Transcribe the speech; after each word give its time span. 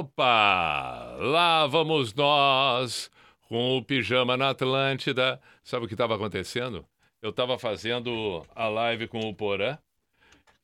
Opa! 0.00 1.14
Lá 1.18 1.66
vamos 1.66 2.14
nós 2.14 3.10
com 3.46 3.76
o 3.76 3.84
pijama 3.84 4.34
na 4.34 4.48
Atlântida. 4.48 5.38
Sabe 5.62 5.84
o 5.84 5.88
que 5.88 5.92
estava 5.92 6.14
acontecendo? 6.14 6.86
Eu 7.20 7.28
estava 7.28 7.58
fazendo 7.58 8.42
a 8.56 8.66
live 8.66 9.06
com 9.08 9.20
o 9.20 9.34
Porã 9.34 9.76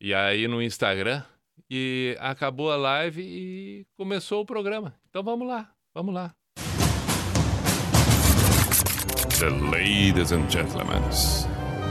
e 0.00 0.14
aí 0.14 0.48
no 0.48 0.62
Instagram 0.62 1.22
e 1.68 2.16
acabou 2.18 2.72
a 2.72 2.76
live 2.76 3.20
e 3.20 3.86
começou 3.94 4.40
o 4.40 4.46
programa. 4.46 4.94
Então 5.10 5.22
vamos 5.22 5.46
lá, 5.46 5.70
vamos 5.94 6.14
lá. 6.14 6.32
The 9.38 9.50
ladies 9.70 10.32
and 10.32 10.50
gentlemen, 10.50 11.02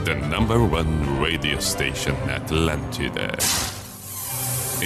the 0.04 0.16
number 0.16 0.58
one 0.58 1.20
radio 1.20 1.62
station 1.62 2.16
Atlantida. 2.28 3.30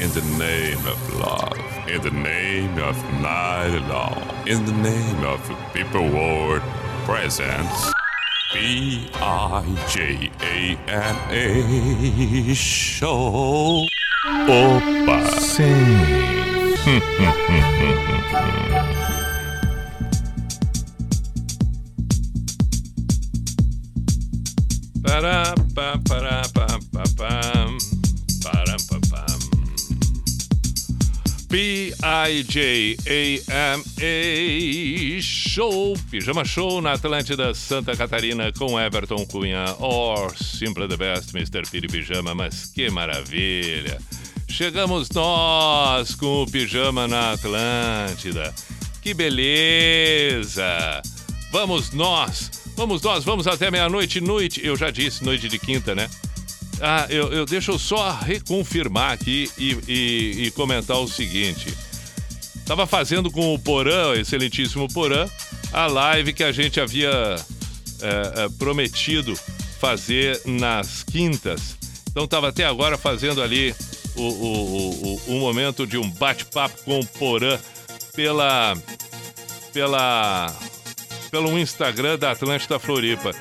In 0.01 0.11
the 0.13 0.23
name 0.39 0.87
of 0.87 1.15
love, 1.15 1.59
in 1.87 2.01
the 2.01 2.11
name 2.11 2.79
of 2.79 2.97
night 3.21 3.77
long, 3.87 4.23
in 4.47 4.65
the 4.65 4.73
name 4.73 5.25
of 5.25 5.41
people 5.75 6.09
world 6.09 6.63
presents 7.05 7.93
B 8.55 9.11
I 9.15 9.63
J 9.91 10.31
A 10.41 10.79
N 10.89 11.17
A 11.29 12.55
show. 12.55 13.85
Opa! 14.25 15.21
Pará, 25.03 25.55
pá, 25.75 25.99
pará, 26.09 26.43
pá, 26.55 27.60
P-I-J-A-M-A 31.51 31.91
Show, 35.21 35.95
Pijama 36.09 36.45
Show 36.45 36.81
na 36.81 36.93
Atlântida 36.93 37.53
Santa 37.53 37.97
Catarina 37.97 38.53
com 38.53 38.79
Everton 38.79 39.27
Cunha 39.27 39.65
or 39.81 40.33
Simple 40.37 40.87
the 40.87 40.97
Best, 40.97 41.35
Mr. 41.35 41.69
Piri 41.69 41.89
Pijama, 41.89 42.37
mas 42.37 42.67
que 42.67 42.89
maravilha! 42.89 43.99
Chegamos 44.49 45.11
nós 45.11 46.15
com 46.15 46.45
o 46.45 46.47
Pijama 46.47 47.09
na 47.09 47.33
Atlântida. 47.33 48.55
Que 49.03 49.13
beleza! 49.13 51.03
Vamos 51.51 51.91
nós, 51.91 52.49
vamos 52.77 53.03
nós, 53.03 53.25
vamos 53.25 53.49
até 53.49 53.73
meia-noite, 53.73 54.21
noite. 54.21 54.65
Eu 54.65 54.77
já 54.77 54.93
disse, 54.93 55.25
noite 55.25 55.49
de 55.49 55.59
quinta, 55.59 55.97
né? 55.97 56.09
Ah, 56.81 57.07
eu, 57.11 57.33
eu 57.33 57.45
deixa 57.45 57.71
eu 57.73 57.79
só 57.79 58.11
reconfirmar 58.13 59.13
aqui 59.13 59.51
e, 59.59 59.77
e- 59.87 60.47
e 60.47 60.51
comentar 60.53 60.99
o 60.99 61.07
seguinte. 61.09 61.73
Tava 62.65 62.87
fazendo 62.87 63.31
com 63.31 63.53
o 63.53 63.59
Porã, 63.59 64.15
excelentíssimo 64.15 64.89
Porã, 64.93 65.29
a 65.73 65.87
live 65.87 66.33
que 66.33 66.45
a 66.45 66.53
gente 66.53 66.81
havia 66.81 67.11
é, 67.11 68.45
é, 68.45 68.49
prometido 68.59 69.35
fazer 69.79 70.41
nas 70.47 71.03
quintas. 71.03 71.77
Então 72.11 72.27
tava 72.27 72.49
até 72.49 72.65
agora 72.65 72.97
fazendo 72.97 73.43
ali 73.43 73.75
o, 74.17 74.23
o, 74.23 74.91
o, 75.27 75.35
o- 75.37 75.41
momento 75.41 75.87
de 75.87 75.99
um 75.99 76.09
bate-papo 76.11 76.83
com 76.85 77.01
o 77.01 77.07
Porã 77.07 77.59
pela 78.15 78.77
pela 79.73 80.53
pelo 81.31 81.57
Instagram 81.59 82.19
da 82.19 82.33
Atlântida 82.33 82.79
Floripa. 82.79 83.33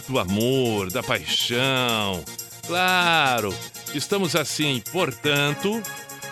do 0.08 0.18
amor, 0.18 0.90
da 0.90 1.04
paixão. 1.04 2.24
Claro, 2.66 3.54
estamos 3.94 4.36
assim, 4.36 4.82
portanto, 4.92 5.82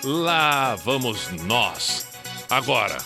lá 0.03 0.75
vamos 0.75 1.29
nós. 1.45 2.07
Agora, 2.49 2.97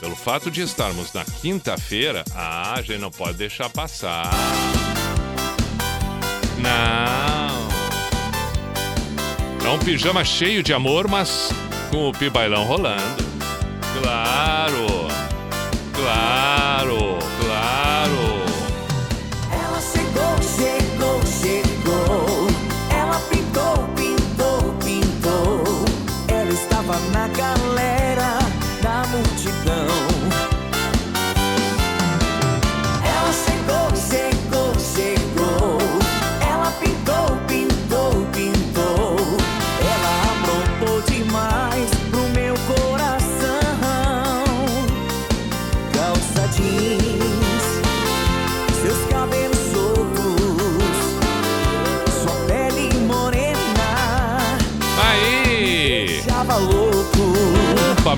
pelo 0.00 0.16
fato 0.16 0.50
de 0.50 0.62
estarmos 0.62 1.12
na 1.12 1.24
quinta-feira, 1.24 2.24
ah, 2.34 2.74
a 2.74 2.82
gente 2.82 3.00
não 3.00 3.10
pode 3.10 3.38
deixar 3.38 3.68
passar. 3.68 4.30
Não. 6.58 7.68
É 9.66 9.70
um 9.70 9.78
pijama 9.78 10.24
cheio 10.24 10.62
de 10.62 10.72
amor, 10.72 11.08
mas 11.08 11.50
com 11.90 12.08
o 12.08 12.12
pibailão 12.12 12.64
rolando. 12.64 13.24
Claro. 14.00 14.86
Claro. 15.92 17.17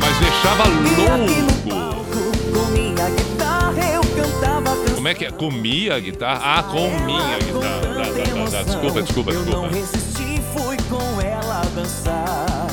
Mas 0.01 0.17
deixava 0.19 0.65
louco. 0.65 1.69
palco, 1.69 2.53
com 2.53 2.71
minha 2.73 3.11
guitarra 3.11 3.85
eu 3.95 4.01
cantava 4.03 4.71
canções. 4.77 4.95
Como 4.95 5.09
é 5.09 5.15
que 5.15 5.25
é? 5.25 5.31
Comia 5.31 5.95
a 5.97 6.01
guitarra? 6.01 6.41
Ah, 6.59 6.63
com 6.63 6.91
minha 7.05 7.39
guitarra. 7.39 7.81
Tá, 7.81 8.05
tá, 8.05 8.51
tá, 8.51 8.51
tá. 8.51 8.63
Desculpa, 8.65 9.03
desculpa, 9.03 9.31
Eu 9.33 9.41
não 9.41 9.45
desculpa. 9.69 9.75
resisti, 9.75 10.43
fui 10.55 10.77
com 10.89 11.21
ela 11.21 11.63
dançar. 11.75 12.67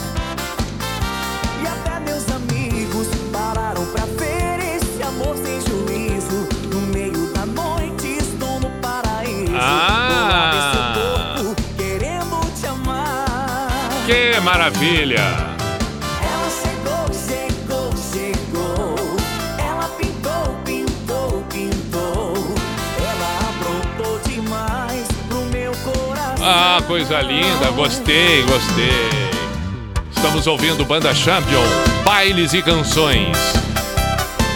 E 1.63 1.67
até 1.67 1.99
meus 1.99 2.29
amigos 2.31 3.07
pararam 3.31 3.85
pra 3.87 4.05
ver 4.05 4.75
esse 4.75 5.01
amor 5.03 5.35
sem 5.37 5.59
juízo. 5.61 6.47
No 6.71 6.81
meio 6.93 7.27
da 7.33 7.45
noite 7.45 8.17
estou 8.19 8.59
no 8.59 8.69
paraíso. 8.81 9.53
Ah! 9.55 11.35
Corpo, 11.37 11.55
querendo 11.77 12.59
te 12.59 12.67
amar. 12.67 13.87
Que 14.05 14.39
maravilha! 14.41 15.46
Ah, 26.49 26.81
coisa 26.87 27.19
linda, 27.19 27.69
gostei, 27.71 28.41
gostei. 28.43 29.09
Estamos 30.09 30.47
ouvindo 30.47 30.85
Banda 30.85 31.13
Champion, 31.13 31.61
bailes 32.05 32.53
e 32.53 32.61
canções. 32.61 33.37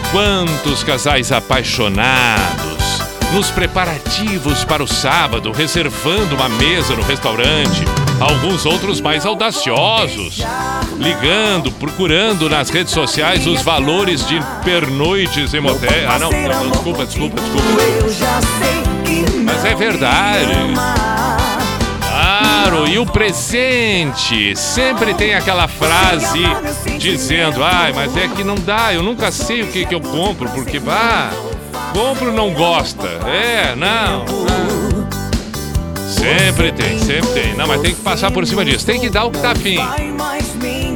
Quantos 0.09 0.85
casais 0.85 1.33
apaixonados 1.33 3.01
nos 3.33 3.51
preparativos 3.51 4.63
para 4.63 4.81
o 4.81 4.88
sábado, 4.88 5.51
reservando 5.51 6.33
uma 6.33 6.47
mesa 6.47 6.95
no 6.95 7.03
restaurante. 7.03 7.83
Alguns 8.21 8.65
outros 8.65 9.01
mais 9.01 9.25
audaciosos, 9.25 10.38
ligando, 10.97 11.73
procurando 11.73 12.49
nas 12.49 12.69
redes 12.69 12.93
sociais 12.93 13.45
os 13.45 13.61
valores 13.63 14.25
de 14.25 14.39
pernoites 14.63 15.53
em 15.53 15.59
motel. 15.59 16.09
Ah, 16.09 16.17
não, 16.17 16.31
não, 16.31 16.63
não 16.63 16.71
desculpa, 16.71 17.05
desculpa, 17.05 17.35
desculpa. 17.41 17.67
Mas 19.43 19.65
é 19.65 19.75
verdade. 19.75 21.10
E 22.88 22.97
o 22.97 23.06
presente 23.06 24.56
sempre 24.56 25.13
tem 25.13 25.33
aquela 25.33 25.68
frase 25.68 26.39
dizendo: 26.97 27.63
ai, 27.63 27.91
mas 27.94 28.15
é 28.15 28.27
que 28.29 28.44
não 28.44 28.56
dá, 28.56 28.94
eu 28.94 29.03
nunca 29.03 29.31
sei 29.31 29.62
o 29.62 29.68
que, 29.68 29.85
que 29.85 29.94
eu 29.94 30.00
compro, 30.00 30.50
porque, 30.50 30.81
ah, 30.88 31.31
compro 31.94 32.31
não 32.31 32.53
gosta. 32.53 33.07
É, 33.27 33.75
não. 33.75 34.25
Sempre 36.07 36.71
tem, 36.71 37.00
sempre 37.00 37.29
tem. 37.31 37.53
Não, 37.56 37.68
mas 37.68 37.81
tem 37.81 37.95
que 37.95 38.01
passar 38.01 38.29
por 38.31 38.45
cima 38.45 38.63
disso. 38.63 38.85
Tem 38.85 39.00
que 39.00 39.09
dar 39.09 39.25
o 39.25 39.31
que 39.31 39.39
tá 39.39 39.51
afim. 39.51 39.79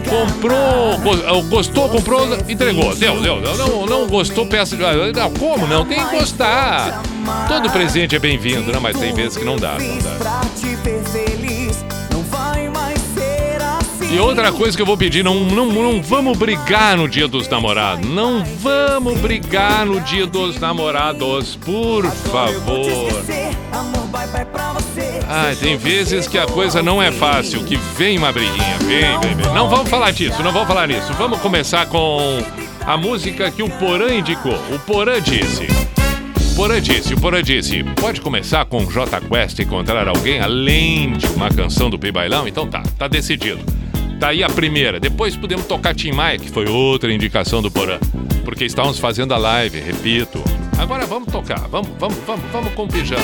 Comprou, 0.07 1.43
gostou, 1.49 1.89
comprou, 1.89 2.27
entregou. 2.47 2.95
Deu, 2.95 3.19
deu. 3.21 3.41
Não, 3.57 3.85
não 3.85 4.07
gostou, 4.07 4.45
peça. 4.45 4.75
Não, 4.75 5.31
como 5.31 5.65
não? 5.65 5.83
Tem 5.85 5.97
que 6.05 6.17
gostar. 6.17 7.01
Todo 7.47 7.69
presente 7.71 8.15
é 8.15 8.19
bem-vindo, 8.19 8.71
né? 8.71 8.79
Mas 8.79 8.97
tem 8.97 9.13
vezes 9.13 9.37
que 9.37 9.43
não 9.43 9.55
dá, 9.55 9.77
não 9.79 9.97
dá. 9.97 10.24
E 14.15 14.17
outra 14.17 14.49
coisa 14.49 14.77
que 14.77 14.81
eu 14.81 14.85
vou 14.85 14.95
pedir, 14.95 15.25
não, 15.25 15.41
não, 15.41 15.65
não 15.65 16.01
vamos 16.01 16.37
brigar 16.37 16.95
no 16.95 17.05
dia 17.05 17.27
dos 17.27 17.49
namorados. 17.49 18.09
Não 18.09 18.45
vamos 18.45 19.19
brigar 19.19 19.85
no 19.85 19.99
dia 19.99 20.25
dos 20.25 20.57
namorados, 20.57 21.57
por 21.57 22.05
favor. 22.09 23.11
Ai, 25.27 25.53
tem 25.57 25.75
vezes 25.75 26.29
que 26.29 26.37
a 26.37 26.45
coisa 26.45 26.81
não 26.81 27.03
é 27.03 27.11
fácil, 27.11 27.65
que 27.65 27.75
vem 27.75 28.17
uma 28.17 28.31
briguinha, 28.31 28.77
vem, 28.85 29.19
vem, 29.19 29.35
vem. 29.35 29.53
Não 29.53 29.67
vamos 29.67 29.89
falar 29.89 30.11
disso, 30.11 30.41
não 30.41 30.53
vamos 30.53 30.69
falar 30.69 30.87
nisso. 30.87 31.11
Vamos 31.15 31.41
começar 31.41 31.85
com 31.87 32.41
a 32.85 32.95
música 32.95 33.51
que 33.51 33.63
o 33.63 33.69
Porã 33.69 34.15
indicou. 34.15 34.57
O 34.73 34.79
Porã 34.79 35.21
disse. 35.21 35.67
Porã 36.55 36.81
disse, 36.81 37.13
o 37.13 37.19
Porã 37.19 37.43
disse, 37.43 37.83
pode 37.99 38.21
começar 38.21 38.63
com 38.63 38.85
J 38.85 39.19
Quest 39.19 39.59
encontrar 39.59 40.07
alguém 40.07 40.39
além 40.39 41.11
de 41.11 41.25
uma 41.27 41.49
canção 41.49 41.89
do 41.89 41.99
Pi 41.99 42.13
Bailão? 42.13 42.47
Então 42.47 42.65
tá, 42.65 42.81
tá 42.97 43.09
decidido. 43.09 43.84
Tá 44.19 44.29
aí 44.29 44.43
a 44.43 44.49
primeira. 44.49 44.99
Depois 44.99 45.35
podemos 45.35 45.65
tocar 45.65 45.93
Tim 45.93 46.11
Maia, 46.11 46.37
que 46.39 46.49
foi 46.49 46.67
outra 46.67 47.11
indicação 47.11 47.61
do 47.61 47.69
Porã. 47.69 47.99
Porque 48.43 48.65
estávamos 48.65 48.99
fazendo 48.99 49.33
a 49.33 49.37
live, 49.37 49.79
repito. 49.79 50.41
Agora 50.77 51.05
vamos 51.05 51.31
tocar. 51.31 51.67
Vamos, 51.67 51.89
vamos, 51.99 52.17
vamos, 52.25 52.45
vamos 52.51 52.73
com 52.73 52.87
pijama. 52.87 53.21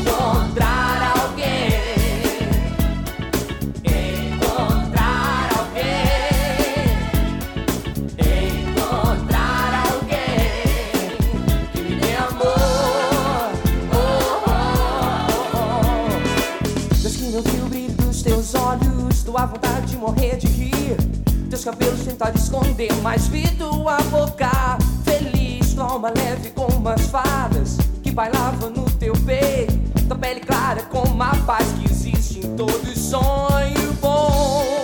Encontrar 0.00 1.14
alguém. 1.16 1.63
Tua 19.34 19.46
vontade 19.46 19.86
de 19.86 19.96
morrer 19.96 20.36
de 20.36 20.46
rir. 20.46 20.96
Teus 21.50 21.64
cabelos 21.64 22.04
tentar 22.04 22.32
esconder, 22.36 22.92
mas 23.02 23.26
vi 23.26 23.42
tua 23.56 23.96
boca 24.04 24.78
feliz, 25.04 25.74
tua 25.74 25.90
alma 25.90 26.12
leve 26.16 26.50
como 26.50 26.88
as 26.88 27.00
fadas 27.08 27.78
que 28.00 28.12
bailava 28.12 28.70
no 28.70 28.84
teu 28.84 29.12
peito. 29.26 29.74
Tua 30.06 30.16
pele 30.16 30.38
clara 30.38 30.82
como 30.84 31.20
a 31.20 31.34
paz 31.44 31.66
que 31.72 31.90
existe 31.90 32.46
em 32.46 32.56
todo 32.56 32.96
sonho 32.96 33.92
bom. 34.00 34.83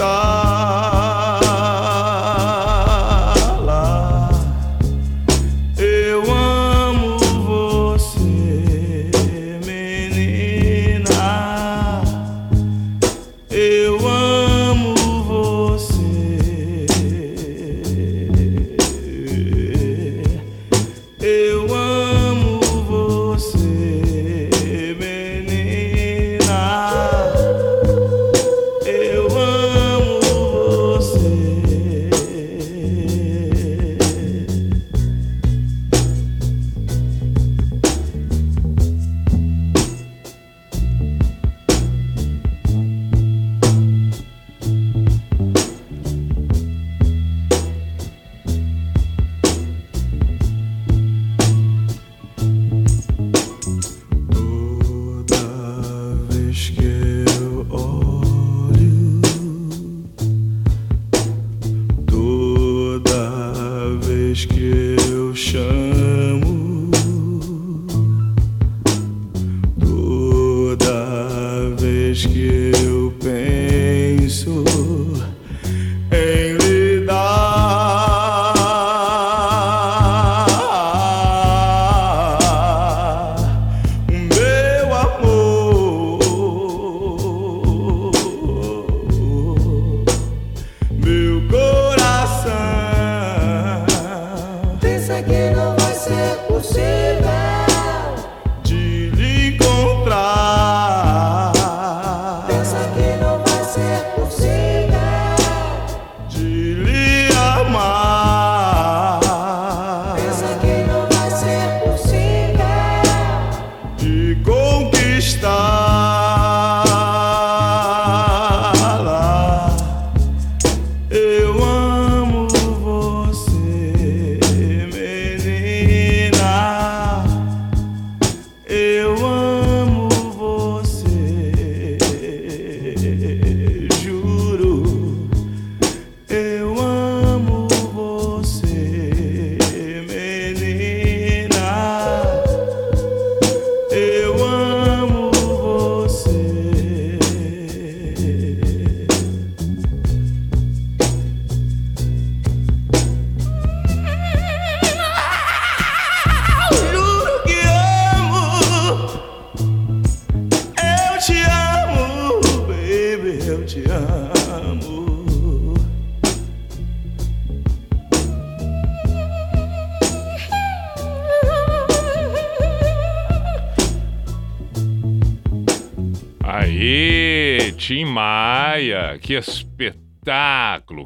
있다. 0.00 0.39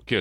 Espetáculo, 0.07 0.19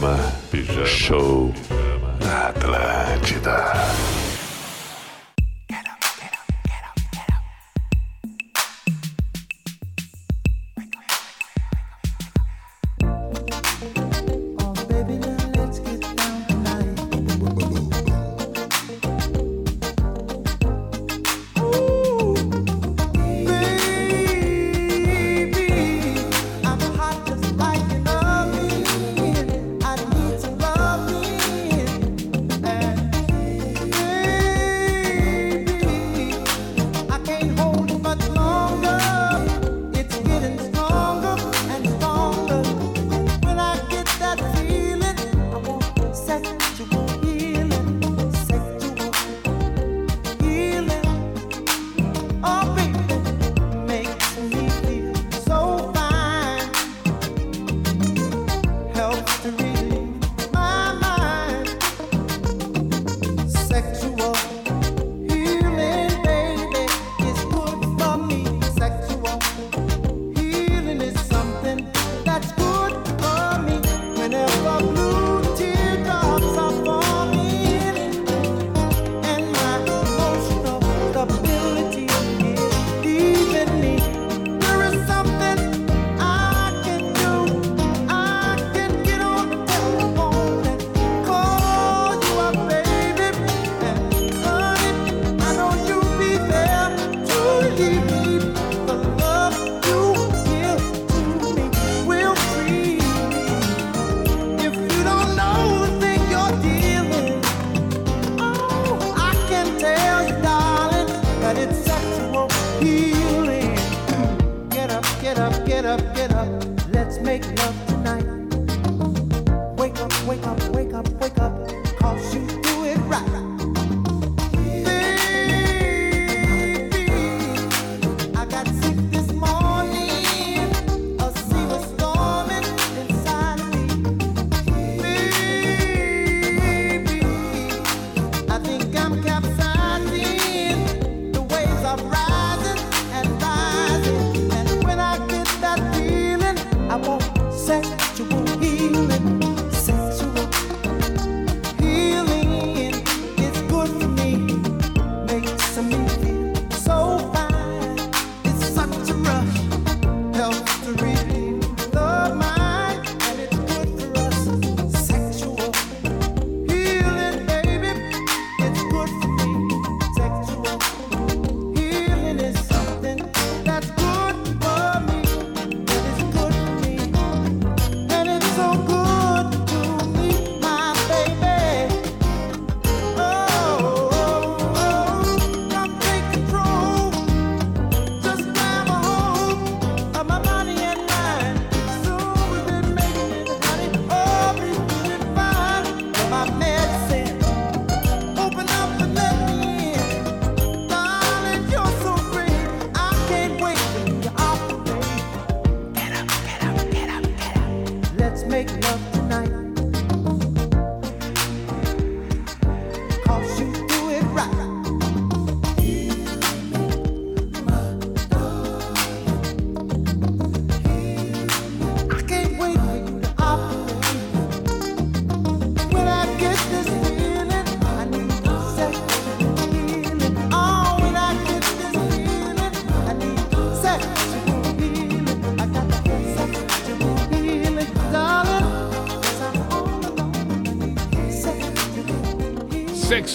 Pijama, 0.00 0.29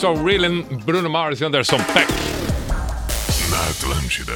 Sexual 0.06 0.24
Reeling, 0.24 0.62
Bruno 0.86 1.10
Mars 1.10 1.42
e 1.42 1.46
Anderson 1.46 1.78
Peck. 1.78 2.14
Na 3.50 3.70
Atlântida. 3.70 4.34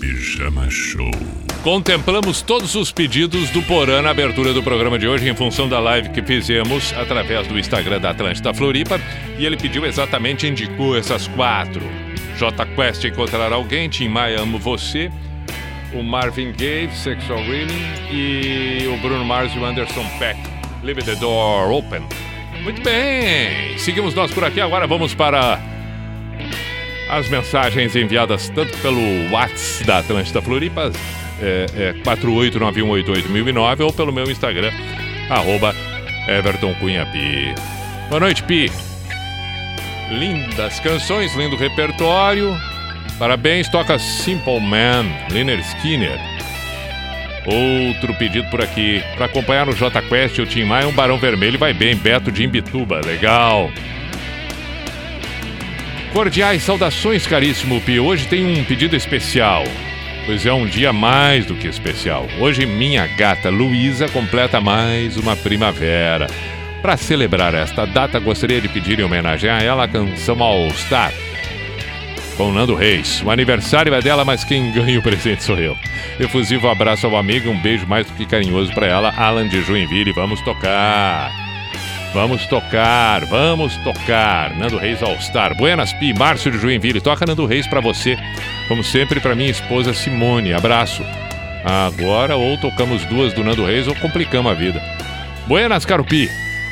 Pijama 0.00 0.68
Show. 0.68 1.08
Contemplamos 1.62 2.42
todos 2.42 2.74
os 2.74 2.90
pedidos 2.90 3.48
do 3.50 3.62
Porã 3.62 4.02
na 4.02 4.10
abertura 4.10 4.52
do 4.52 4.60
programa 4.60 4.98
de 4.98 5.06
hoje 5.06 5.28
em 5.28 5.36
função 5.36 5.68
da 5.68 5.78
live 5.78 6.08
que 6.08 6.20
fizemos 6.20 6.92
através 6.94 7.46
do 7.46 7.56
Instagram 7.56 8.00
da 8.00 8.10
Atlântida 8.10 8.52
Floripa 8.52 9.00
e 9.38 9.46
ele 9.46 9.56
pediu 9.56 9.86
exatamente, 9.86 10.48
indicou 10.48 10.96
essas 10.96 11.28
quatro. 11.28 11.82
J 12.36 12.66
Quest 12.74 13.04
Encontrar 13.04 13.52
Alguém, 13.52 13.88
Tim 13.88 14.08
Maia 14.08 14.40
Amo 14.40 14.58
Você, 14.58 15.12
o 15.94 16.02
Marvin 16.02 16.50
Gaye, 16.50 16.90
Sexual 16.92 17.38
Reeling 17.38 17.84
e 18.10 18.88
o 18.88 18.96
Bruno 19.00 19.24
Mars 19.24 19.54
e 19.54 19.60
o 19.60 19.64
Anderson 19.64 20.04
Peck, 20.18 20.40
Leave 20.82 21.04
the 21.04 21.14
Door 21.14 21.70
Open. 21.70 22.02
Muito 22.62 22.82
bem, 22.82 23.78
seguimos 23.78 24.14
nós 24.14 24.30
por 24.32 24.44
aqui, 24.44 24.60
agora 24.60 24.86
vamos 24.86 25.14
para 25.14 25.58
as 27.08 27.28
mensagens 27.28 27.96
enviadas 27.96 28.48
tanto 28.50 28.76
pelo 28.78 29.00
WhatsApp 29.32 29.84
da 29.84 29.98
Atlântida 29.98 30.42
Floripa, 30.42 30.92
é, 31.40 31.66
é 31.74 31.92
489188009, 32.04 33.80
ou 33.80 33.92
pelo 33.92 34.12
meu 34.12 34.30
Instagram, 34.30 34.70
arroba 35.28 35.74
Everton 36.28 36.74
Cunha 36.74 37.06
Pi. 37.06 37.54
Boa 38.08 38.20
noite, 38.20 38.42
Pi. 38.42 38.70
Lindas 40.10 40.78
canções, 40.80 41.34
lindo 41.34 41.56
repertório. 41.56 42.54
Parabéns, 43.18 43.68
toca 43.68 43.98
Simple 43.98 44.60
Man, 44.60 45.06
Liner 45.30 45.60
Skinner. 45.60 46.29
Outro 47.46 48.14
pedido 48.14 48.48
por 48.50 48.60
aqui. 48.60 49.02
Para 49.16 49.26
acompanhar 49.26 49.66
no 49.66 49.74
J 49.74 50.02
Quest, 50.02 50.38
o 50.38 50.46
Tim 50.46 50.64
Maia, 50.64 50.86
um 50.86 50.92
Barão 50.92 51.18
Vermelho 51.18 51.58
vai 51.58 51.72
bem, 51.72 51.96
Beto 51.96 52.30
de 52.30 52.44
Imbituba. 52.44 53.00
Legal. 53.04 53.70
Cordiais 56.12 56.62
saudações, 56.62 57.26
caríssimo 57.26 57.80
Pi. 57.80 58.00
Hoje 58.00 58.26
tem 58.26 58.44
um 58.44 58.64
pedido 58.64 58.96
especial, 58.96 59.64
pois 60.26 60.44
é 60.44 60.52
um 60.52 60.66
dia 60.66 60.92
mais 60.92 61.46
do 61.46 61.54
que 61.54 61.68
especial. 61.68 62.26
Hoje 62.38 62.66
minha 62.66 63.06
gata 63.06 63.48
Luísa 63.48 64.08
completa 64.08 64.60
mais 64.60 65.16
uma 65.16 65.36
primavera. 65.36 66.26
Para 66.82 66.96
celebrar 66.96 67.54
esta 67.54 67.86
data, 67.86 68.18
gostaria 68.18 68.60
de 68.60 68.68
pedir 68.68 68.98
em 68.98 69.04
homenagem 69.04 69.50
a 69.50 69.62
ela 69.62 69.84
a 69.84 69.88
canção 69.88 70.42
All 70.42 70.70
Star 70.70 71.12
com 72.40 72.50
Nando 72.50 72.74
Reis. 72.74 73.22
O 73.22 73.30
aniversário 73.30 73.92
é 73.92 74.00
dela, 74.00 74.24
mas 74.24 74.44
quem 74.44 74.72
ganha 74.72 74.98
o 74.98 75.02
presente 75.02 75.42
sou 75.42 75.58
eu. 75.58 75.76
Efusivo 76.18 76.68
abraço 76.68 77.06
ao 77.06 77.14
amigo 77.14 77.50
um 77.50 77.60
beijo 77.60 77.86
mais 77.86 78.06
do 78.06 78.14
que 78.14 78.24
carinhoso 78.24 78.72
para 78.72 78.86
ela, 78.86 79.12
Alan 79.14 79.46
de 79.46 79.60
Joinville. 79.60 80.10
Vamos 80.12 80.40
tocar. 80.40 81.30
Vamos 82.14 82.46
tocar, 82.46 83.26
vamos 83.26 83.76
tocar. 83.84 84.56
Nando 84.56 84.78
Reis 84.78 85.02
All 85.02 85.16
Star. 85.16 85.54
Buenas 85.54 85.92
Pi, 85.92 86.14
Márcio 86.14 86.50
de 86.50 86.56
Joinville. 86.56 87.02
Toca 87.02 87.26
Nando 87.26 87.44
Reis 87.44 87.66
para 87.66 87.82
você, 87.82 88.16
como 88.68 88.82
sempre 88.82 89.20
para 89.20 89.34
minha 89.34 89.50
esposa 89.50 89.92
Simone. 89.92 90.54
Abraço. 90.54 91.04
Agora 91.62 92.36
ou 92.36 92.56
tocamos 92.56 93.04
duas 93.04 93.34
do 93.34 93.44
Nando 93.44 93.66
Reis 93.66 93.86
ou 93.86 93.94
complicamos 93.96 94.50
a 94.50 94.54
vida. 94.54 94.82
Buenas, 95.46 95.84
caro 95.84 96.06
Pi. 96.06 96.26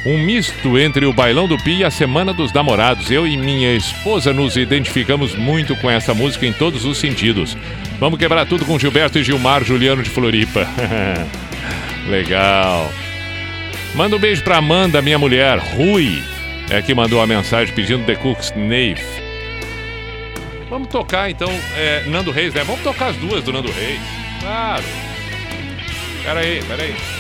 Um 0.09 0.17
misto 0.17 0.79
entre 0.79 1.05
o 1.05 1.13
Bailão 1.13 1.47
do 1.47 1.59
Pi 1.59 1.81
e 1.81 1.85
a 1.85 1.91
Semana 1.91 2.33
dos 2.33 2.51
Namorados. 2.51 3.11
Eu 3.11 3.27
e 3.27 3.37
minha 3.37 3.75
esposa 3.75 4.33
nos 4.33 4.57
identificamos 4.57 5.35
muito 5.35 5.77
com 5.77 5.91
essa 5.91 6.15
música 6.15 6.47
em 6.47 6.53
todos 6.55 6.87
os 6.87 6.97
sentidos. 6.97 7.55
Vamos 8.01 8.19
quebrar 8.19 8.47
tudo 8.47 8.65
com 8.65 8.79
Gilberto 8.79 9.19
e 9.19 9.23
Gilmar 9.23 9.63
Juliano 9.63 10.03
de 10.03 10.09
Floripa. 10.09 10.67
Legal. 12.09 12.91
Manda 13.95 14.17
um 14.17 14.19
beijo 14.19 14.43
pra 14.43 14.57
Amanda, 14.57 15.03
minha 15.03 15.19
mulher, 15.19 15.59
Rui, 15.59 16.23
é 16.71 16.81
que 16.81 16.95
mandou 16.95 17.21
a 17.21 17.27
mensagem 17.27 17.75
pedindo 17.75 18.07
The 18.07 18.15
Cook's 18.15 18.51
Knave. 18.53 19.05
Vamos 20.71 20.89
tocar 20.89 21.31
então, 21.31 21.51
é, 21.77 22.05
Nando 22.07 22.31
Reis, 22.31 22.55
né? 22.55 22.65
Vamos 22.65 22.81
tocar 22.81 23.09
as 23.09 23.17
duas 23.17 23.45
do 23.45 23.53
Nando 23.53 23.71
Reis. 23.71 24.01
Claro. 24.41 24.85
Pera 26.25 26.41
aí, 26.41 26.63
pera 26.67 26.83
aí. 26.83 27.18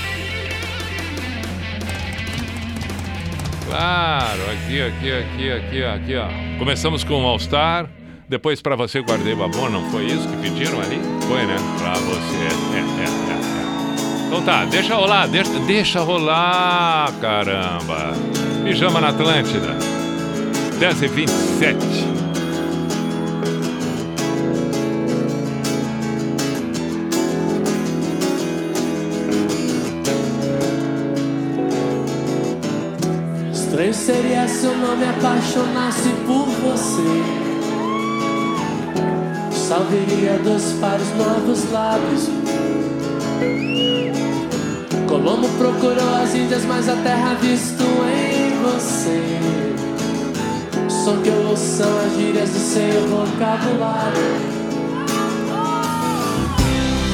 Claro, 3.68 4.40
aqui, 4.50 4.80
aqui, 4.80 5.12
aqui, 5.12 5.52
aqui, 5.52 5.84
aqui, 5.84 6.16
ó. 6.16 6.26
Começamos 6.58 7.04
com 7.04 7.22
o 7.22 7.26
All 7.26 7.38
Star, 7.38 7.86
depois 8.26 8.62
pra 8.62 8.74
você 8.76 9.00
guardei 9.00 9.34
o 9.34 9.42
amor, 9.42 9.70
não 9.70 9.90
foi 9.90 10.06
isso 10.06 10.26
que 10.26 10.36
pediram 10.38 10.80
ali? 10.80 10.98
Foi, 11.28 11.44
né? 11.44 11.56
Pra 11.78 11.92
você. 11.92 12.36
É, 12.74 12.78
é, 12.78 13.04
é, 13.04 13.34
é. 13.34 14.26
Então 14.26 14.42
tá, 14.42 14.64
deixa 14.64 14.94
rolar, 14.94 15.26
deixa, 15.26 15.58
deixa 15.60 16.00
rolar, 16.00 17.12
caramba. 17.20 18.14
Pijama 18.64 19.00
na 19.00 19.08
Atlântida. 19.08 19.76
10 20.78 21.02
e 21.02 21.08
27. 21.08 21.76
Estranho 33.78 33.94
seria 33.94 34.48
se 34.48 34.66
eu 34.66 34.76
não 34.76 34.96
me 34.96 35.04
apaixonasse 35.04 36.08
por 36.26 36.46
você. 36.46 37.22
Salveria 39.52 40.36
dos 40.38 40.72
pares 40.80 41.06
novos 41.16 41.70
lábios. 41.70 42.28
Colombo 45.06 45.48
procurou 45.58 46.12
as 46.20 46.34
Índias, 46.34 46.64
mas 46.64 46.88
a 46.88 46.96
terra 46.96 47.34
visto 47.34 47.84
em 47.84 48.50
você. 48.64 49.38
Só 50.88 51.16
que 51.22 51.28
eu 51.28 51.46
ouço 51.46 51.84
as 51.84 52.16
gírias 52.16 52.50
do 52.50 52.58
seu 52.58 53.06
vocabulário. 53.06 54.18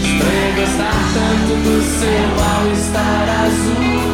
Estranho 0.00 0.54
gostar 0.56 0.94
tanto 1.12 1.56
do 1.62 1.82
seu 1.82 2.24
all-star 2.42 3.28
azul. 3.44 4.13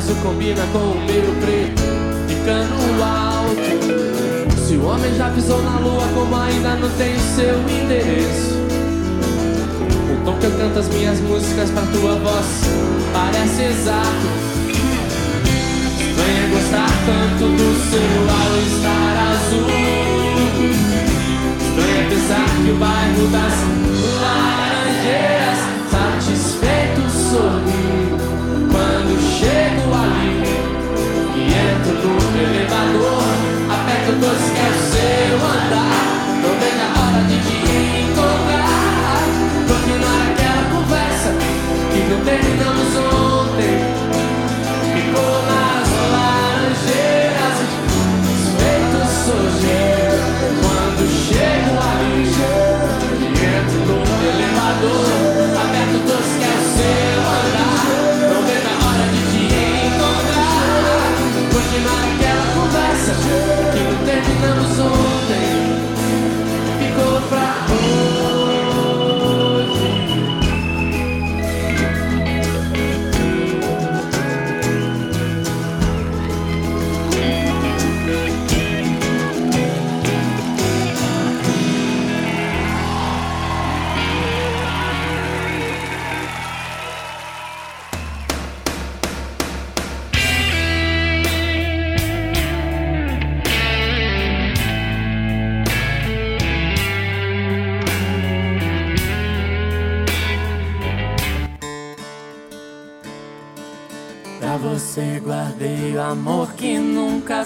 azul 0.00 0.16
combina 0.22 0.62
com 0.72 0.78
o 0.78 1.04
meio 1.04 1.34
preto 1.42 1.82
de 2.26 2.34
cano 2.46 2.74
alto. 3.04 4.60
Se 4.66 4.76
o 4.76 4.84
homem 4.86 5.14
já 5.14 5.28
pisou 5.28 5.62
na 5.62 5.78
lua, 5.78 6.08
como 6.14 6.36
ainda 6.36 6.76
não 6.76 6.88
tem 6.90 7.14
o 7.14 7.20
seu 7.36 7.60
endereço? 7.68 8.56
O 10.10 10.24
tom 10.24 10.38
que 10.38 10.46
eu 10.46 10.52
canto 10.52 10.78
as 10.78 10.88
minhas 10.88 11.20
músicas 11.20 11.70
pra 11.70 11.82
tua 11.82 12.14
voz 12.16 12.46
parece 13.12 13.62
exato. 13.62 14.26
Venha 16.16 16.48
gostar 16.48 16.88
tanto 17.04 17.44
do 17.44 17.68
seu 17.90 18.10
all-star 18.40 19.16
azul. 19.32 19.66
Venha 21.76 22.08
pensar 22.08 22.48
que 22.64 22.70
o 22.70 22.76
bairro 22.76 23.26
das 23.28 23.54
laranjeiras 24.22 25.58
satisfeito 25.90 27.02
sorri 27.10 27.79
chego 29.40 29.94
ali 29.94 30.44
e 31.34 31.42
entro 31.48 31.94
no 31.96 32.40
elevador. 32.44 33.24
Aperto 33.74 34.12
dois 34.20 34.44
que 34.52 34.60
é 34.60 34.68
o 34.68 34.80
seu 34.92 35.36
andar. 35.54 36.04
Não 36.42 36.52
vejo 36.60 36.84
a 36.84 36.90
hora 37.00 37.22
de 37.24 37.38
te 37.46 37.56
encontrar. 38.04 39.22
Continuar 39.70 40.20
aquela 40.30 40.64
conversa 40.74 41.30
que 41.90 42.00
não 42.10 42.20
terminamos 42.20 42.89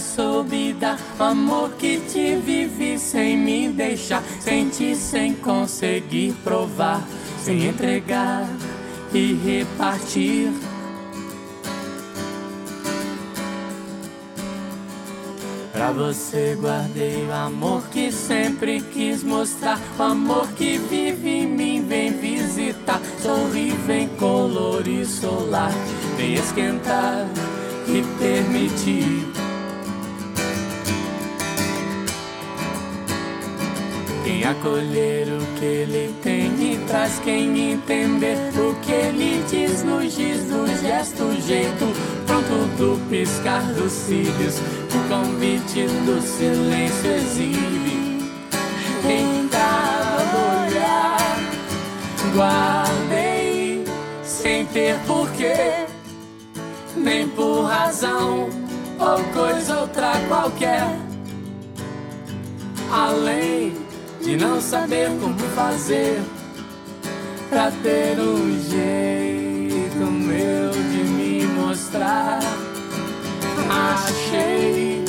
soube 0.05 0.75
dar. 0.75 0.99
Amor 1.19 1.71
que 1.79 1.99
te 2.01 2.37
vivi 2.37 2.99
sem 2.99 3.37
me 3.37 3.69
deixar. 3.69 4.23
Senti 4.41 4.95
sem 4.95 5.35
conseguir 5.35 6.35
provar. 6.45 7.03
Sem 7.43 7.67
entregar 7.67 8.47
e 9.13 9.35
repartir. 9.35 10.53
Pra 15.73 15.91
você 15.91 16.57
guardei 16.61 17.27
o 17.27 17.33
amor 17.33 17.83
que 17.89 18.13
sempre 18.13 18.81
quis 18.81 19.25
mostrar. 19.25 19.79
O 19.99 20.03
amor 20.03 20.47
que 20.53 20.79
vive 20.79 21.29
em 21.29 21.47
mim, 21.47 21.85
vem 21.87 22.13
visitar. 22.13 23.01
Sorri, 23.21 23.71
vem 23.85 24.09
colorir 24.11 25.05
solar. 25.05 25.73
Vem 26.17 26.35
esquentar 26.35 27.27
e 27.89 28.03
permitir. 28.19 29.34
Quem 34.35 34.43
acolher 34.43 35.29
o 35.29 35.47
que 35.61 35.65
ele 35.65 36.13
tem 36.21 36.73
e 36.73 36.77
traz 36.89 37.21
quem 37.21 37.71
entender 37.71 38.37
o 38.59 38.75
que 38.81 38.91
ele 38.91 39.45
diz 39.49 39.85
no 39.85 40.03
giz 40.03 40.43
do 40.47 40.67
gesto, 40.83 41.41
jeito 41.41 41.87
pronto 42.27 42.67
do 42.77 43.09
piscar 43.09 43.63
dos 43.75 43.93
cílios, 43.93 44.57
o 44.93 45.09
convite 45.09 45.87
do 46.05 46.21
silêncio 46.21 47.13
exibe 47.13 48.29
em 49.09 49.47
cada 49.47 50.67
olhar. 50.67 51.39
Guardei 52.35 53.85
sem 54.25 54.67
ter 54.67 54.99
porquê, 55.07 55.87
nem 56.97 57.29
por 57.29 57.67
razão 57.67 58.49
ou 58.99 59.25
coisa 59.33 59.83
outra 59.83 60.13
qualquer 60.27 60.89
além 62.91 63.84
de 64.25 64.37
não 64.37 64.59
saber 64.59 65.11
como 65.21 65.39
fazer 65.55 66.19
pra 67.51 67.71
ter 67.83 68.19
um 68.19 68.59
jeito 68.71 69.99
meu 69.99 70.71
de 70.71 71.05
me 71.13 71.47
mostrar. 71.49 72.41
Achei 73.69 75.05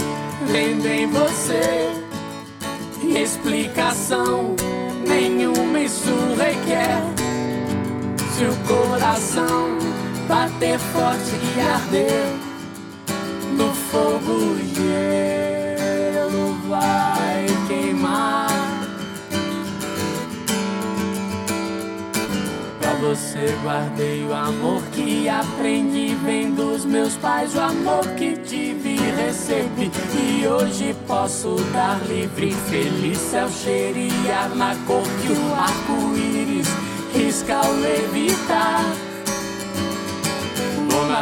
vendo 0.47 0.85
em 0.85 1.07
você 1.07 1.91
explicação 3.17 4.53
nenhuma 5.07 5.79
isso 5.79 6.13
requer. 6.37 7.01
Se 8.35 8.43
o 8.43 8.55
coração 8.67 9.77
bater 10.27 10.77
forte 10.77 11.31
e 11.55 11.61
arder 11.61 12.25
no 13.57 13.73
fogo 13.73 14.31
o 14.31 14.75
você 22.99 23.55
guardei 23.61 24.23
o 24.23 24.33
amor 24.33 24.81
que 24.91 25.27
aprendi 25.29 26.15
vem 26.15 26.53
dos 26.53 26.85
meus 26.85 27.15
pais, 27.17 27.55
o 27.55 27.59
amor 27.59 28.05
que 28.15 28.37
tive 28.37 28.95
e 28.95 29.11
recebi 29.11 29.91
e 30.13 30.47
hoje 30.47 30.95
posso 31.07 31.55
dar 31.71 31.99
livre, 32.07 32.51
feliz 32.69 33.17
céu 33.17 33.49
cheirar 33.49 34.55
na 34.55 34.75
cor 34.85 35.03
que 35.21 35.31
o 35.31 35.53
arco-íris 35.53 36.67
risca 37.13 37.55
ao 37.55 37.71
levitar. 37.73 39.04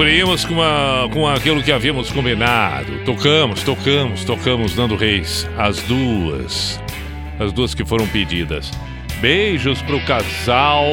Cumprimos 0.00 0.46
com, 0.46 0.62
a, 0.62 1.10
com 1.12 1.28
aquilo 1.28 1.62
que 1.62 1.70
havíamos 1.70 2.10
combinado. 2.10 3.04
Tocamos, 3.04 3.62
tocamos, 3.62 4.24
tocamos 4.24 4.74
Nando 4.74 4.96
Reis. 4.96 5.46
As 5.58 5.82
duas. 5.82 6.82
As 7.38 7.52
duas 7.52 7.74
que 7.74 7.84
foram 7.84 8.06
pedidas. 8.06 8.70
Beijos 9.20 9.82
pro 9.82 10.00
casal 10.06 10.84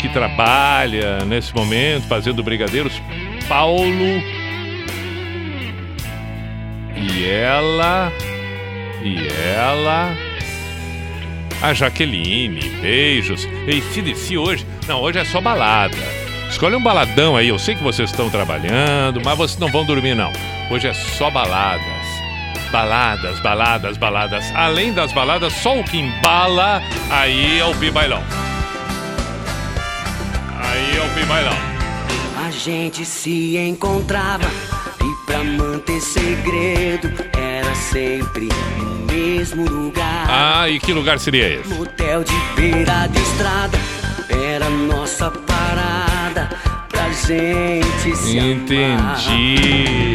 que 0.00 0.08
trabalha 0.10 1.24
nesse 1.24 1.52
momento 1.52 2.06
fazendo 2.06 2.44
brigadeiros. 2.44 2.92
Paulo. 3.48 4.22
E 6.94 7.24
ela. 7.24 8.12
E 9.02 9.26
ela. 9.52 10.16
A 11.60 11.74
Jaqueline. 11.74 12.60
Beijos. 12.80 13.48
E 13.66 13.80
CDC 13.80 14.38
hoje. 14.38 14.64
Não, 14.86 15.00
hoje 15.00 15.18
é 15.18 15.24
só 15.24 15.40
balada. 15.40 16.25
Escolhe 16.56 16.74
um 16.74 16.82
baladão 16.82 17.36
aí. 17.36 17.48
Eu 17.48 17.58
sei 17.58 17.74
que 17.74 17.82
vocês 17.82 18.08
estão 18.08 18.30
trabalhando, 18.30 19.20
mas 19.22 19.36
vocês 19.36 19.58
não 19.58 19.68
vão 19.68 19.84
dormir, 19.84 20.14
não. 20.14 20.32
Hoje 20.70 20.88
é 20.88 20.94
só 20.94 21.30
baladas. 21.30 21.84
Baladas, 22.72 23.38
baladas, 23.40 23.98
baladas. 23.98 24.50
Além 24.54 24.90
das 24.90 25.12
baladas, 25.12 25.52
só 25.52 25.78
o 25.78 25.84
que 25.84 25.98
embala 25.98 26.82
aí 27.10 27.58
é 27.58 27.64
o 27.66 27.74
Pibailão. 27.74 28.22
Aí 30.58 30.96
é 30.96 31.02
o 31.02 31.08
Pibailão. 31.10 31.52
A 32.42 32.50
gente 32.50 33.04
se 33.04 33.58
encontrava 33.58 34.50
e 35.02 35.26
pra 35.26 35.44
manter 35.44 36.00
segredo 36.00 37.12
era 37.38 37.74
sempre 37.74 38.48
no 38.78 39.12
mesmo 39.12 39.68
lugar. 39.68 40.26
Ah, 40.26 40.70
e 40.70 40.80
que 40.80 40.94
lugar 40.94 41.18
seria 41.18 41.60
esse? 41.60 41.68
Motel 41.68 42.24
de 42.24 42.34
beira 42.56 43.08
de 43.08 43.20
estrada 43.20 43.78
era 44.30 44.70
nossa 44.70 45.30
parada 45.30 46.05
pra 46.88 47.10
gente 47.10 48.16
se 48.16 48.38
amar. 48.38 48.50
Entendi. 48.50 50.14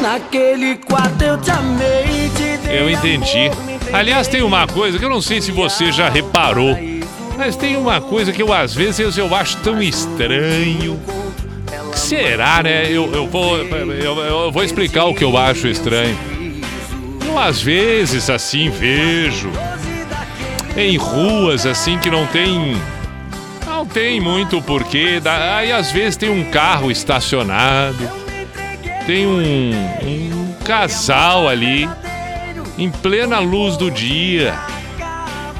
Naquele 0.00 0.76
quarto 0.76 1.22
eu 1.22 1.38
te 1.40 1.50
amei, 1.50 2.30
te 2.36 2.70
Eu 2.70 2.90
entendi. 2.90 3.50
Aliás, 3.92 4.28
tem 4.28 4.42
uma 4.42 4.66
coisa 4.66 4.98
que 4.98 5.04
eu 5.04 5.10
não 5.10 5.20
sei 5.20 5.40
se 5.40 5.50
você 5.50 5.90
já 5.90 6.08
reparou, 6.08 6.76
mas 7.36 7.56
tem 7.56 7.76
uma 7.76 8.00
coisa 8.00 8.32
que 8.32 8.42
eu 8.42 8.52
às 8.52 8.74
vezes 8.74 9.16
eu 9.16 9.34
acho 9.34 9.56
tão 9.58 9.82
estranho. 9.82 11.00
Será, 11.94 12.62
né? 12.62 12.86
Eu, 12.90 13.12
eu, 13.12 13.26
vou, 13.26 13.56
eu, 13.58 14.18
eu 14.18 14.52
vou 14.52 14.62
explicar 14.62 15.06
o 15.06 15.14
que 15.14 15.24
eu 15.24 15.36
acho 15.36 15.66
estranho. 15.66 16.16
Eu 17.26 17.38
às 17.38 17.60
vezes 17.60 18.28
assim 18.30 18.70
vejo 18.70 19.50
em 20.76 20.96
ruas 20.96 21.64
assim 21.66 21.98
que 21.98 22.10
não 22.10 22.26
tem 22.26 22.76
não 23.86 23.92
tem 23.92 24.20
muito 24.20 24.60
porquê. 24.60 25.20
da- 25.20 25.56
Aí 25.58 25.72
às 25.72 25.90
vezes 25.92 26.16
tem 26.16 26.28
um 26.28 26.50
carro 26.50 26.90
estacionado, 26.90 28.08
tem 29.06 29.26
um, 29.26 29.70
um 30.02 30.54
casal 30.64 31.48
ali 31.48 31.88
em 32.76 32.90
plena 32.90 33.38
luz 33.38 33.76
do 33.76 33.90
dia, 33.90 34.54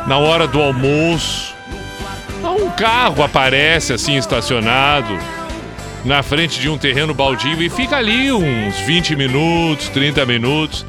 na 0.07 0.19
hora 0.19 0.47
do 0.47 0.61
almoço. 0.61 1.55
Um 2.43 2.71
carro 2.71 3.23
aparece 3.23 3.93
assim 3.93 4.17
estacionado 4.17 5.17
na 6.05 6.23
frente 6.23 6.61
de 6.61 6.69
um 6.69 6.77
terreno 6.79 7.13
baldio 7.15 7.61
e 7.63 7.69
fica 7.71 7.97
ali 7.97 8.31
uns 8.31 8.77
20 8.81 9.17
minutos, 9.17 9.89
30 9.89 10.27
minutos. 10.27 10.85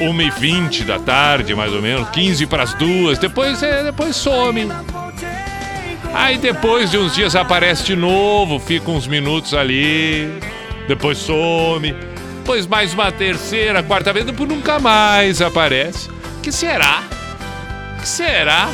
1h20 0.00 0.84
da 0.84 0.96
tarde, 1.00 1.56
mais 1.56 1.72
ou 1.72 1.82
menos, 1.82 2.08
15 2.10 2.46
para 2.46 2.62
as 2.62 2.72
duas, 2.74 3.18
depois, 3.18 3.60
é, 3.64 3.82
depois 3.82 4.14
some. 4.14 4.68
Aí 6.18 6.36
depois 6.36 6.90
de 6.90 6.98
uns 6.98 7.14
dias 7.14 7.36
aparece 7.36 7.84
de 7.84 7.94
novo, 7.96 8.58
fica 8.58 8.90
uns 8.90 9.06
minutos 9.06 9.54
ali, 9.54 10.28
depois 10.88 11.16
some. 11.18 11.94
Depois 12.38 12.66
mais 12.66 12.92
uma 12.92 13.12
terceira, 13.12 13.82
quarta 13.82 14.12
vez, 14.12 14.24
depois 14.26 14.48
nunca 14.48 14.78
mais 14.80 15.40
aparece. 15.40 16.10
que 16.42 16.50
será? 16.50 17.02
que 18.00 18.08
será? 18.08 18.68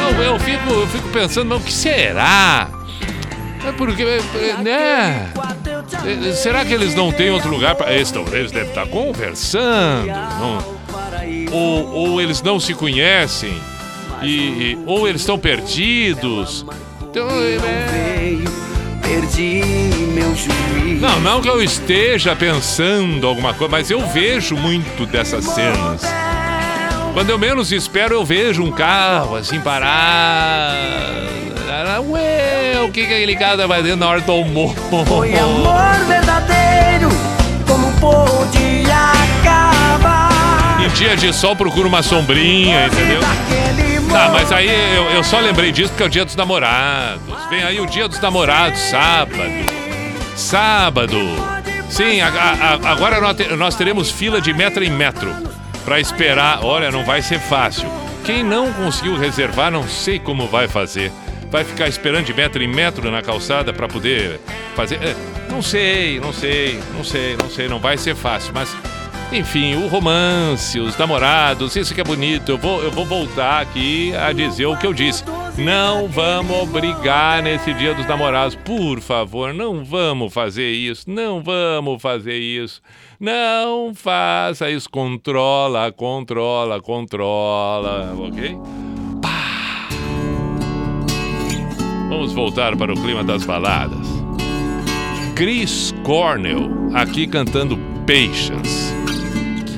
Não, 0.00 0.22
eu 0.22 0.38
fico, 0.40 0.70
eu 0.70 0.86
fico 0.88 1.08
pensando, 1.08 1.48
mas 1.48 1.60
o 1.60 1.64
que 1.64 1.72
será? 1.72 2.68
É 3.66 3.72
porque, 3.72 4.04
né? 4.62 5.32
É, 6.28 6.32
Será 6.32 6.64
que 6.64 6.72
eles 6.72 6.94
não 6.94 7.10
têm 7.12 7.30
outro 7.30 7.50
lugar 7.50 7.74
para. 7.74 7.92
Eles, 7.92 8.12
eles 8.32 8.52
devem 8.52 8.68
estar 8.68 8.86
conversando. 8.86 10.06
não- 10.06 10.78
Ou, 11.52 11.92
ou 11.92 12.20
eles 12.20 12.40
não 12.40 12.58
se 12.60 12.72
conhecem. 12.74 13.52
E, 14.22 14.28
e- 14.36 14.78
ou 14.86 15.08
eles 15.08 15.20
estão 15.22 15.38
perdidos. 15.38 16.64
Então, 17.02 17.28
é- 17.30 17.78
juízo. 20.38 21.00
Não, 21.00 21.20
não 21.20 21.40
que 21.40 21.48
eu 21.48 21.62
esteja 21.62 22.34
pensando 22.36 23.26
alguma 23.26 23.52
coisa, 23.54 23.70
mas 23.70 23.90
eu 23.90 24.06
vejo 24.06 24.56
muito 24.56 25.04
dessas 25.06 25.44
cenas. 25.44 26.02
Quando 27.12 27.30
eu 27.30 27.38
menos 27.38 27.72
espero, 27.72 28.14
eu 28.14 28.24
vejo 28.24 28.62
um 28.62 28.70
carro 28.70 29.36
assim 29.36 29.60
parar. 29.60 30.74
Ué, 32.10 32.80
o 32.84 32.92
que, 32.92 33.04
que 33.06 33.12
aquele 33.12 33.34
cara 33.34 33.56
tá 33.56 33.66
fazendo 33.66 33.96
na 34.00 34.08
hora 34.08 34.20
do 34.20 34.30
almoço? 34.30 34.76
Foi 35.06 35.36
amor 35.36 36.06
verdadeiro, 36.06 37.08
como 37.66 37.90
pôde 37.98 38.84
acabar? 38.88 40.80
Em 40.84 40.88
dia 40.90 41.16
de 41.16 41.32
sol, 41.32 41.56
procura 41.56 41.88
uma 41.88 42.02
sombrinha, 42.02 42.86
entendeu? 42.86 43.20
Tá, 44.10 44.30
mas 44.32 44.50
aí 44.52 44.68
eu, 44.96 45.04
eu 45.10 45.22
só 45.24 45.38
lembrei 45.38 45.70
disso 45.70 45.90
porque 45.90 46.02
é 46.02 46.06
o 46.06 46.08
dia 46.08 46.24
dos 46.24 46.34
namorados. 46.34 47.20
Vem 47.50 47.62
aí 47.62 47.80
o 47.80 47.86
dia 47.86 48.08
dos 48.08 48.20
namorados, 48.20 48.78
sábado. 48.80 49.42
Sábado. 50.36 51.18
Sim, 51.90 52.20
a- 52.20 52.28
a- 52.28 52.90
agora 52.90 53.20
nós, 53.20 53.36
nós 53.56 53.74
teremos 53.74 54.10
fila 54.10 54.40
de 54.40 54.52
metro 54.52 54.82
em 54.84 54.90
metro 54.90 55.34
pra 55.84 56.00
esperar. 56.00 56.64
Olha, 56.64 56.90
não 56.90 57.04
vai 57.04 57.22
ser 57.22 57.38
fácil. 57.38 57.88
Quem 58.24 58.42
não 58.42 58.72
conseguiu 58.72 59.16
reservar, 59.18 59.70
não 59.70 59.86
sei 59.86 60.18
como 60.18 60.46
vai 60.46 60.68
fazer. 60.68 61.10
Vai 61.50 61.64
ficar 61.64 61.88
esperando 61.88 62.24
de 62.26 62.34
metro 62.34 62.62
em 62.62 62.68
metro 62.68 63.10
na 63.10 63.22
calçada 63.22 63.72
pra 63.72 63.88
poder 63.88 64.40
fazer. 64.76 64.96
é, 65.02 65.14
Não 65.50 65.62
sei, 65.62 66.20
não 66.20 66.32
sei, 66.32 66.78
não 66.94 67.02
sei, 67.02 67.36
não 67.42 67.48
sei, 67.50 67.68
não 67.68 67.78
vai 67.78 67.96
ser 67.96 68.14
fácil, 68.14 68.52
mas 68.54 68.68
enfim, 69.30 69.74
o 69.74 69.88
romance, 69.88 70.80
os 70.80 70.96
namorados, 70.96 71.76
isso 71.76 71.94
que 71.94 72.00
é 72.00 72.04
bonito. 72.04 72.52
Eu 72.52 72.58
vou, 72.58 72.82
eu 72.82 72.90
vou 72.90 73.04
voltar 73.04 73.60
aqui 73.60 74.14
a 74.16 74.32
dizer 74.32 74.66
o 74.66 74.76
que 74.76 74.86
eu 74.86 74.94
disse. 74.94 75.22
Não 75.58 76.08
vamos 76.08 76.68
brigar 76.70 77.42
nesse 77.42 77.74
dia 77.74 77.94
dos 77.94 78.06
namorados. 78.06 78.54
Por 78.54 79.00
favor, 79.00 79.52
não 79.52 79.84
vamos 79.84 80.32
fazer 80.32 80.70
isso. 80.70 81.10
Não 81.10 81.42
vamos 81.42 82.00
fazer 82.00 82.38
isso. 82.38 82.80
Não 83.20 83.94
faça 83.94 84.70
isso. 84.70 84.88
Controla, 84.88 85.92
controla, 85.92 86.80
controla. 86.80 88.14
Ok? 88.18 88.56
Pá. 89.20 89.88
Vamos 92.08 92.32
voltar 92.32 92.76
para 92.76 92.92
o 92.92 92.96
clima 92.96 93.22
das 93.22 93.44
baladas. 93.44 94.06
Chris 95.36 95.94
Cornell 96.02 96.70
aqui 96.94 97.26
cantando 97.26 97.78
Patience. 98.06 98.87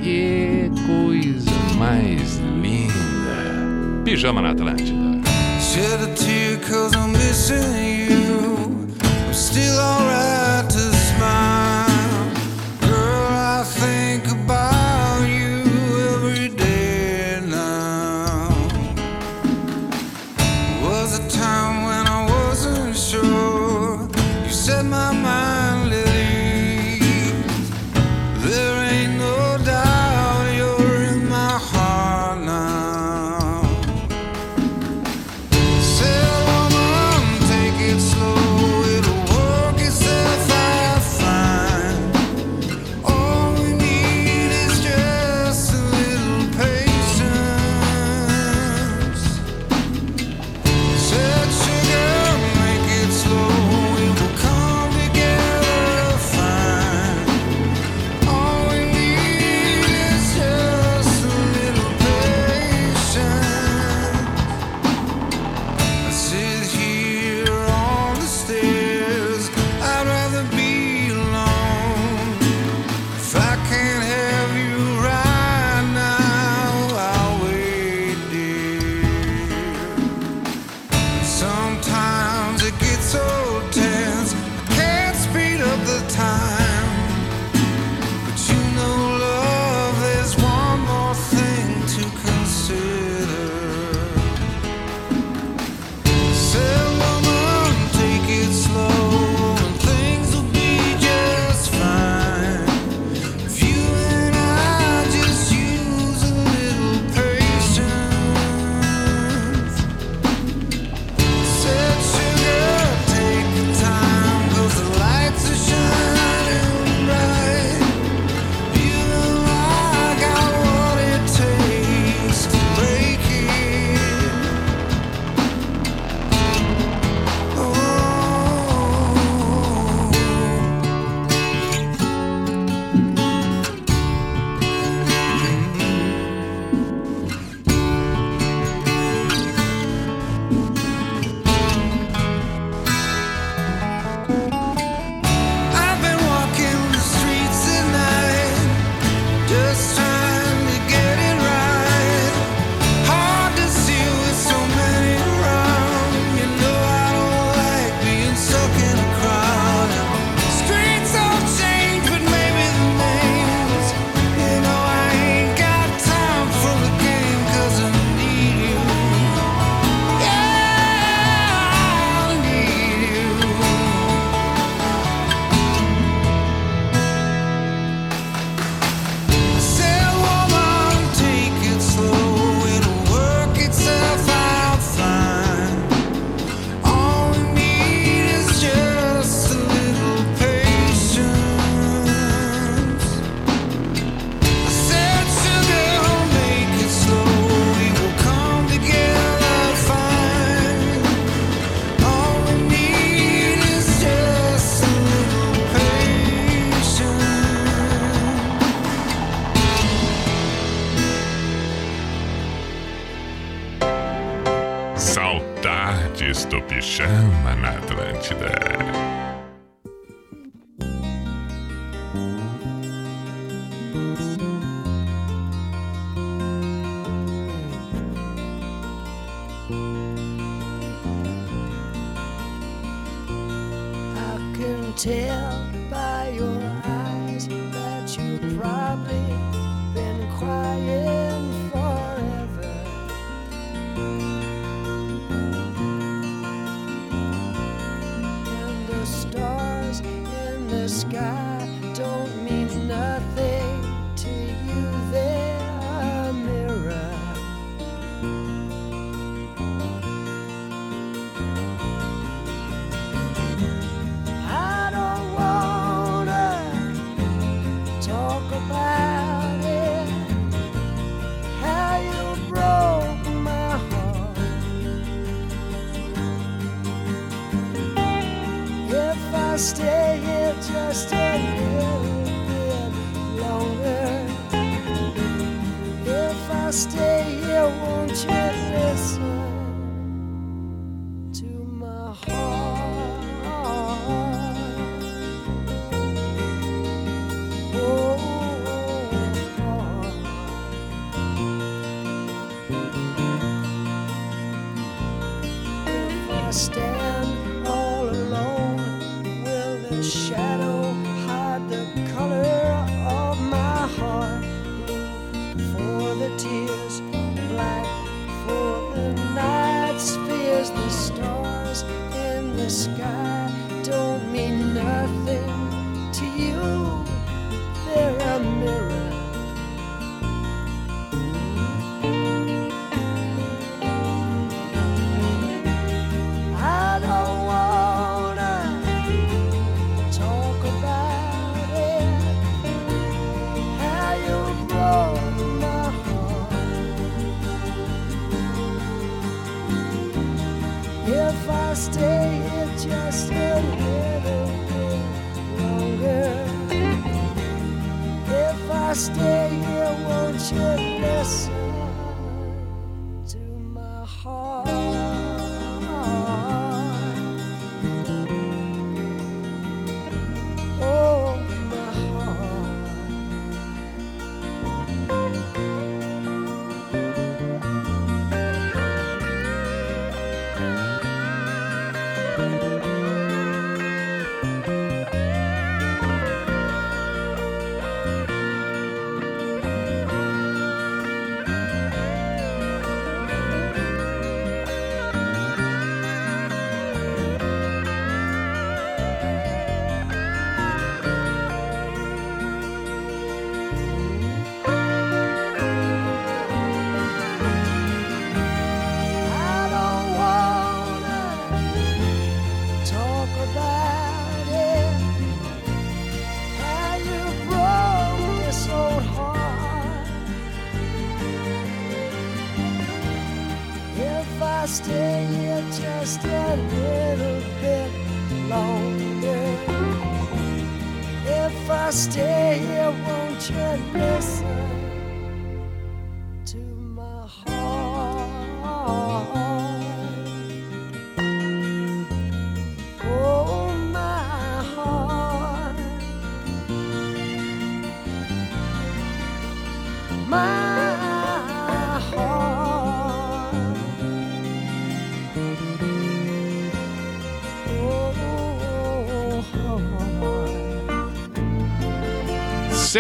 Que 0.03 0.71
coisa 0.87 1.51
mais 1.79 2.39
linda. 2.63 4.03
Pijama 4.05 4.41
na 4.41 4.51
Atlântida. 4.51 5.21
Shed 5.61 6.03
a 6.03 6.07
tear 6.15 6.59
cause 6.59 6.97
I'm 6.97 7.13
missing 7.13 8.09
you. 8.09 8.89
I'm 9.27 9.35
still 9.35 9.79
alright 9.79 10.50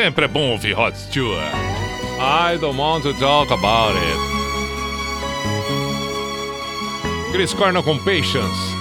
Sempre 0.03 0.25
é 0.25 0.29
bom 0.29 0.53
ouvir 0.53 0.73
Rod 0.73 0.95
Stewart. 0.95 1.53
I 2.19 2.57
don't 2.57 2.79
want 2.79 3.03
to 3.03 3.13
talk 3.21 3.53
about 3.53 3.95
it. 3.95 4.19
Chris 7.33 7.53
Cornell 7.53 7.83
com 7.83 7.99
Patience. 7.99 8.75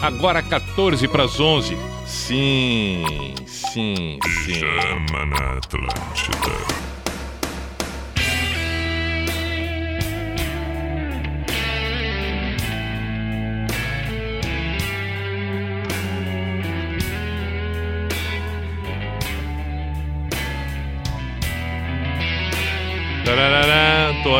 Agora 0.00 0.40
14 0.44 1.08
para 1.08 1.24
as 1.24 1.40
11. 1.40 1.76
Sim, 2.06 3.34
sim, 3.44 4.20
sim. 4.22 4.44
Pijama 4.44 5.26
na 5.26 5.58
Atlântida. 5.58 6.95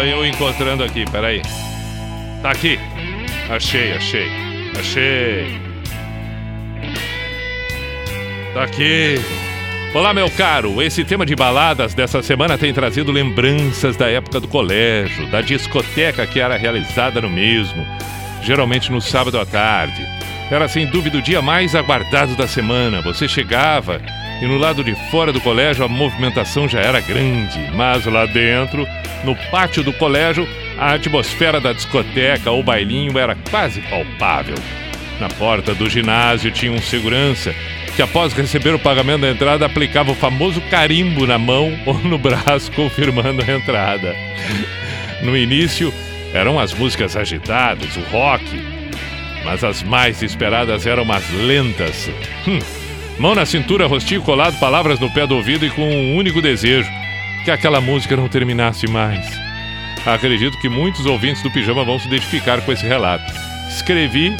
Eu 0.07 0.25
encontrando 0.27 0.83
aqui, 0.85 1.05
peraí. 1.11 1.43
Tá 2.43 2.51
aqui. 2.51 2.79
Achei, 3.49 3.93
achei. 3.93 4.31
Achei. 4.79 5.61
Tá 8.55 8.63
aqui. 8.65 9.17
Olá, 9.95 10.13
meu 10.13 10.31
caro. 10.31 10.83
Esse 10.83 11.05
tema 11.05 11.25
de 11.25 11.35
baladas 11.35 11.95
dessa 11.95 12.23
semana 12.23 12.59
tem 12.59 12.73
trazido 12.73 13.11
lembranças 13.13 13.97
da 13.97 14.09
época 14.11 14.41
do 14.41 14.49
colégio, 14.49 15.27
da 15.29 15.41
discoteca 15.41 16.27
que 16.27 16.41
era 16.41 16.57
realizada 16.57 17.21
no 17.21 17.31
mesmo. 17.31 17.87
geralmente 18.43 18.93
no 18.93 19.01
sábado 19.01 19.39
à 19.41 19.45
tarde. 19.45 20.07
Era 20.51 20.69
sem 20.69 20.87
dúvida 20.87 21.19
o 21.19 21.23
dia 21.23 21.43
mais 21.43 21.75
aguardado 21.75 22.37
da 22.37 22.47
semana. 22.47 23.03
Você 23.03 23.27
chegava 23.27 24.01
e 24.41 24.47
no 24.47 24.57
lado 24.57 24.85
de 24.85 24.95
fora 25.11 25.33
do 25.33 25.41
colégio 25.41 25.85
a 25.85 25.89
movimentação 25.89 26.69
já 26.69 26.81
era 26.81 27.01
grande, 27.01 27.59
mas 27.75 28.05
lá 28.07 28.27
dentro, 28.27 28.87
no 29.25 29.35
pátio 29.51 29.83
do 29.83 29.93
colégio, 29.93 30.49
a 30.79 30.95
atmosfera 30.95 31.61
da 31.61 31.73
discoteca 31.73 32.51
ou 32.51 32.63
bailinho 32.63 33.19
era 33.19 33.35
quase 33.51 33.81
palpável. 33.83 34.57
Na 35.21 35.29
porta 35.29 35.75
do 35.75 35.89
ginásio 35.89 36.51
tinha 36.51 36.73
um 36.73 36.81
segurança 36.81 37.55
que, 37.95 38.03
após 38.03 38.35
receber 38.35 38.75
o 38.75 38.79
pagamento 38.79 39.23
da 39.23 39.31
entrada, 39.31 39.65
aplicava 39.65 40.13
o 40.13 40.15
famoso 40.15 40.61
carimbo 40.71 41.27
na 41.27 41.39
mão 41.39 41.73
ou 41.87 41.95
no 41.95 42.19
braço, 42.19 42.71
confirmando 42.73 43.43
a 43.43 43.55
entrada. 43.55 44.15
No 45.23 45.37
início, 45.37 45.93
eram 46.35 46.59
as 46.59 46.75
músicas 46.75 47.17
agitadas, 47.17 47.97
o 47.97 48.01
rock, 48.11 48.45
mas 49.45 49.65
as 49.65 49.83
mais 49.83 50.23
esperadas 50.23 50.87
eram 50.87 51.11
as 51.11 51.29
lentas. 51.31 52.11
Hum. 52.47 52.59
Mão 53.19 53.35
na 53.35 53.47
cintura, 53.47 53.87
rostinho 53.87 54.21
colado, 54.21 54.59
palavras 54.59 55.01
no 55.01 55.11
pé 55.11 55.27
do 55.27 55.37
ouvido 55.37 55.65
e 55.65 55.71
com 55.71 55.83
um 55.83 56.17
único 56.17 56.43
desejo: 56.43 56.91
que 57.47 57.51
aquela 57.53 57.81
música 57.81 58.17
não 58.17 58.29
terminasse 58.29 58.89
mais. 58.89 59.25
Acredito 60.05 60.59
que 60.59 60.69
muitos 60.69 61.07
ouvintes 61.07 61.43
do 61.45 61.51
Pijama 61.51 61.85
vão 61.85 61.97
se 61.97 62.09
identificar 62.09 62.61
com 62.61 62.73
esse 62.73 62.85
relato. 62.85 63.33
Escrevi 63.69 64.37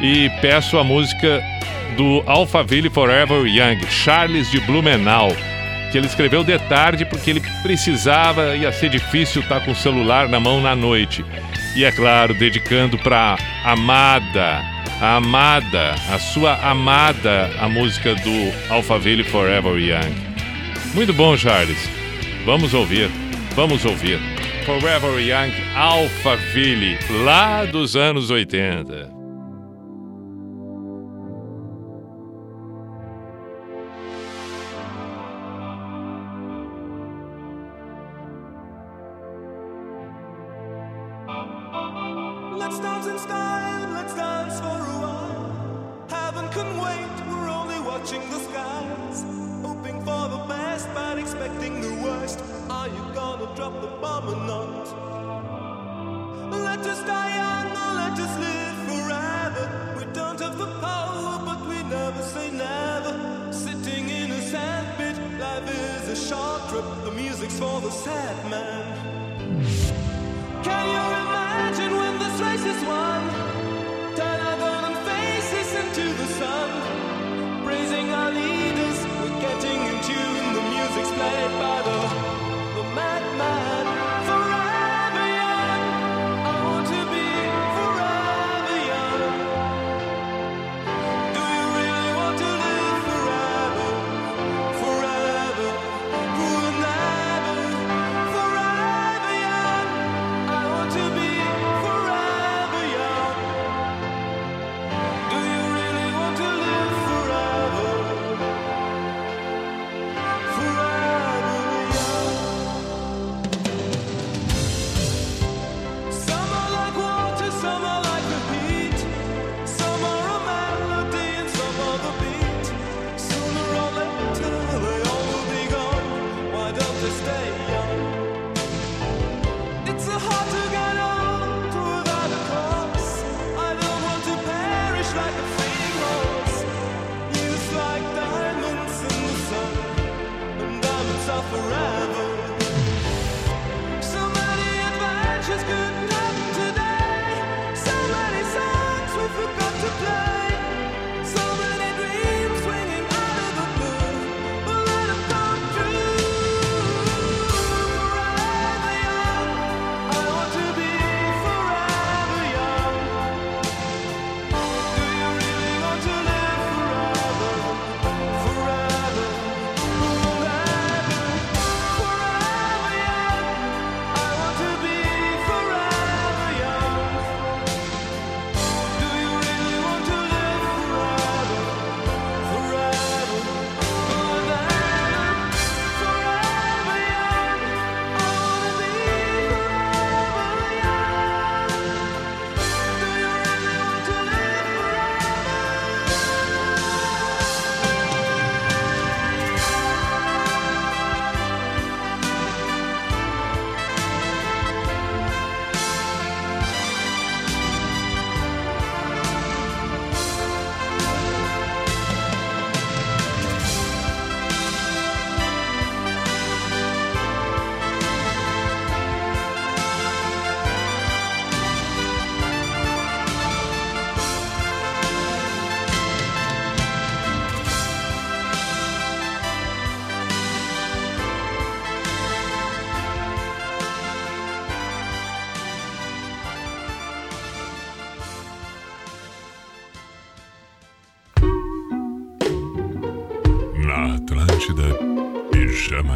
e 0.00 0.30
peço 0.40 0.78
a 0.78 0.84
música 0.84 1.44
do 1.94 2.22
Alphaville 2.24 2.88
Forever 2.88 3.44
Young, 3.44 3.86
Charles 3.90 4.50
de 4.50 4.60
Blumenau, 4.60 5.28
que 5.92 5.98
ele 5.98 6.06
escreveu 6.06 6.42
de 6.42 6.58
tarde 6.60 7.04
porque 7.04 7.28
ele 7.28 7.42
precisava, 7.62 8.56
ia 8.56 8.72
ser 8.72 8.88
difícil 8.88 9.42
estar 9.42 9.60
com 9.62 9.72
o 9.72 9.76
celular 9.76 10.26
na 10.26 10.40
mão 10.40 10.58
na 10.58 10.74
noite. 10.74 11.22
E 11.76 11.84
é 11.84 11.92
claro, 11.92 12.32
dedicando 12.32 12.96
para 12.96 13.36
amada, 13.62 14.62
a 15.02 15.16
amada, 15.16 15.94
a 16.10 16.18
sua 16.18 16.54
amada, 16.62 17.50
a 17.60 17.68
música 17.68 18.14
do 18.14 18.72
Alphaville 18.72 19.24
Forever 19.24 19.76
Young. 19.76 20.14
Muito 20.94 21.12
bom, 21.12 21.36
Charles. 21.36 21.97
Vamos 22.48 22.72
ouvir, 22.72 23.10
vamos 23.54 23.84
ouvir. 23.84 24.18
Forever 24.64 25.20
Young 25.20 25.52
Alphaville, 25.76 26.98
lá 27.22 27.66
dos 27.66 27.94
anos 27.94 28.30
80. 28.30 29.17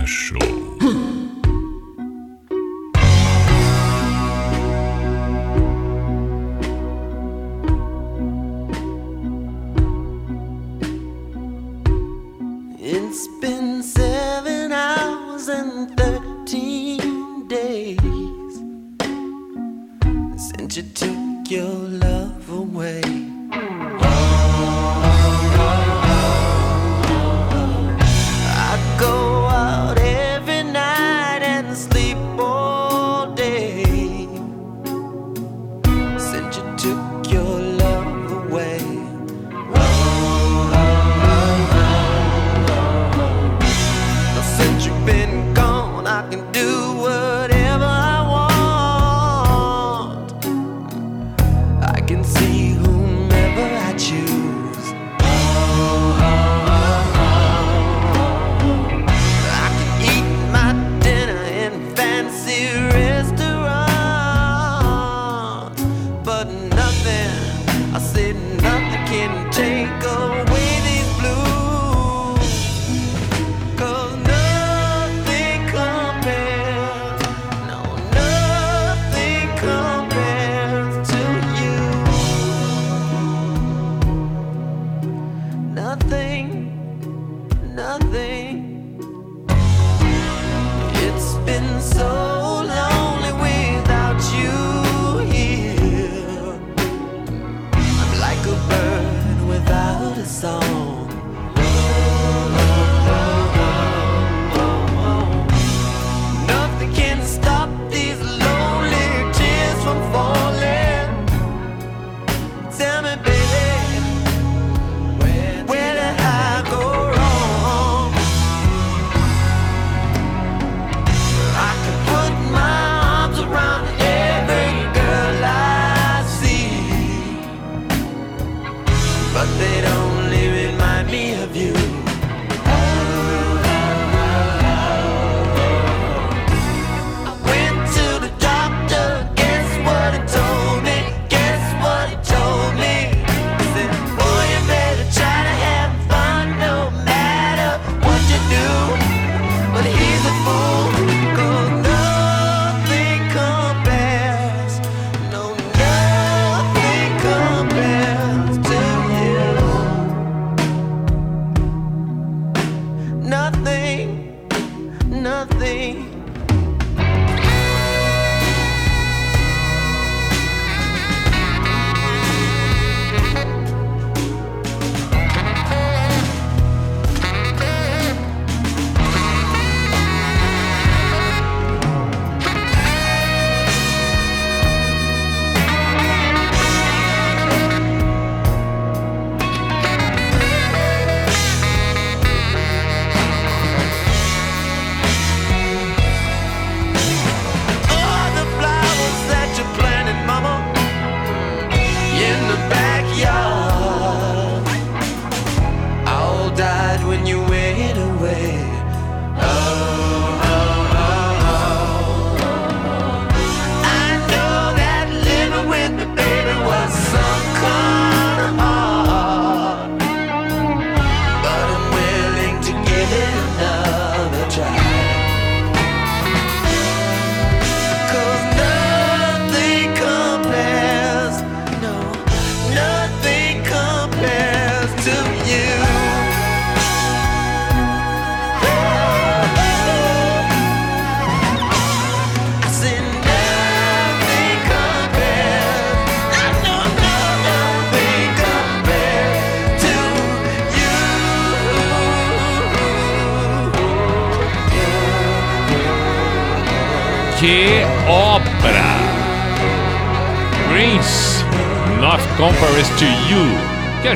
Show. 0.04 0.38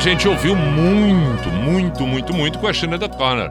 gente 0.08 0.28
ouviu 0.28 0.54
muito, 0.54 1.50
muito, 1.50 2.06
muito, 2.06 2.32
muito 2.32 2.58
com 2.60 2.68
a 2.68 2.72
China 2.72 2.96
da 2.96 3.08
Connor. 3.08 3.50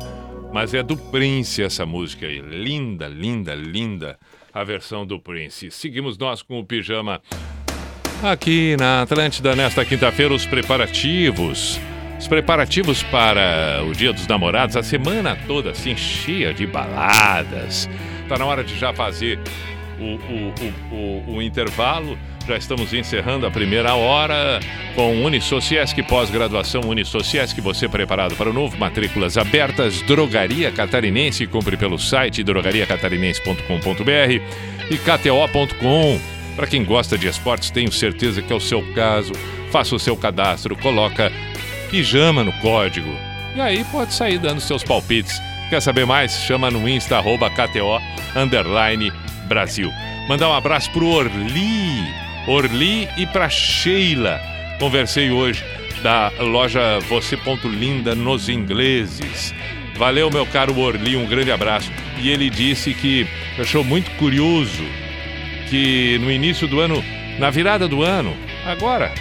Mas 0.54 0.74
é 0.74 0.82
do 0.82 0.96
Prince 0.96 1.62
essa 1.62 1.86
música 1.86 2.28
aí. 2.28 2.40
Linda, 2.40 3.10
linda, 3.10 3.54
linda 3.54 4.18
a 4.54 4.64
versão 4.64 5.06
do 5.06 5.20
Prince. 5.20 5.70
Seguimos 5.70 6.18
nós 6.18 6.42
com 6.42 6.58
o 6.58 6.66
pijama 6.66 7.22
aqui 8.24 8.78
na 8.80 9.02
Atlântida 9.02 9.54
nesta 9.54 9.84
quinta-feira, 9.84 10.34
os 10.34 10.46
preparativos. 10.46 11.78
Os 12.18 12.26
preparativos 12.26 13.04
para 13.04 13.84
o 13.84 13.92
Dia 13.92 14.14
dos 14.14 14.26
Namorados, 14.26 14.78
a 14.78 14.84
semana 14.84 15.38
toda 15.46 15.72
assim 15.72 15.98
cheia 15.98 16.54
de 16.54 16.66
baladas. 16.66 17.90
Tá 18.30 18.38
na 18.38 18.46
hora 18.46 18.64
de 18.64 18.80
já 18.80 18.94
fazer 18.94 19.42
o, 20.00 20.16
o, 20.16 20.54
o, 20.94 20.96
o, 20.96 21.36
o 21.36 21.42
intervalo. 21.42 22.18
Já 22.48 22.58
estamos 22.58 22.94
encerrando 22.94 23.48
a 23.48 23.52
primeira 23.52 23.96
hora 23.96 24.60
com 24.94 25.24
Unisociesc, 25.24 26.00
pós-graduação 26.04 26.82
Unisociesc, 26.82 27.60
você 27.60 27.90
preparado 27.90 28.36
para 28.36 28.52
o 28.52 28.54
novo, 28.54 28.78
matrículas 28.78 29.36
abertas, 29.36 30.04
Drogaria 30.04 30.72
Catarinense, 30.72 31.48
compre 31.48 31.76
pelo 31.76 31.98
site 31.98 32.44
drogariacatarinense.com.br 32.44 34.92
e 34.92 34.98
kto.com. 34.98 36.20
Para 36.56 36.68
quem 36.68 36.86
gosta 36.86 37.18
de 37.18 37.28
esportes, 37.28 37.72
tenho 37.72 37.92
certeza 37.92 38.44
que 38.44 38.54
é 38.54 38.56
o 38.56 38.60
seu 38.60 38.84
caso. 38.94 39.34
Faça 39.72 39.96
o 39.96 40.00
seu 40.00 40.16
cadastro, 40.16 40.78
coloca 40.78 41.32
pijama 41.90 42.44
no 42.44 42.54
código 42.54 43.10
E 43.56 43.62
aí 43.62 43.84
pode 43.86 44.14
sair 44.14 44.38
dando 44.38 44.62
seus 44.62 44.84
palpites. 44.84 45.42
Quer 45.70 45.82
saber 45.82 46.06
mais? 46.06 46.42
Chama 46.42 46.70
no 46.70 46.88
Insta, 46.88 47.18
arroba 47.18 47.50
KTO, 47.50 48.00
underline 48.36 49.12
Brasil. 49.48 49.92
Mandar 50.30 50.50
um 50.50 50.54
abraço 50.54 50.92
pro 50.92 51.08
Orli, 51.08 52.25
Orli 52.48 53.08
e 53.18 53.26
pra 53.26 53.50
Sheila. 53.50 54.40
Conversei 54.80 55.32
hoje 55.32 55.64
da 56.04 56.32
loja 56.40 57.00
Você 57.10 57.36
Ponto 57.36 57.68
Linda 57.68 58.14
nos 58.14 58.50
ingleses. 58.50 59.54
Valeu, 59.98 60.30
meu 60.30 60.46
caro 60.46 60.78
Orli, 60.78 61.16
um 61.16 61.26
grande 61.26 61.52
abraço. 61.52 61.92
E 62.22 62.30
ele 62.30 62.50
disse 62.50 62.94
que 62.94 63.26
achou 63.60 63.84
muito 63.84 64.12
curioso 64.12 64.84
que 65.70 66.20
no 66.20 66.32
início 66.32 66.68
do 66.68 66.80
ano, 66.80 67.04
na 67.40 67.50
virada 67.50 67.88
do 67.88 68.04
ano, 68.04 68.36
agora, 68.66 69.12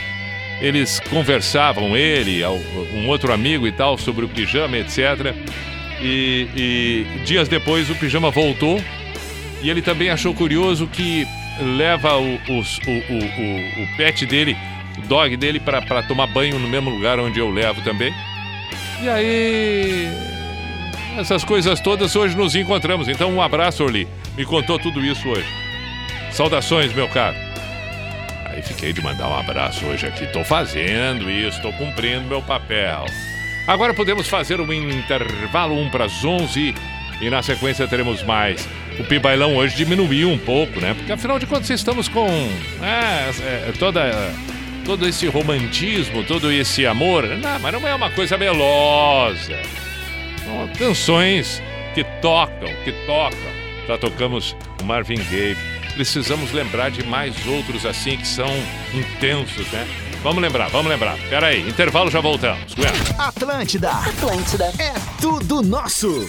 eles 0.60 1.00
conversavam, 1.08 1.96
ele, 1.96 2.44
um 2.92 3.08
outro 3.08 3.32
amigo 3.32 3.66
e 3.66 3.72
tal, 3.72 3.96
sobre 3.96 4.24
o 4.26 4.28
pijama, 4.28 4.76
etc. 4.76 5.34
E, 6.02 6.48
e 6.54 7.06
dias 7.24 7.48
depois 7.48 7.88
o 7.88 7.94
pijama 7.94 8.30
voltou 8.30 8.78
e 9.62 9.70
ele 9.70 9.80
também 9.80 10.10
achou 10.10 10.34
curioso 10.34 10.86
que 10.86 11.26
leva 11.60 12.16
o, 12.16 12.34
o, 12.34 12.58
o, 12.58 13.82
o, 13.82 13.96
pet 13.96 14.26
dele, 14.26 14.56
o 14.98 15.02
dog 15.02 15.36
dele, 15.36 15.60
para 15.60 16.02
tomar 16.02 16.26
banho 16.26 16.58
no 16.58 16.68
mesmo 16.68 16.90
lugar 16.90 17.18
onde 17.18 17.38
eu 17.38 17.50
levo 17.50 17.82
também. 17.82 18.12
E 19.02 19.08
aí, 19.08 20.08
essas 21.18 21.44
coisas 21.44 21.80
todas 21.80 22.14
hoje 22.16 22.36
nos 22.36 22.54
encontramos. 22.54 23.08
Então, 23.08 23.32
um 23.32 23.40
abraço, 23.40 23.84
Orli. 23.84 24.08
Me 24.36 24.44
contou 24.44 24.78
tudo 24.78 25.04
isso 25.04 25.28
hoje. 25.28 25.48
Saudações, 26.32 26.92
meu 26.92 27.08
caro. 27.08 27.36
Aí 28.46 28.62
fiquei 28.62 28.92
de 28.92 29.02
mandar 29.02 29.28
um 29.28 29.36
abraço 29.36 29.84
hoje 29.86 30.06
aqui. 30.06 30.26
Tô 30.26 30.44
fazendo 30.44 31.30
isso, 31.30 31.60
tô 31.60 31.72
cumprindo 31.72 32.28
meu 32.28 32.42
papel. 32.42 33.04
Agora 33.66 33.94
podemos 33.94 34.28
fazer 34.28 34.60
um 34.60 34.72
intervalo 34.72 35.74
1 35.74 35.90
para 35.90 36.04
as 36.04 36.24
11 36.24 36.74
e 37.20 37.30
na 37.30 37.42
sequência 37.42 37.86
teremos 37.86 38.22
mais. 38.22 38.66
O 38.98 39.04
Pibailão 39.04 39.56
hoje 39.56 39.76
diminuiu 39.76 40.30
um 40.30 40.38
pouco, 40.38 40.80
né? 40.80 40.94
Porque 40.94 41.12
afinal 41.12 41.38
de 41.38 41.46
contas 41.46 41.70
estamos 41.70 42.08
com 42.08 42.28
é, 42.82 43.68
é, 43.68 43.72
toda, 43.78 44.32
todo 44.84 45.06
esse 45.08 45.26
romantismo, 45.26 46.22
todo 46.24 46.50
esse 46.50 46.86
amor. 46.86 47.24
Não, 47.26 47.58
mas 47.58 47.72
não 47.72 47.86
é 47.86 47.94
uma 47.94 48.10
coisa 48.10 48.38
melosa. 48.38 49.58
São 50.44 50.68
canções 50.78 51.62
que 51.94 52.04
tocam, 52.20 52.68
que 52.84 52.92
tocam. 53.06 53.54
Já 53.86 53.98
tocamos 53.98 54.56
o 54.80 54.84
Marvin 54.84 55.22
Gaye. 55.30 55.56
Precisamos 55.94 56.52
lembrar 56.52 56.90
de 56.90 57.04
mais 57.04 57.34
outros 57.46 57.86
assim 57.86 58.16
que 58.16 58.26
são 58.26 58.48
intensos, 58.92 59.66
né? 59.70 59.86
Vamos 60.22 60.42
lembrar, 60.42 60.68
vamos 60.70 60.90
lembrar. 60.90 61.16
Pera 61.28 61.48
aí, 61.48 61.68
intervalo 61.68 62.10
já 62.10 62.20
voltamos. 62.20 62.74
Atlântida. 63.18 63.90
Atlântida. 63.90 64.72
É 64.78 64.94
tudo 65.20 65.62
nosso. 65.62 66.28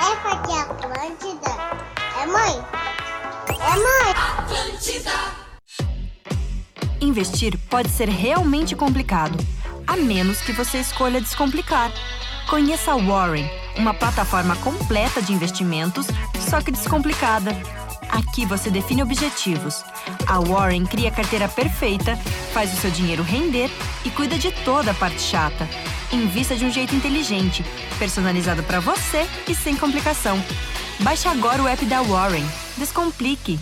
Essa 0.00 0.28
aqui 0.32 0.52
é 0.52 0.60
Atlântida? 0.60 1.50
É 2.20 2.26
mãe? 2.26 2.64
É 3.48 3.76
mãe? 3.76 4.14
Atlântida! 4.38 5.12
Investir 7.00 7.56
pode 7.70 7.88
ser 7.88 8.08
realmente 8.08 8.74
complicado, 8.74 9.38
a 9.86 9.96
menos 9.96 10.40
que 10.40 10.52
você 10.52 10.78
escolha 10.78 11.20
descomplicar. 11.20 11.92
Conheça 12.50 12.90
a 12.92 12.96
Warren, 12.96 13.48
uma 13.76 13.94
plataforma 13.94 14.56
completa 14.56 15.22
de 15.22 15.32
investimentos, 15.32 16.06
só 16.50 16.60
que 16.60 16.72
descomplicada. 16.72 17.52
Aqui 18.08 18.46
você 18.46 18.70
define 18.70 19.02
objetivos. 19.02 19.84
A 20.26 20.40
Warren 20.40 20.84
cria 20.84 21.08
a 21.08 21.12
carteira 21.12 21.48
perfeita, 21.48 22.16
faz 22.52 22.72
o 22.72 22.76
seu 22.76 22.90
dinheiro 22.90 23.22
render 23.22 23.70
e 24.04 24.10
cuida 24.10 24.38
de 24.38 24.50
toda 24.64 24.90
a 24.90 24.94
parte 24.94 25.20
chata. 25.20 25.68
Invista 26.12 26.56
de 26.56 26.64
um 26.64 26.70
jeito 26.70 26.94
inteligente, 26.94 27.64
personalizado 27.98 28.62
para 28.62 28.80
você 28.80 29.26
e 29.46 29.54
sem 29.54 29.76
complicação. 29.76 30.42
Baixe 31.00 31.28
agora 31.28 31.62
o 31.62 31.68
app 31.68 31.84
da 31.84 32.02
Warren. 32.02 32.44
Descomplique. 32.76 33.58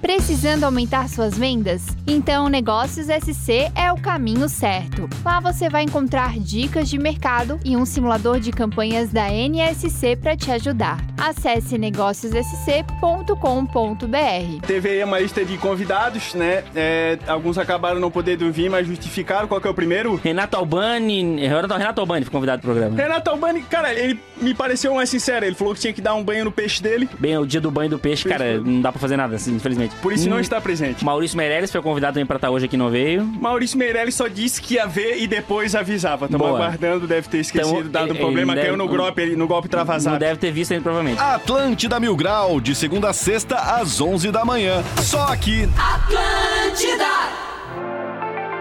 Precisando 0.00 0.64
aumentar 0.64 1.08
suas 1.08 1.36
vendas? 1.36 1.82
Então, 2.06 2.48
Negócios 2.48 3.06
SC 3.06 3.70
é 3.74 3.92
o 3.92 4.00
caminho 4.00 4.48
certo. 4.48 5.08
Lá 5.24 5.40
você 5.40 5.68
vai 5.68 5.82
encontrar 5.82 6.38
dicas 6.38 6.88
de 6.88 6.98
mercado 6.98 7.60
e 7.64 7.76
um 7.76 7.84
simulador 7.84 8.40
de 8.40 8.50
campanhas 8.50 9.10
da 9.10 9.30
NSC 9.30 10.16
para 10.16 10.36
te 10.36 10.50
ajudar. 10.50 10.98
Acesse 11.18 11.76
negóciossc.com.br. 11.76 14.66
Teve 14.66 14.88
aí 14.88 15.04
uma 15.04 15.20
lista 15.20 15.44
de 15.44 15.58
convidados, 15.58 16.34
né? 16.34 16.64
É, 16.74 17.18
alguns 17.26 17.58
acabaram 17.58 18.00
não 18.00 18.10
podendo 18.10 18.50
vir, 18.50 18.70
mas 18.70 18.86
justificaram. 18.86 19.46
Qual 19.46 19.60
que 19.60 19.68
é 19.68 19.70
o 19.70 19.74
primeiro? 19.74 20.14
Renato 20.16 20.56
Albani. 20.56 21.46
Renato, 21.46 21.74
Renato 21.74 22.00
Albani 22.00 22.24
foi 22.24 22.32
convidado 22.32 22.62
pro 22.62 22.72
programa. 22.72 22.96
Renato 22.96 23.30
Albani, 23.30 23.62
cara, 23.62 23.92
ele 23.92 24.18
me 24.40 24.54
pareceu 24.54 24.94
mais 24.94 25.10
sincero. 25.10 25.44
Ele 25.44 25.54
falou 25.54 25.74
que 25.74 25.80
tinha 25.80 25.92
que 25.92 26.00
dar 26.00 26.14
um 26.14 26.24
banho 26.24 26.44
no 26.44 26.52
peixe 26.52 26.82
dele. 26.82 27.08
Bem, 27.18 27.36
o 27.36 27.46
dia 27.46 27.60
do 27.60 27.70
banho 27.70 27.90
do 27.90 27.98
peixe, 27.98 28.28
cara, 28.28 28.58
não 28.58 28.80
dá 28.80 28.90
pra 28.90 29.00
fazer 29.00 29.16
nada, 29.16 29.36
assim, 29.36 29.54
infelizmente. 29.54 29.89
Por 30.02 30.12
isso 30.12 30.28
não 30.28 30.38
Hum, 30.38 30.40
está 30.40 30.60
presente. 30.60 31.04
Maurício 31.04 31.36
Meirelles 31.36 31.70
foi 31.70 31.82
convidado 31.82 32.14
também 32.14 32.26
pra 32.26 32.36
estar 32.36 32.50
hoje 32.50 32.64
aqui, 32.64 32.76
não 32.76 32.88
veio. 32.88 33.24
Maurício 33.24 33.78
Meirelles 33.78 34.14
só 34.14 34.28
disse 34.28 34.60
que 34.62 34.74
ia 34.74 34.86
ver 34.86 35.18
e 35.22 35.26
depois 35.26 35.74
avisava. 35.74 36.26
Tamo 36.28 36.44
Boa. 36.44 36.56
aguardando, 36.56 37.06
deve 37.06 37.28
ter 37.28 37.38
esquecido, 37.38 37.80
Então, 37.80 37.90
dado 37.90 38.06
um 38.06 38.10
ele- 38.14 38.18
problema, 38.18 38.52
ele 38.52 38.60
caiu 38.62 38.76
deve- 38.76 38.88
no 38.90 38.96
golpe, 38.96 39.36
no 39.36 39.46
golpe 39.46 39.68
travasado. 39.68 40.12
Não 40.14 40.18
deve 40.18 40.38
ter 40.38 40.50
visto 40.52 40.72
ainda, 40.72 40.82
provavelmente. 40.82 41.20
Atlântida 41.20 42.00
Mil 42.00 42.16
Grau, 42.16 42.60
de 42.60 42.74
segunda 42.74 43.10
a 43.10 43.12
sexta, 43.12 43.56
às 43.56 44.00
11 44.00 44.30
da 44.30 44.44
manhã. 44.44 44.82
Só 45.02 45.24
aqui. 45.32 45.68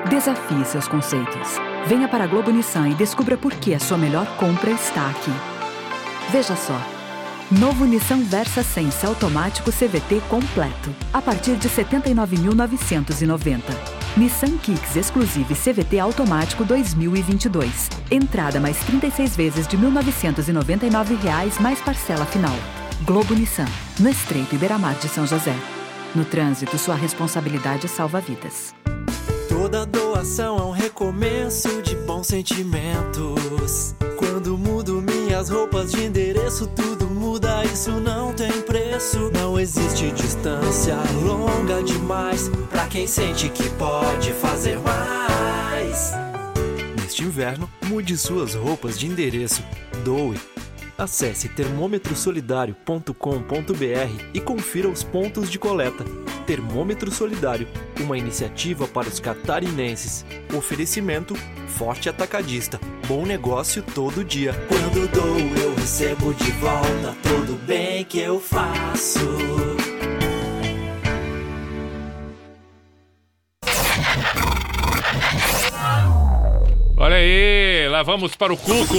Desafie 0.09 0.65
seus 0.65 0.87
conceitos. 0.87 1.57
Venha 1.87 2.07
para 2.07 2.23
a 2.23 2.27
Globo 2.27 2.51
Nissan 2.51 2.89
e 2.89 2.95
descubra 2.95 3.37
por 3.37 3.53
que 3.53 3.73
a 3.73 3.79
sua 3.79 3.97
melhor 3.97 4.25
compra 4.37 4.71
está 4.71 5.07
aqui. 5.09 5.31
Veja 6.31 6.55
só. 6.55 6.79
Novo 7.51 7.83
Nissan 7.83 8.21
Versa 8.25 8.61
Sense 8.61 9.03
automático 9.03 9.71
CVT 9.71 10.21
completo, 10.29 10.95
a 11.11 11.19
partir 11.19 11.55
de 11.55 11.67
R$ 11.67 11.83
79.990. 11.83 13.61
Nissan 14.15 14.55
Kicks 14.59 14.95
Exclusive 14.95 15.55
CVT 15.55 15.97
automático 15.97 16.63
2022. 16.63 17.89
Entrada 18.11 18.59
mais 18.59 18.77
36 18.81 19.35
vezes 19.35 19.67
de 19.67 19.75
1.999 19.79 21.19
reais 21.23 21.57
mais 21.57 21.81
parcela 21.81 22.23
final. 22.27 22.55
Globo 23.01 23.33
Nissan, 23.33 23.65
no 23.99 24.09
Estreito 24.09 24.53
Iberamar 24.53 24.93
de 24.99 25.09
São 25.09 25.25
José. 25.25 25.55
No 26.13 26.25
trânsito, 26.25 26.77
sua 26.77 26.93
responsabilidade 26.93 27.87
salva 27.87 28.21
vidas. 28.21 28.75
Toda 29.47 29.87
doação 29.87 30.57
é 30.57 30.61
um 30.61 30.71
recomeço 30.71 31.81
de 31.81 31.95
bons 31.95 32.27
sentimentos. 32.27 33.95
Quando 34.19 34.55
mudo 34.57 34.78
minhas 35.39 35.49
roupas 35.49 35.91
de 35.91 36.03
endereço, 36.03 36.67
tudo 36.67 37.07
muda, 37.07 37.63
isso 37.63 37.91
não 37.91 38.33
tem 38.33 38.51
preço. 38.61 39.31
Não 39.33 39.57
existe 39.57 40.11
distância 40.11 40.97
longa 41.23 41.81
demais 41.81 42.49
pra 42.69 42.85
quem 42.87 43.07
sente 43.07 43.47
que 43.47 43.69
pode 43.71 44.33
fazer 44.33 44.77
mais. 44.79 46.11
Neste 47.01 47.23
inverno, 47.23 47.69
mude 47.85 48.17
suas 48.17 48.53
roupas 48.53 48.99
de 48.99 49.07
endereço. 49.07 49.63
Doe. 50.03 50.58
Acesse 50.99 51.47
termômetrosolidario.com.br 51.47 54.23
e 54.33 54.41
confira 54.41 54.89
os 54.89 55.01
pontos 55.01 55.49
de 55.49 55.57
coleta. 55.57 56.03
Termômetro 56.45 57.09
Solidário, 57.09 57.69
uma 58.01 58.17
iniciativa 58.17 58.85
para 58.85 59.07
os 59.07 59.17
catarinenses. 59.17 60.25
Oferecimento 60.53 61.35
Forte 61.67 62.09
Atacadista. 62.09 62.77
Bom 63.07 63.25
negócio 63.25 63.81
todo 63.81 64.25
dia. 64.25 64.51
Quando 64.67 65.09
dou, 65.09 65.39
eu 65.63 65.73
recebo 65.75 66.33
de 66.33 66.51
volta 66.51 67.15
todo 67.23 67.55
bem 67.65 68.03
que 68.03 68.19
eu 68.19 68.37
faço. 68.37 69.21
Olha 76.97 77.15
aí, 77.15 77.87
lá 77.89 78.03
vamos 78.03 78.35
para 78.35 78.51
o 78.51 78.57
Cuco. 78.57 78.97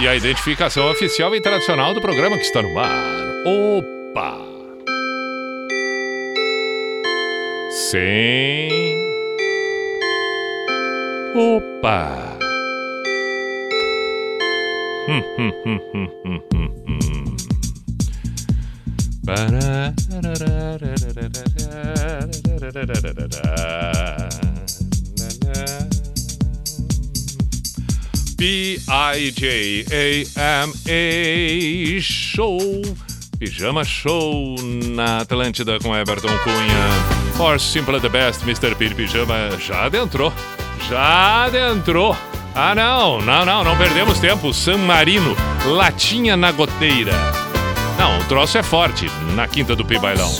E 0.00 0.08
a 0.08 0.14
identificação 0.14 0.90
oficial 0.90 1.34
e 1.34 1.40
tradicional 1.40 1.94
do 1.94 2.00
programa 2.00 2.36
que 2.36 2.44
está 2.44 2.60
no 2.60 2.78
ar. 2.78 2.92
Opa! 3.44 4.38
Sim. 7.70 8.68
Opa! 11.34 12.38
Hum, 15.08 15.22
hum, 15.38 15.52
hum, 15.64 15.80
hum, 15.92 16.08
hum, 16.24 16.40
hum, 16.54 16.70
hum. 16.86 17.14
P-I-J-A-M-A 28.36 28.80
Show. 32.00 32.58
Pijama 33.38 33.84
Show 33.84 34.56
na 34.86 35.18
Atlântida 35.18 35.78
com 35.80 35.94
Everton 35.96 36.36
Cunha. 36.38 37.34
For 37.36 37.58
Simple 37.60 38.00
the 38.00 38.08
Best, 38.08 38.42
Mr. 38.42 38.74
P 38.74 38.90
Pijama. 38.90 39.50
Já 39.58 39.84
adentrou. 39.86 40.32
Já 40.88 41.44
adentrou. 41.44 42.16
Ah 42.54 42.74
não, 42.74 43.20
não, 43.20 43.44
não, 43.44 43.64
não 43.64 43.76
perdemos 43.76 44.18
tempo. 44.18 44.52
San 44.52 44.78
Marino, 44.78 45.36
Latinha 45.66 46.36
na 46.36 46.52
Goteira. 46.52 47.12
Não, 47.98 48.18
o 48.18 48.24
troço 48.24 48.58
é 48.58 48.62
forte 48.62 49.06
na 49.34 49.46
Quinta 49.48 49.74
do 49.74 49.84
Pi 49.84 49.98
Bailão. 49.98 50.30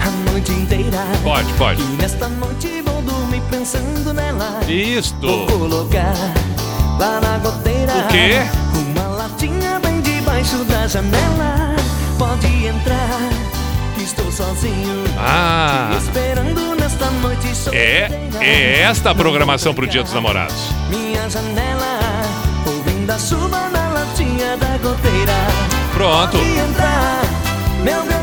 A 0.00 0.10
noite 0.30 0.52
inteira. 0.52 0.98
Pode, 1.22 1.52
pode. 1.54 1.82
E 1.82 1.86
nesta 1.96 2.28
noite 2.28 2.82
vou 2.82 3.00
dormir 3.02 3.42
pensando 3.50 4.12
nela. 4.12 4.60
Isto 4.68 5.46
Vou 5.46 5.46
colocar 5.46 6.14
lá 7.00 7.18
na 7.18 7.38
goteira. 7.38 7.92
O 7.94 8.08
quê? 8.08 8.42
Uma 8.74 9.08
latinha 9.16 9.80
bem 9.80 10.00
debaixo 10.02 10.62
da 10.64 10.86
janela. 10.86 11.74
Pode 12.18 12.66
entrar, 12.66 13.18
que 13.94 14.02
estou 14.02 14.30
sozinho. 14.30 15.04
Ah. 15.18 15.88
Te 15.92 16.04
esperando 16.04 16.74
nesta 16.74 17.10
noite 17.10 17.48
É, 17.72 18.28
é 18.40 18.80
esta 18.82 19.10
a 19.10 19.14
programação 19.14 19.72
pro 19.72 19.86
Dia 19.86 20.02
dos 20.02 20.12
Namorados 20.12 20.70
Minha 20.90 21.28
janela, 21.30 21.98
ouvindo 22.66 23.10
a 23.10 23.18
chuva 23.18 23.68
na 23.70 23.88
latinha 23.88 24.56
da 24.58 24.76
goteira. 24.78 25.32
Pronto 25.94 26.36
Pode 26.36 26.58
entrar. 26.58 27.39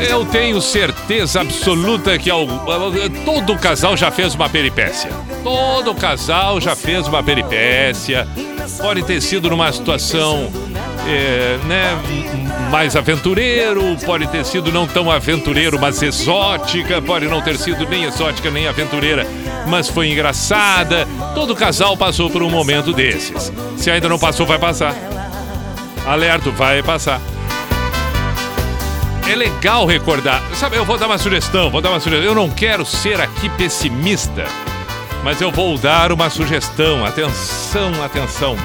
Eu 0.00 0.24
tenho 0.24 0.60
certeza 0.60 1.40
absoluta 1.40 2.16
que 2.18 2.30
todo 3.24 3.56
casal 3.58 3.96
já 3.96 4.10
fez 4.10 4.34
uma 4.34 4.48
peripécia. 4.48 5.10
Todo 5.42 5.94
casal 5.94 6.60
já 6.60 6.76
fez 6.76 7.08
uma 7.08 7.22
peripécia. 7.22 8.26
Pode 8.80 9.02
ter 9.02 9.20
sido 9.20 9.50
numa 9.50 9.72
situação 9.72 10.50
é, 11.06 11.58
né, 11.66 11.98
mais 12.70 12.94
aventureiro, 12.94 13.96
pode 14.04 14.26
ter 14.28 14.44
sido 14.44 14.70
não 14.70 14.86
tão 14.86 15.10
aventureiro, 15.10 15.78
mas 15.80 16.02
exótica, 16.02 17.00
pode 17.00 17.26
não 17.26 17.40
ter 17.40 17.56
sido 17.56 17.88
nem 17.88 18.04
exótica 18.04 18.50
nem 18.50 18.68
aventureira, 18.68 19.26
mas 19.66 19.88
foi 19.88 20.10
engraçada. 20.10 21.08
Todo 21.34 21.56
casal 21.56 21.96
passou 21.96 22.30
por 22.30 22.42
um 22.42 22.50
momento 22.50 22.92
desses. 22.92 23.52
Se 23.76 23.90
ainda 23.90 24.08
não 24.08 24.18
passou, 24.18 24.46
vai 24.46 24.58
passar. 24.58 24.94
Alerto, 26.06 26.52
vai 26.52 26.82
passar. 26.82 27.20
É 29.28 29.36
legal 29.36 29.84
recordar. 29.84 30.42
Sabe, 30.56 30.76
eu 30.76 30.86
vou 30.86 30.96
dar 30.96 31.06
uma 31.06 31.18
sugestão, 31.18 31.70
vou 31.70 31.82
dar 31.82 31.90
uma 31.90 32.00
sugestão. 32.00 32.26
Eu 32.26 32.34
não 32.34 32.48
quero 32.48 32.86
ser 32.86 33.20
aqui 33.20 33.50
pessimista, 33.58 34.46
mas 35.22 35.38
eu 35.42 35.52
vou 35.52 35.76
dar 35.76 36.10
uma 36.12 36.30
sugestão. 36.30 37.04
Atenção, 37.04 38.02
atenção. 38.02 38.56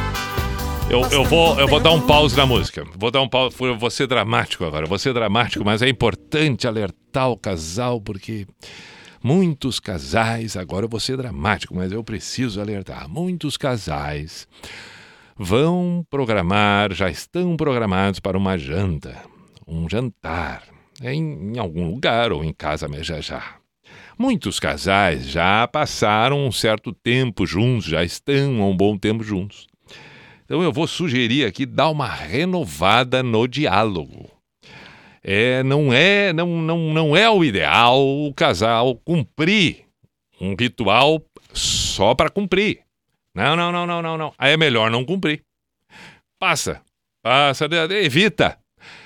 Eu, 0.90 1.02
eu, 1.12 1.26
vou, 1.26 1.60
eu 1.60 1.68
vou 1.68 1.82
dar 1.82 1.92
um 1.92 2.00
pause 2.00 2.38
na 2.38 2.46
música. 2.46 2.86
Vou 2.96 3.12
dar 3.12 3.22
um 3.22 3.28
pause. 3.28 3.58
Eu 3.60 3.78
vou 3.78 3.92
ser 3.92 4.08
dramático 4.08 4.64
agora. 4.64 4.86
Vou 4.86 4.98
ser 4.98 5.14
dramático, 5.14 5.66
mas 5.66 5.82
é 5.82 5.90
importante 5.90 6.66
alertar 6.66 7.30
o 7.30 7.36
casal, 7.36 8.00
porque 8.00 8.48
muitos 9.22 9.82
casais. 9.82 10.56
Agora 10.56 10.86
eu 10.86 10.90
vou 10.90 11.02
ser 11.02 11.18
dramático, 11.18 11.76
mas 11.76 11.92
eu 11.92 12.02
preciso 12.06 12.62
alertar. 12.62 13.10
Muitos 13.10 13.58
casais 13.58 14.48
vão 15.38 16.06
programar, 16.10 16.94
já 16.94 17.10
estão 17.10 17.58
programados 17.58 18.22
para 18.22 18.38
uma 18.38 18.58
janta, 18.58 19.33
um 19.68 19.90
jantar, 19.90 20.64
em, 21.02 21.54
em 21.54 21.60
algum 21.60 21.90
lugar 21.90 22.32
ou 22.32 22.44
em 22.44 22.54
casa 22.54 22.88
já 23.02 23.20
já. 23.22 23.56
Muitos 24.18 24.60
casais 24.60 25.28
já 25.28 25.68
passaram 25.68 26.46
um 26.46 26.52
certo 26.52 26.94
tempo 26.94 27.46
juntos, 27.46 27.86
já 27.86 28.04
estão 28.04 28.62
há 28.62 28.66
um 28.68 28.78
bom 28.78 28.98
tempo 28.98 29.24
juntos. 29.24 29.68
Então 30.46 30.62
eu 30.62 30.72
vou 30.72 30.88
sugerir 30.88 31.46
aqui 31.46 31.66
dar 31.66 31.90
uma 31.90 32.08
renovada 32.08 33.24
no 33.24 33.48
diálogo. 33.48 34.30
É, 35.24 35.64
não 35.64 35.92
é, 35.94 36.34
não, 36.34 36.48
não, 36.62 36.94
não 36.94 37.16
é 37.16 37.30
o 37.30 37.44
ideal 37.44 38.00
o 38.00 38.34
casal 38.34 38.96
cumprir 39.06 39.86
um 40.40 40.54
ritual 40.54 41.24
só 41.54 42.14
para 42.14 42.30
cumprir. 42.30 42.82
Não, 43.34 43.56
não, 43.56 43.72
não, 43.72 43.88
não, 43.88 44.02
não, 44.02 44.18
não. 44.18 44.34
Aí 44.38 44.52
é 44.52 44.58
melhor 44.58 44.92
não 44.92 45.06
cumprir. 45.06 45.42
Passa. 46.38 46.82
Passa, 47.22 47.68
evita. 47.92 48.60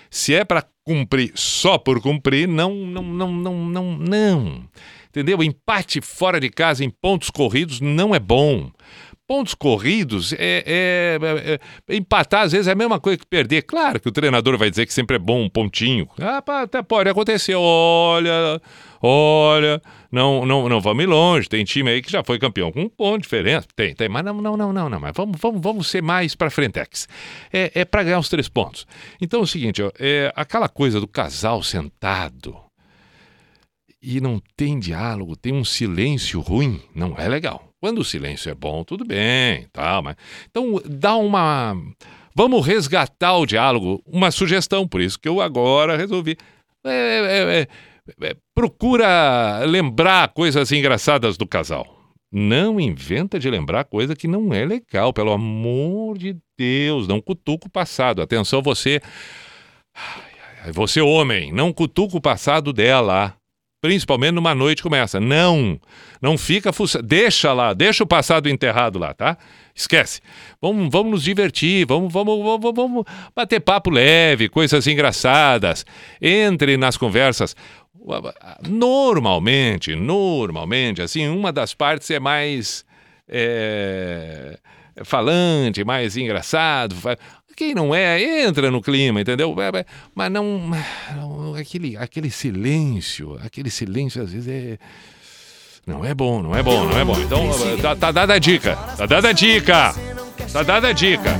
Se 0.09 0.33
é 0.33 0.43
para 0.45 0.65
cumprir 0.83 1.31
só 1.35 1.77
por 1.77 2.01
cumprir, 2.01 2.47
não, 2.47 2.73
não, 2.73 3.03
não, 3.03 3.31
não, 3.31 3.65
não, 3.65 3.97
não. 3.97 4.63
Entendeu? 5.09 5.41
Empate 5.43 5.99
fora 6.01 6.39
de 6.39 6.49
casa 6.49 6.83
em 6.83 6.89
pontos 6.89 7.29
corridos 7.29 7.81
não 7.81 8.13
é 8.13 8.19
bom. 8.19 8.71
Pontos 9.27 9.53
corridos 9.53 10.31
é, 10.31 10.63
é- 10.65 11.19
é- 11.21 11.59
é- 11.89 11.95
empatar 11.97 12.43
às 12.43 12.53
vezes 12.53 12.67
é 12.67 12.71
a 12.71 12.75
mesma 12.75 12.97
coisa 12.97 13.17
que 13.17 13.25
perder. 13.25 13.63
Claro 13.63 13.99
que 13.99 14.07
o 14.07 14.11
treinador 14.11 14.57
vai 14.57 14.69
dizer 14.69 14.85
que 14.85 14.93
sempre 14.93 15.17
é 15.17 15.19
bom 15.19 15.41
um 15.43 15.49
pontinho. 15.49 16.07
Ah, 16.17 16.41
até 16.61 16.81
pode 16.81 17.09
acontecer. 17.09 17.55
Olha, 17.55 18.61
olha, 19.01 19.81
não, 20.11 20.45
não, 20.45 20.67
não 20.69 20.81
vamos 20.81 21.03
ir 21.03 21.07
longe. 21.07 21.49
Tem 21.49 21.63
time 21.63 21.89
aí 21.89 22.01
que 22.01 22.11
já 22.11 22.23
foi 22.23 22.39
campeão 22.39 22.71
com 22.71 22.81
um 22.81 22.89
ponto 22.89 23.17
de 23.17 23.23
diferença. 23.23 23.67
Tem, 23.75 23.93
tem, 23.93 24.09
mas 24.09 24.23
não, 24.23 24.41
não, 24.41 24.57
não, 24.57 24.73
não, 24.73 24.89
não. 24.89 24.99
Mas 24.99 25.11
vamos, 25.15 25.39
vamos, 25.39 25.61
vamos 25.61 25.87
ser 25.87 26.01
mais 26.01 26.35
para 26.35 26.49
frentex. 26.49 27.07
É, 27.51 27.71
é 27.81 27.85
para 27.85 28.03
ganhar 28.03 28.19
os 28.19 28.29
três 28.29 28.47
pontos. 28.49 28.85
Então 29.21 29.41
é 29.41 29.43
o 29.43 29.47
seguinte, 29.47 29.81
ó, 29.81 29.91
é 29.99 30.31
aquela 30.35 30.69
coisa 30.69 30.99
do 30.99 31.07
casal 31.07 31.61
sentado 31.63 32.67
e 34.01 34.21
não 34.21 34.41
tem 34.55 34.79
diálogo, 34.79 35.35
tem 35.35 35.53
um 35.53 35.65
silêncio 35.65 36.39
ruim, 36.39 36.81
não 36.95 37.15
é 37.17 37.27
legal. 37.27 37.67
Quando 37.79 37.99
o 37.99 38.05
silêncio 38.05 38.49
é 38.49 38.55
bom, 38.55 38.83
tudo 38.83 39.05
bem, 39.05 39.67
tá, 39.71 40.01
mas 40.01 40.15
então 40.49 40.81
dá 40.85 41.15
uma 41.15 41.75
vamos 42.33 42.65
resgatar 42.65 43.35
o 43.37 43.45
diálogo, 43.45 44.01
uma 44.05 44.31
sugestão, 44.31 44.87
por 44.87 45.01
isso 45.01 45.19
que 45.19 45.27
eu 45.27 45.41
agora 45.41 45.97
resolvi 45.97 46.37
é, 46.85 46.89
é, 46.89 47.59
é, 47.61 47.67
procura 48.55 49.63
lembrar 49.65 50.29
coisas 50.29 50.71
engraçadas 50.71 51.37
do 51.37 51.47
casal. 51.47 51.97
Não 52.31 52.79
inventa 52.79 53.39
de 53.39 53.49
lembrar 53.49 53.85
coisa 53.85 54.15
que 54.15 54.27
não 54.27 54.53
é 54.53 54.65
legal, 54.65 55.13
pelo 55.13 55.31
amor 55.31 56.17
de 56.17 56.35
Deus, 56.57 57.07
não 57.07 57.21
cutuca 57.21 57.67
o 57.67 57.71
passado. 57.71 58.21
Atenção 58.21 58.61
você, 58.61 59.01
você 60.73 60.99
homem, 60.99 61.53
não 61.53 61.71
cutuca 61.71 62.17
o 62.17 62.21
passado 62.21 62.73
dela. 62.73 63.33
Principalmente 63.79 64.33
numa 64.33 64.55
noite 64.55 64.81
como 64.81 64.95
essa. 64.95 65.19
Não, 65.19 65.79
não 66.19 66.35
fica 66.35 66.73
fuça... 66.73 67.01
Deixa 67.01 67.53
lá, 67.53 67.73
deixa 67.73 68.03
o 68.03 68.07
passado 68.07 68.49
enterrado 68.49 68.97
lá, 68.97 69.13
tá? 69.13 69.37
Esquece. 69.75 70.19
Vamos, 70.59 70.89
vamos 70.91 71.11
nos 71.11 71.23
divertir, 71.23 71.85
vamos, 71.85 72.11
vamos, 72.11 72.43
vamos, 72.43 72.73
vamos 72.75 73.05
bater 73.35 73.59
papo 73.59 73.91
leve, 73.91 74.49
coisas 74.49 74.87
engraçadas. 74.87 75.85
Entre 76.19 76.75
nas 76.75 76.97
conversas. 76.97 77.55
Normalmente, 78.67 79.95
normalmente, 79.95 81.01
assim, 81.01 81.27
uma 81.27 81.51
das 81.51 81.73
partes 81.73 82.09
é 82.11 82.19
mais 82.19 82.85
é, 83.27 84.57
falante, 85.03 85.83
mais 85.83 86.15
engraçado. 86.15 86.95
Quem 87.55 87.73
não 87.73 87.93
é, 87.93 88.43
entra 88.43 88.69
no 88.69 88.81
clima, 88.81 89.19
entendeu? 89.19 89.55
É, 89.59 89.79
é, 89.79 89.85
Mas 90.13 90.31
não, 90.31 90.71
aquele, 91.59 91.97
aquele 91.97 92.29
silêncio, 92.29 93.37
aquele 93.43 93.71
silêncio 93.71 94.21
às 94.21 94.31
vezes 94.31 94.47
é. 94.47 94.77
Não 95.85 96.03
é 96.05 96.13
bom, 96.13 96.41
não 96.41 96.55
é 96.55 96.61
bom, 96.61 96.85
não 96.85 96.99
é 96.99 97.03
bom. 97.03 97.17
Então, 97.19 97.49
tá, 97.81 97.95
tá 97.95 98.11
dada 98.11 98.33
a 98.33 98.39
dica. 98.39 98.75
Tá 98.75 99.05
dada 99.05 99.29
a 99.29 99.31
dica. 99.31 99.95
Tá 100.51 100.61
dada 100.61 100.89
a 100.89 100.91
dica. 100.91 101.33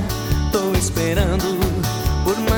Tô 0.50 0.72
esperando 0.72 1.44
por 2.24 2.36
mais. 2.50 2.57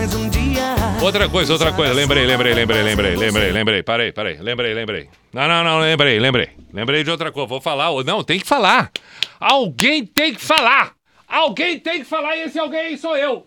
Outra 1.03 1.29
coisa, 1.31 1.55
outra 1.55 1.73
coisa. 1.73 1.95
Lembrei, 1.95 2.27
lembrei, 2.27 2.53
lembrei, 2.53 2.83
lembrei, 2.83 3.17
lembrei, 3.17 3.51
lembrei. 3.51 3.83
Parei, 3.83 4.13
parei. 4.13 4.37
Lembrei, 4.37 4.75
lembrei. 4.75 5.09
Não, 5.33 5.49
não, 5.49 5.65
não, 5.65 5.81
lembrei, 5.81 6.19
lembrei. 6.21 6.51
Lembrei 6.73 7.03
de 7.03 7.11
outra 7.11 7.33
coisa. 7.33 7.49
Vou 7.49 7.61
falar. 7.61 7.91
ou 7.91 8.05
Não, 8.05 8.23
tem 8.23 8.39
que 8.39 8.47
falar. 8.47 8.93
Alguém 9.41 10.05
tem 10.05 10.35
que 10.35 10.41
falar. 10.41 10.93
Alguém 11.27 11.79
tem 11.81 12.01
que 12.01 12.05
falar 12.05 12.37
e 12.37 12.43
esse 12.43 12.59
alguém 12.59 12.97
sou 12.99 13.17
eu. 13.17 13.47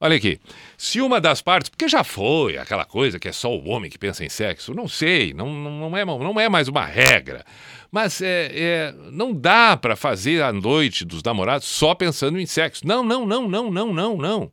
Olha 0.00 0.16
aqui. 0.16 0.40
Se 0.76 1.00
uma 1.00 1.20
das 1.20 1.40
partes, 1.40 1.68
porque 1.68 1.88
já 1.88 2.02
foi 2.02 2.58
aquela 2.58 2.84
coisa 2.84 3.18
que 3.18 3.28
é 3.28 3.32
só 3.32 3.54
o 3.54 3.68
homem 3.68 3.90
que 3.90 3.98
pensa 3.98 4.24
em 4.24 4.28
sexo, 4.28 4.74
não 4.74 4.88
sei, 4.88 5.32
não, 5.32 5.46
não, 5.52 5.96
é, 5.96 6.04
não 6.04 6.40
é 6.40 6.48
mais 6.48 6.68
uma 6.68 6.84
regra. 6.84 7.44
Mas 7.92 8.20
é, 8.20 8.50
é, 8.52 8.94
não 9.12 9.32
dá 9.32 9.76
para 9.76 9.94
fazer 9.94 10.42
a 10.42 10.52
noite 10.52 11.04
dos 11.04 11.22
namorados 11.22 11.68
só 11.68 11.94
pensando 11.94 12.40
em 12.40 12.46
sexo. 12.46 12.86
Não, 12.86 13.04
não, 13.04 13.26
não, 13.26 13.48
não, 13.48 13.70
não, 13.70 13.92
não, 13.92 14.16
não. 14.16 14.52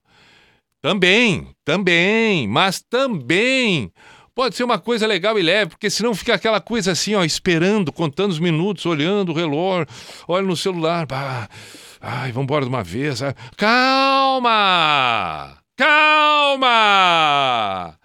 Também, 0.82 1.48
também, 1.66 2.48
mas 2.48 2.82
também 2.82 3.92
pode 4.36 4.56
ser 4.56 4.64
uma 4.64 4.78
coisa 4.78 5.08
legal 5.08 5.38
e 5.40 5.42
leve, 5.42 5.72
porque 5.72 5.90
senão 5.90 6.14
fica 6.14 6.36
aquela 6.36 6.62
coisa 6.62 6.92
assim, 6.92 7.16
ó, 7.16 7.24
esperando, 7.24 7.92
contando 7.92 8.32
os 8.32 8.40
minutos, 8.40 8.86
olhando 8.86 9.32
o 9.32 9.36
relógio, 9.36 9.88
olha 10.28 10.46
no 10.46 10.56
celular, 10.56 11.08
bah, 11.08 11.50
ai, 12.00 12.32
vamos 12.32 12.46
embora 12.46 12.64
de 12.64 12.70
uma 12.70 12.84
vez. 12.84 13.24
ah. 13.24 13.34
Calma! 13.58 15.58
Calma! 15.76 17.96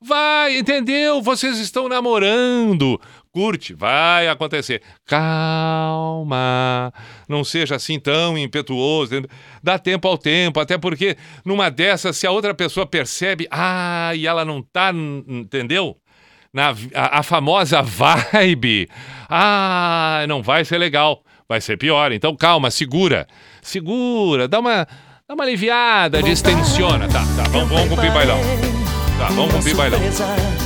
Vai, 0.00 0.58
entendeu? 0.58 1.20
Vocês 1.20 1.58
estão 1.58 1.88
namorando. 1.88 2.98
Curte, 3.32 3.74
vai 3.74 4.26
acontecer. 4.26 4.82
Calma. 5.06 6.92
Não 7.28 7.44
seja 7.44 7.76
assim 7.76 8.00
tão 8.00 8.36
impetuoso. 8.36 9.22
Dá 9.62 9.78
tempo 9.78 10.08
ao 10.08 10.18
tempo, 10.18 10.58
até 10.58 10.76
porque 10.76 11.16
numa 11.44 11.70
dessas, 11.70 12.16
se 12.16 12.26
a 12.26 12.32
outra 12.32 12.52
pessoa 12.52 12.86
percebe, 12.86 13.46
ah, 13.50 14.10
e 14.16 14.26
ela 14.26 14.44
não 14.44 14.60
tá, 14.60 14.92
entendeu? 15.28 15.96
Na, 16.52 16.74
a, 16.92 17.20
a 17.20 17.22
famosa 17.22 17.80
vibe. 18.32 18.88
Ah, 19.28 20.24
não 20.28 20.42
vai 20.42 20.64
ser 20.64 20.78
legal. 20.78 21.22
Vai 21.48 21.60
ser 21.60 21.76
pior. 21.76 22.10
Então 22.10 22.34
calma, 22.34 22.70
segura. 22.70 23.28
Segura, 23.62 24.48
dá 24.48 24.58
uma, 24.58 24.86
dá 25.28 25.34
uma 25.34 25.44
aliviada, 25.44 26.20
distensiona. 26.20 27.06
Tá, 27.08 27.20
tá, 27.36 27.44
vamos, 27.50 27.68
vamos 27.68 27.88
cumprir 27.88 28.12
bailão. 28.12 28.40
Tá, 29.18 29.28
vamos 29.28 29.54
cumprir 29.54 29.76
bailão. 29.76 30.00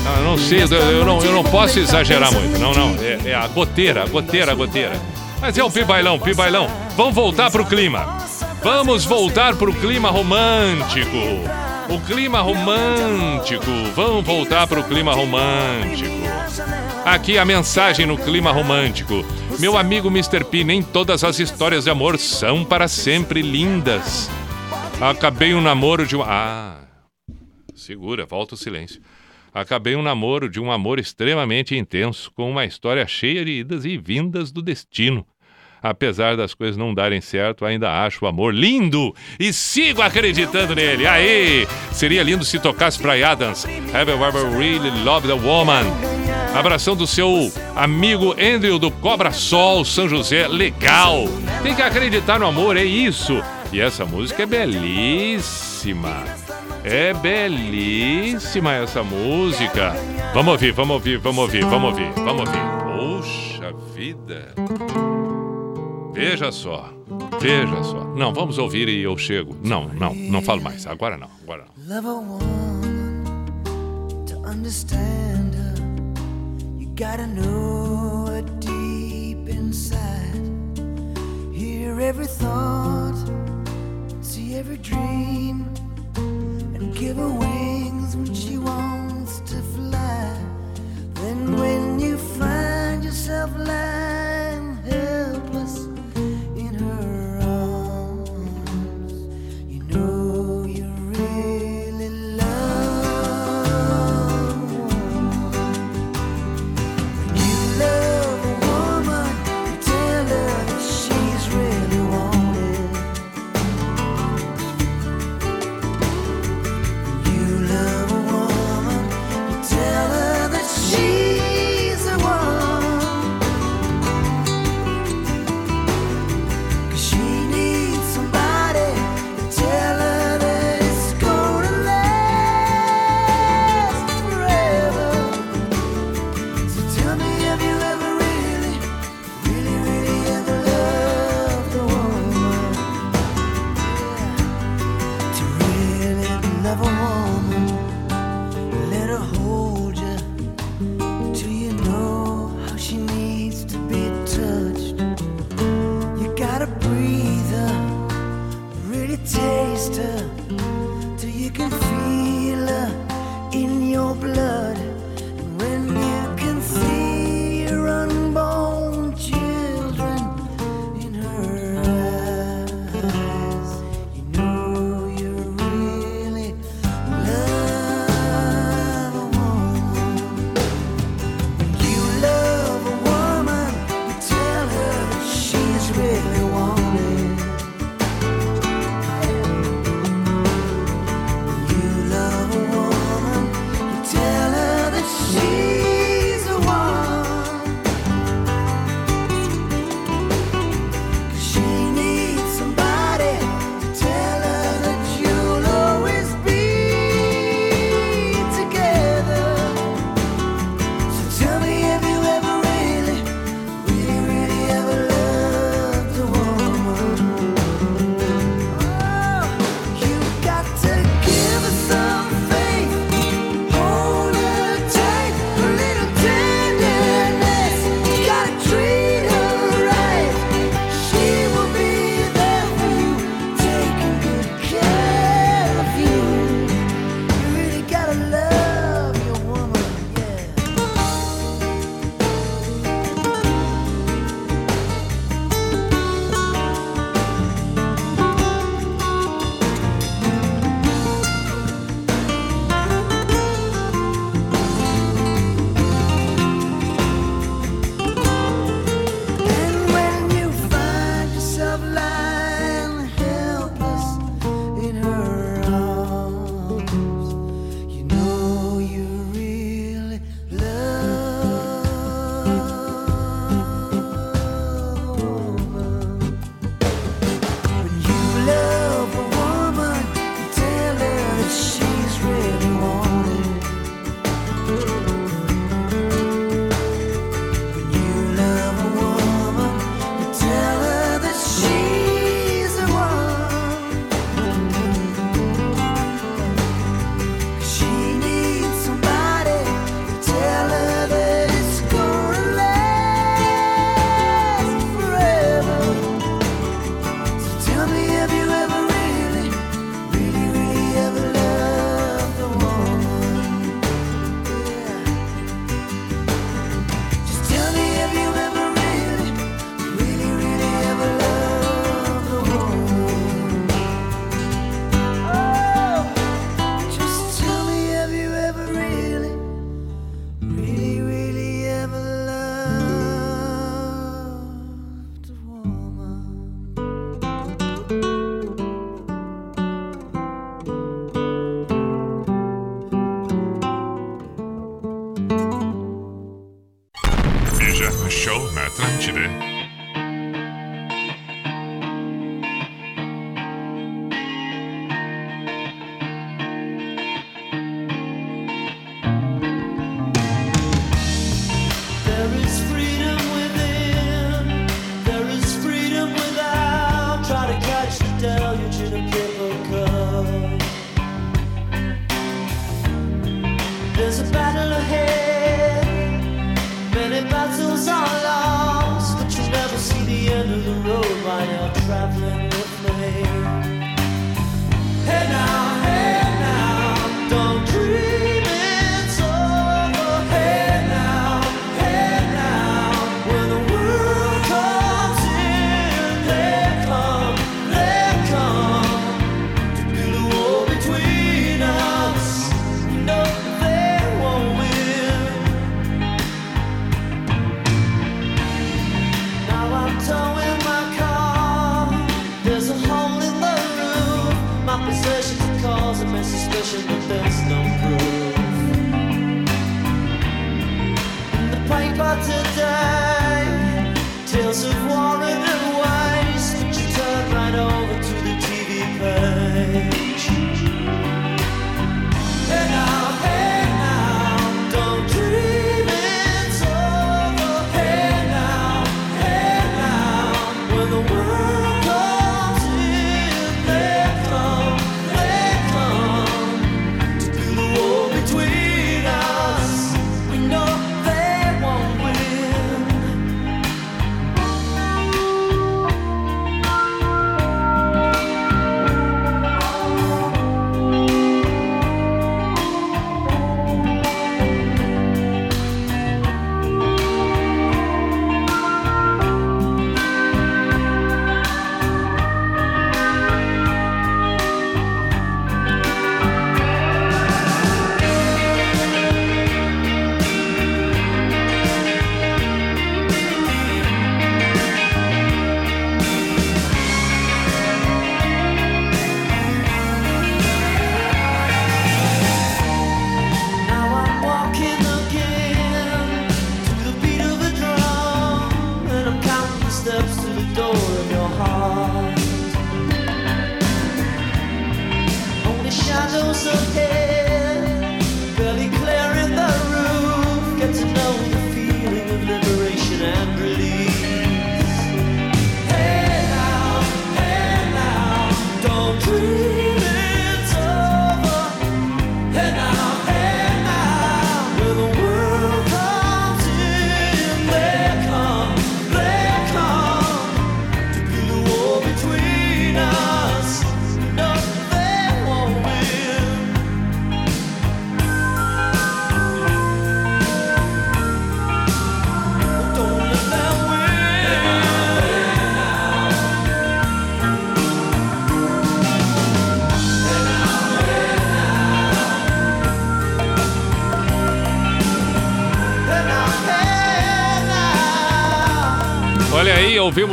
Ah, 0.07 0.19
eu 0.19 0.25
não 0.25 0.37
sei, 0.39 0.63
eu, 0.63 0.69
eu 0.69 1.05
não, 1.05 1.23
eu 1.23 1.33
não 1.33 1.43
posso 1.45 1.79
exagerar 1.79 2.33
muito. 2.33 2.59
Não, 2.59 2.73
não. 2.73 2.95
É, 3.03 3.31
é 3.31 3.35
a 3.35 3.47
goteira, 3.47 4.03
a 4.03 4.07
goteira, 4.07 4.53
a 4.53 4.55
goteira. 4.55 5.01
Mas 5.41 5.57
é 5.57 5.65
o 5.65 5.71
pibailão, 5.71 6.19
pibailão. 6.19 6.69
Vamos 6.97 7.15
voltar 7.15 7.51
pro 7.51 7.65
clima. 7.65 8.19
Vamos 8.63 9.05
voltar 9.05 9.57
pro 9.57 9.73
clima 9.73 10.11
romântico. 10.11 11.17
O 11.89 12.01
clima 12.01 12.41
romântico. 12.41 13.71
Vamos 13.95 14.25
voltar 14.25 14.67
pro 14.67 14.85
clima 14.85 15.15
romântico. 15.15 16.11
Aqui 17.05 17.37
a 17.37 17.45
mensagem 17.45 18.07
no 18.07 18.17
clima 18.17 18.51
romântico. 18.53 19.25
Meu 19.59 19.77
amigo 19.77 20.09
Mr. 20.09 20.45
P, 20.45 20.65
nem 20.65 20.83
todas 20.83 21.23
as 21.23 21.39
histórias 21.39 21.85
de 21.85 21.91
amor 21.91 22.19
são 22.19 22.65
para 22.65 22.89
sempre 22.89 23.43
lindas. 23.43 24.31
Acabei 25.01 25.55
um 25.55 25.61
namoro 25.61 26.07
de 26.07 26.17
uma. 26.17 26.27
Ah. 26.27 26.77
Segura, 27.75 28.25
volta 28.25 28.55
o 28.55 28.59
silêncio. 28.59 29.03
Acabei 29.55 29.95
um 29.95 30.03
namoro 30.03 30.49
de 30.49 30.59
um 30.59 30.73
amor 30.73 30.99
extremamente 30.99 31.77
intenso, 31.77 32.29
com 32.35 32.51
uma 32.51 32.65
história 32.65 33.07
cheia 33.07 33.45
de 33.45 33.53
idas 33.53 33.85
e 33.85 33.97
vindas 33.97 34.51
do 34.51 34.61
destino. 34.61 35.25
Apesar 35.81 36.37
das 36.37 36.55
coisas 36.55 36.77
não 36.77 36.93
darem 36.93 37.21
certo, 37.21 37.65
ainda 37.65 38.05
acho 38.05 38.25
o 38.25 38.29
amor 38.29 38.53
lindo 38.53 39.15
e 39.39 39.53
sigo 39.53 40.03
acreditando 40.03 40.75
nele. 40.75 41.07
Aí, 41.07 41.69
seria 41.93 42.25
lindo 42.25 42.45
se 42.45 42.59
tocasse 42.59 43.01
Brian 43.01 43.29
Adams. 43.29 43.65
Have 43.95 44.11
you 44.11 44.25
ever 44.25 44.51
really 44.59 44.91
loved 45.05 45.31
a 45.31 45.37
woman? 45.37 45.85
Abração 46.53 46.97
do 46.97 47.07
seu 47.07 47.53
amigo 47.77 48.33
Andrew 48.33 48.79
do 48.79 48.91
Cobra 48.91 49.31
Sol, 49.31 49.85
São 49.85 50.09
José. 50.09 50.49
Legal. 50.49 51.27
Tem 51.63 51.77
que 51.77 51.83
acreditar 51.83 52.41
no 52.41 52.47
amor, 52.47 52.77
é 52.77 52.85
isso. 52.85 53.41
E 53.73 53.81
essa 53.81 54.05
música 54.05 54.45
é 54.45 54.47
belíssima. 54.47 56.25
É 56.85 57.15
belíssima 57.15 58.75
essa 58.75 59.03
música. 59.03 59.95
Vamos 60.35 60.53
ouvir, 60.53 60.73
vamos 60.73 60.95
ouvir, 60.95 61.17
vamos 61.19 61.43
ouvir, 61.45 61.65
vamos 61.65 61.91
ouvir, 61.91 62.13
vamos 62.13 62.41
ouvir. 62.47 62.61
Poxa 62.85 63.73
vida. 63.95 64.55
Veja 66.13 66.53
só, 66.53 66.93
veja 67.41 67.83
só. 67.83 68.05
Não, 68.15 68.35
vamos 68.35 68.59
ouvir 68.59 68.89
e 68.89 69.03
eu 69.03 69.17
chego. 69.17 69.57
Não, 69.65 69.89
não, 69.89 70.15
não 70.15 70.43
falo 70.43 70.61
mais. 70.63 70.87
Agora 70.87 71.17
não, 71.17 71.29
agora 71.43 71.65
não. 71.89 71.97
A 71.97 72.01
woman 72.03 73.25
to 74.27 74.37
understand 74.47 75.55
her. 75.55 75.75
You 76.79 76.89
gotta 76.95 77.27
know 77.27 78.27
her 78.27 78.43
deep 78.61 79.49
inside. 79.51 79.99
Hear 81.51 81.99
every 81.99 82.27
thought, 82.27 83.17
see 84.21 84.55
every 84.55 84.77
dream, 84.79 85.67
give 86.95 87.17
her 87.17 87.29
wings 87.29 88.17
when 88.17 88.33
she 88.33 88.57
wants 88.57 89.41
to 89.41 89.61
fly. 89.75 90.39
Then 91.15 91.57
when 91.57 91.99
you 91.99 92.17
find 92.17 93.03
yourself 93.03 93.51
lying 93.57 94.77
helpless 94.85 95.54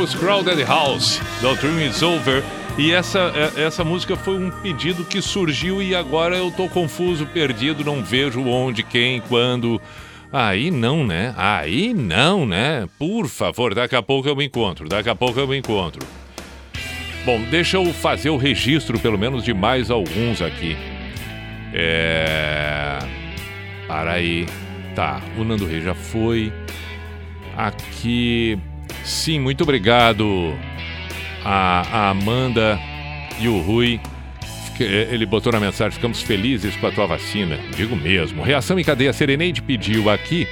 ouvimos 0.02 0.14
Crowded 0.14 0.64
House, 0.64 1.20
The 1.40 1.54
Dream 1.54 1.80
Is 1.88 2.02
Over. 2.02 2.42
E 2.76 2.92
essa, 2.92 3.32
é- 3.56 3.62
essa 3.62 3.84
música 3.84 4.16
foi 4.16 4.36
um 4.36 4.50
pedido 4.50 5.04
que 5.04 5.22
surgiu 5.22 5.80
e 5.80 5.94
agora 5.94 6.36
eu 6.36 6.50
tô 6.50 6.68
confuso, 6.68 7.26
perdido, 7.26 7.84
não 7.84 8.02
vejo 8.02 8.42
onde, 8.42 8.82
quem, 8.82 9.20
quando. 9.20 9.80
Aí 10.32 10.70
não, 10.70 11.06
né? 11.06 11.34
Aí 11.36 11.94
não, 11.94 12.44
né? 12.46 12.88
Por 12.98 13.28
favor, 13.28 13.74
daqui 13.74 13.94
a 13.94 14.02
pouco 14.02 14.28
eu 14.28 14.34
me 14.34 14.46
encontro, 14.46 14.88
daqui 14.88 15.08
a 15.08 15.14
pouco 15.14 15.38
eu 15.38 15.46
me 15.46 15.58
encontro. 15.58 16.04
Bom, 17.24 17.40
deixa 17.50 17.76
eu 17.76 17.92
fazer 17.92 18.30
o 18.30 18.36
registro, 18.36 18.98
pelo 18.98 19.18
menos, 19.18 19.44
de 19.44 19.54
mais 19.54 19.90
alguns 19.90 20.42
aqui. 20.42 20.76
É. 21.72 22.98
Para 23.86 24.12
aí. 24.12 24.46
Tá, 24.96 25.22
o 25.38 25.44
Nando 25.44 25.66
Rei 25.66 25.80
já 25.80 25.94
foi. 25.94 26.52
Aqui. 27.56 28.58
Sim, 29.04 29.38
muito 29.40 29.62
obrigado 29.62 30.56
a, 31.44 31.82
a 32.06 32.10
Amanda 32.10 32.78
e 33.40 33.48
o 33.48 33.58
Rui. 33.60 34.00
Fique- 34.66 34.84
Ele 34.84 35.26
botou 35.26 35.52
na 35.52 35.60
mensagem: 35.60 35.92
ficamos 35.92 36.22
felizes 36.22 36.76
com 36.76 36.86
a 36.86 36.92
tua 36.92 37.06
vacina. 37.06 37.58
Digo 37.76 37.96
mesmo. 37.96 38.42
Reação 38.42 38.78
em 38.78 38.84
cadeia. 38.84 39.12
Sereneide 39.12 39.60
pediu 39.62 40.08
aqui. 40.10 40.46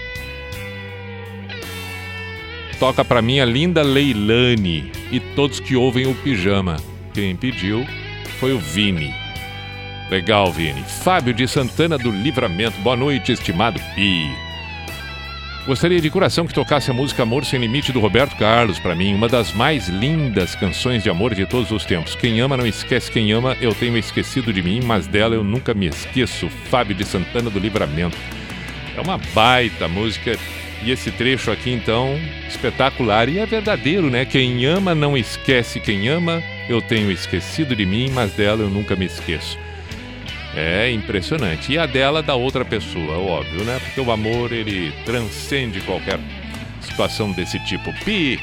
Toca 2.79 3.05
pra 3.05 3.21
mim 3.21 3.41
a 3.41 3.45
linda 3.45 3.83
Leilane 3.83 4.91
e 5.13 5.21
todos 5.21 5.61
que 5.61 5.77
ouvem 5.77 6.07
o 6.07 6.15
pijama. 6.15 6.77
Quem 7.13 7.37
pediu 7.37 7.87
foi 8.39 8.53
o 8.55 8.59
Vini. 8.59 9.13
Legal, 10.11 10.51
Vini. 10.51 10.83
Fábio 10.83 11.35
de 11.35 11.47
Santana 11.47 11.99
do 11.99 12.11
Livramento. 12.11 12.81
Boa 12.81 12.97
noite, 12.97 13.33
estimado 13.33 13.79
Pi. 13.95 14.29
Gostaria 15.71 16.01
de 16.01 16.11
coração 16.11 16.49
que 16.49 16.53
tocasse 16.53 16.91
a 16.91 16.93
música 16.93 17.23
Amor 17.23 17.45
Sem 17.45 17.61
Limite 17.61 17.93
do 17.93 18.01
Roberto 18.01 18.35
Carlos 18.37 18.81
para 18.81 18.93
mim, 18.93 19.15
uma 19.15 19.29
das 19.29 19.53
mais 19.53 19.89
lindas 19.89 20.57
canções 20.57 21.01
de 21.01 21.09
amor 21.09 21.33
de 21.33 21.47
todos 21.47 21.71
os 21.71 21.85
tempos. 21.85 22.17
Quem 22.17 22.41
ama 22.41 22.57
não 22.57 22.67
esquece 22.67 23.09
quem 23.09 23.31
ama, 23.31 23.57
eu 23.61 23.73
tenho 23.73 23.97
esquecido 23.97 24.53
de 24.53 24.65
mim, 24.65 24.81
mas 24.83 25.07
dela 25.07 25.37
eu 25.37 25.45
nunca 25.45 25.73
me 25.73 25.87
esqueço. 25.87 26.49
Fábio 26.49 26.97
de 26.97 27.05
Santana 27.05 27.49
do 27.49 27.61
Livramento. 27.61 28.19
É 28.97 29.01
uma 29.01 29.17
baita 29.33 29.87
música 29.87 30.37
e 30.83 30.91
esse 30.91 31.13
trecho 31.13 31.53
aqui 31.53 31.71
então 31.71 32.19
espetacular 32.49 33.29
e 33.29 33.39
é 33.39 33.47
verdadeiro, 33.47 34.11
né? 34.11 34.25
Quem 34.25 34.67
ama 34.67 34.93
não 34.93 35.17
esquece 35.17 35.79
quem 35.79 36.09
ama, 36.09 36.43
eu 36.69 36.83
tenho 36.83 37.13
esquecido 37.13 37.77
de 37.77 37.87
mim, 37.87 38.11
mas 38.13 38.33
dela 38.33 38.63
eu 38.63 38.69
nunca 38.71 38.97
me 38.97 39.07
esqueço. 39.07 39.57
É 40.57 40.91
impressionante. 40.91 41.73
E 41.73 41.79
a 41.79 41.87
dela 41.87 42.23
da 42.23 42.35
outra 42.35 42.65
pessoa, 42.65 43.19
óbvio, 43.19 43.65
né? 43.65 43.79
Porque 43.85 44.01
o 44.01 44.11
amor 44.11 44.53
ele 44.53 44.93
transcende 45.05 45.81
qualquer 45.81 46.19
situação 46.81 47.31
desse 47.33 47.59
tipo. 47.61 47.93
Pi. 48.05 48.39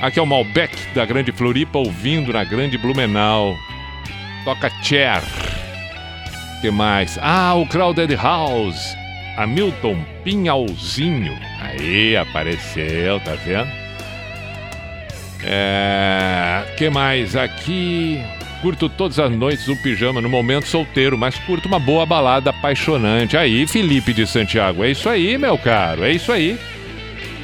Aqui 0.00 0.18
é 0.18 0.22
o 0.22 0.26
Malbec 0.26 0.76
da 0.94 1.04
Grande 1.04 1.32
Floripa 1.32 1.78
ouvindo 1.78 2.32
na 2.32 2.44
Grande 2.44 2.78
Blumenau. 2.78 3.56
Toca 4.44 4.70
Cher. 4.82 5.22
que 6.60 6.70
mais? 6.70 7.18
Ah, 7.20 7.54
o 7.54 7.66
Crowded 7.66 8.14
House. 8.16 8.96
Hamilton 9.36 10.04
Pinhalzinho. 10.24 11.38
Aí, 11.60 12.16
apareceu, 12.16 13.18
tá 13.20 13.34
vendo? 13.34 13.70
É. 15.44 16.64
que 16.76 16.90
mais? 16.90 17.34
Aqui. 17.34 18.20
Curto 18.62 18.88
todas 18.88 19.18
as 19.18 19.30
noites 19.32 19.66
o 19.66 19.76
pijama 19.76 20.20
no 20.20 20.28
momento 20.28 20.68
solteiro, 20.68 21.18
mas 21.18 21.36
curto 21.40 21.66
uma 21.66 21.80
boa 21.80 22.06
balada 22.06 22.50
apaixonante. 22.50 23.36
Aí, 23.36 23.66
Felipe 23.66 24.14
de 24.14 24.24
Santiago. 24.24 24.84
É 24.84 24.90
isso 24.92 25.08
aí, 25.08 25.36
meu 25.36 25.58
caro. 25.58 26.04
É 26.04 26.12
isso 26.12 26.30
aí. 26.30 26.56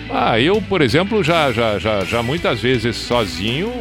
Ah, 0.09 0.41
eu, 0.41 0.63
por 0.63 0.81
exemplo, 0.81 1.23
já, 1.23 1.53
já, 1.53 1.79
já, 1.79 2.05
já 2.05 2.23
muitas 2.23 2.61
vezes 2.61 2.97
sozinho 2.97 3.73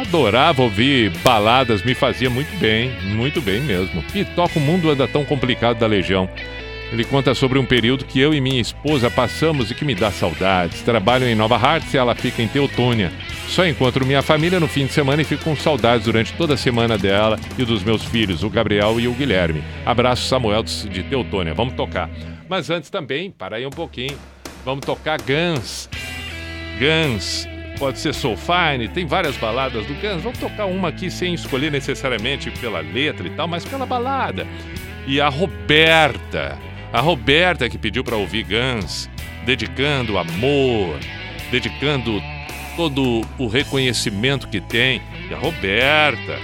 adorava 0.00 0.62
ouvir 0.62 1.10
baladas, 1.22 1.82
me 1.82 1.94
fazia 1.94 2.30
muito 2.30 2.56
bem, 2.58 2.90
muito 3.02 3.40
bem 3.40 3.60
mesmo. 3.60 4.02
E 4.14 4.24
toca 4.24 4.58
o 4.58 4.62
mundo 4.62 4.90
anda 4.90 5.06
tão 5.06 5.24
complicado 5.24 5.78
da 5.78 5.86
Legião. 5.86 6.28
Ele 6.92 7.04
conta 7.04 7.34
sobre 7.34 7.58
um 7.58 7.64
período 7.64 8.04
que 8.04 8.18
eu 8.18 8.34
e 8.34 8.40
minha 8.40 8.60
esposa 8.60 9.08
passamos 9.08 9.70
e 9.70 9.74
que 9.74 9.84
me 9.84 9.94
dá 9.94 10.10
saudades. 10.10 10.82
Trabalho 10.82 11.24
em 11.26 11.36
Nova 11.36 11.56
Hartz 11.56 11.94
e 11.94 11.96
ela 11.96 12.16
fica 12.16 12.42
em 12.42 12.48
Teutônia. 12.48 13.12
Só 13.46 13.64
encontro 13.64 14.04
minha 14.04 14.22
família 14.22 14.58
no 14.58 14.66
fim 14.66 14.86
de 14.86 14.92
semana 14.92 15.22
e 15.22 15.24
fico 15.24 15.44
com 15.44 15.54
saudades 15.54 16.06
durante 16.06 16.32
toda 16.32 16.54
a 16.54 16.56
semana 16.56 16.98
dela 16.98 17.38
e 17.56 17.64
dos 17.64 17.84
meus 17.84 18.04
filhos, 18.04 18.42
o 18.42 18.50
Gabriel 18.50 18.98
e 18.98 19.06
o 19.06 19.12
Guilherme. 19.12 19.62
Abraço, 19.86 20.26
Samuel 20.26 20.64
de 20.64 21.02
Teutônia. 21.04 21.54
Vamos 21.54 21.74
tocar. 21.74 22.10
Mas 22.48 22.70
antes 22.70 22.90
também, 22.90 23.30
para 23.30 23.56
aí 23.56 23.66
um 23.66 23.70
pouquinho. 23.70 24.18
Vamos 24.64 24.84
tocar 24.84 25.18
Guns. 25.20 25.88
Guns. 26.78 27.48
Pode 27.78 27.98
ser 27.98 28.12
Soul 28.12 28.36
Fine, 28.36 28.88
tem 28.88 29.06
várias 29.06 29.36
baladas 29.36 29.86
do 29.86 29.94
Guns. 29.94 30.22
Vamos 30.22 30.38
tocar 30.38 30.66
uma 30.66 30.88
aqui 30.88 31.10
sem 31.10 31.32
escolher 31.34 31.70
necessariamente 31.70 32.50
pela 32.50 32.80
letra 32.80 33.26
e 33.26 33.30
tal, 33.30 33.46
mas 33.46 33.64
pela 33.64 33.86
balada. 33.86 34.46
E 35.06 35.20
a 35.20 35.28
Roberta. 35.28 36.69
A 36.92 37.00
Roberta 37.00 37.68
que 37.68 37.78
pediu 37.78 38.02
para 38.02 38.16
ouvir 38.16 38.44
Guns, 38.44 39.08
dedicando 39.44 40.18
amor, 40.18 40.98
dedicando 41.50 42.20
todo 42.76 43.22
o 43.38 43.46
reconhecimento 43.46 44.48
que 44.48 44.60
tem. 44.60 45.00
E 45.30 45.34
a 45.34 45.38
Roberta, 45.38 46.38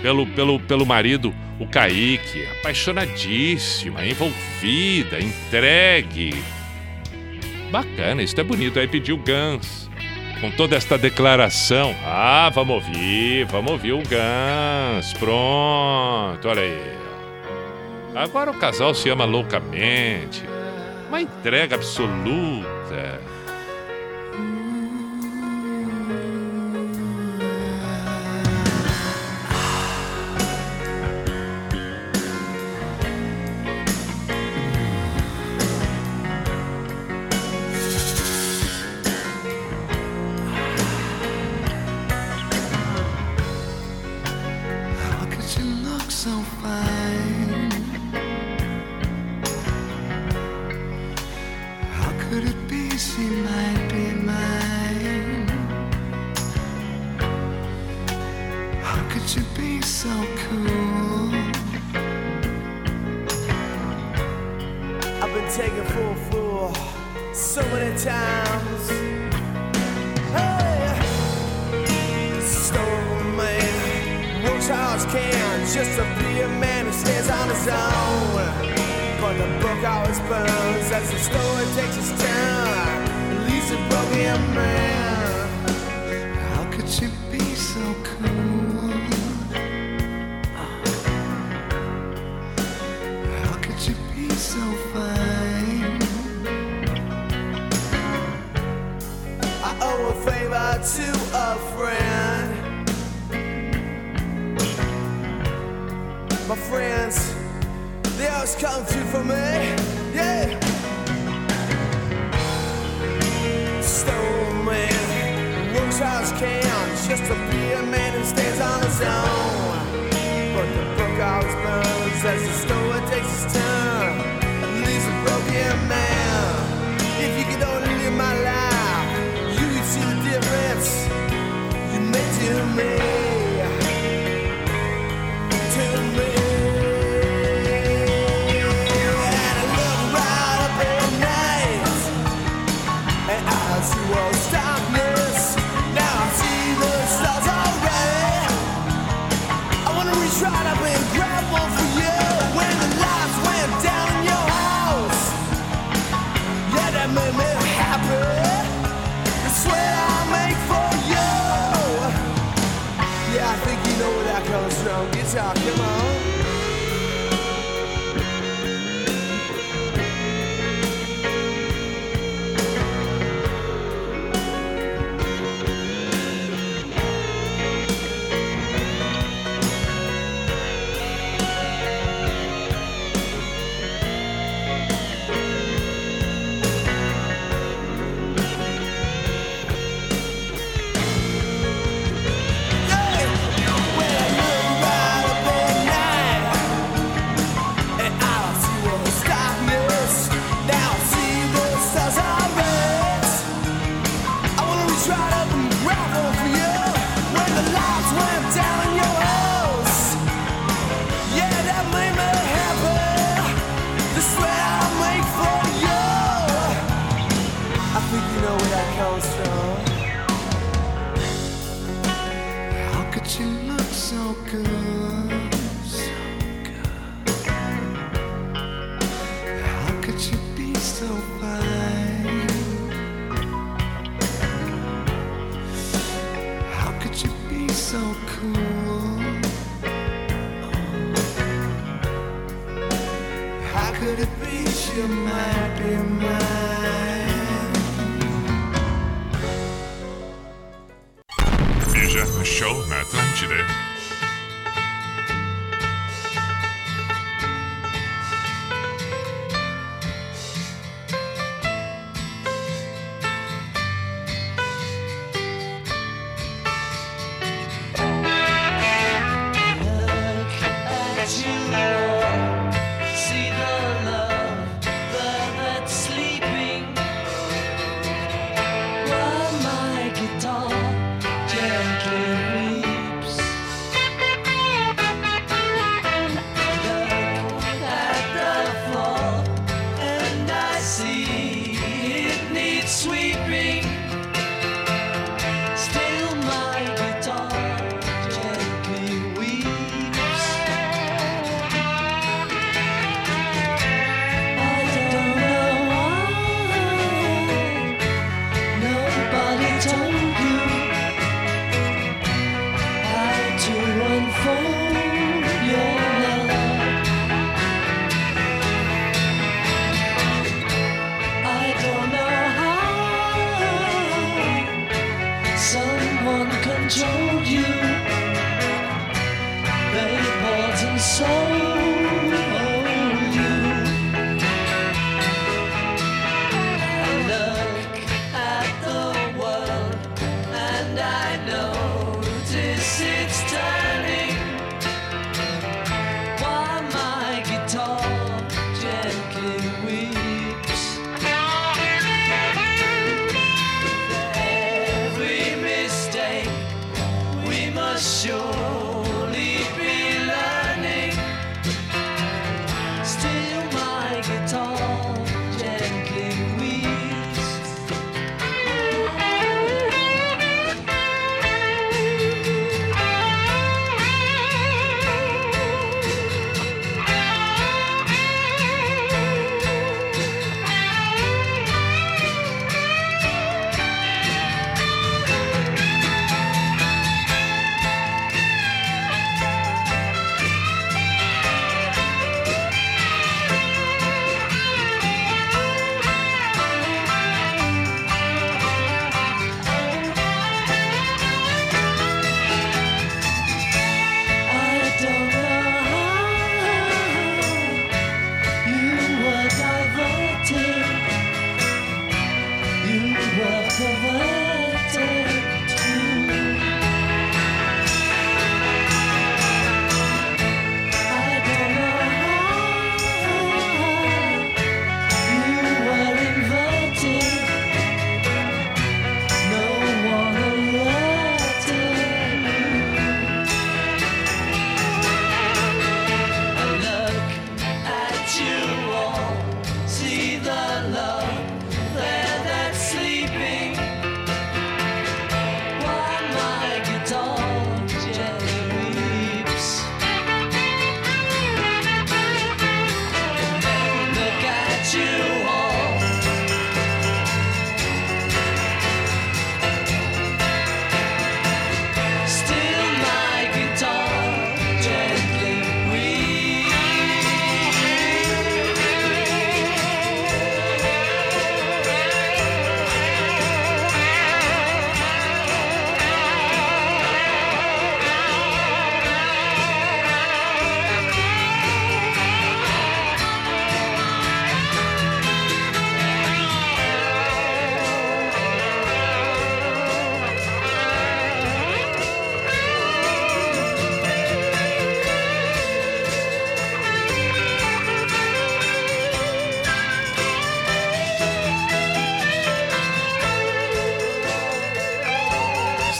pelo, 0.00 0.26
pelo, 0.26 0.58
pelo 0.60 0.86
marido, 0.86 1.34
o 1.60 1.66
Kaique, 1.66 2.46
apaixonadíssima, 2.60 4.06
envolvida, 4.06 5.20
entregue. 5.20 6.42
Bacana, 7.70 8.22
isso 8.22 8.40
é 8.40 8.44
bonito. 8.44 8.78
Aí 8.78 8.88
pediu 8.88 9.18
Guns. 9.18 9.88
Com 10.40 10.52
toda 10.52 10.76
esta 10.76 10.96
declaração. 10.96 11.94
Ah, 12.04 12.48
vamos 12.54 12.76
ouvir, 12.76 13.44
vamos 13.46 13.72
ouvir 13.72 13.92
o 13.92 13.98
Guns. 13.98 15.12
Pronto, 15.14 16.48
olha 16.48 16.62
aí. 16.62 16.97
Agora 18.18 18.50
o 18.50 18.58
casal 18.58 18.96
se 18.96 19.08
ama 19.08 19.24
loucamente. 19.24 20.44
Uma 21.08 21.22
entrega 21.22 21.76
absoluta. 21.76 23.20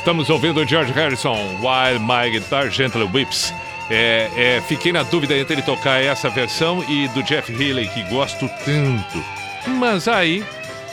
Estamos 0.08 0.30
ouvindo 0.30 0.66
George 0.66 0.90
Harrison, 0.90 1.36
While 1.60 1.98
My 2.00 2.30
Guitar 2.30 2.70
Gently 2.70 3.06
Whips. 3.12 3.52
É, 3.90 4.30
é, 4.34 4.60
fiquei 4.62 4.90
na 4.90 5.02
dúvida 5.02 5.36
entre 5.36 5.56
ele 5.56 5.60
tocar 5.60 6.02
essa 6.02 6.30
versão 6.30 6.82
e 6.88 7.06
do 7.08 7.22
Jeff 7.22 7.52
Healey, 7.52 7.88
que 7.88 8.02
gosto 8.04 8.48
tanto. 8.64 9.22
Mas 9.66 10.08
aí, 10.08 10.42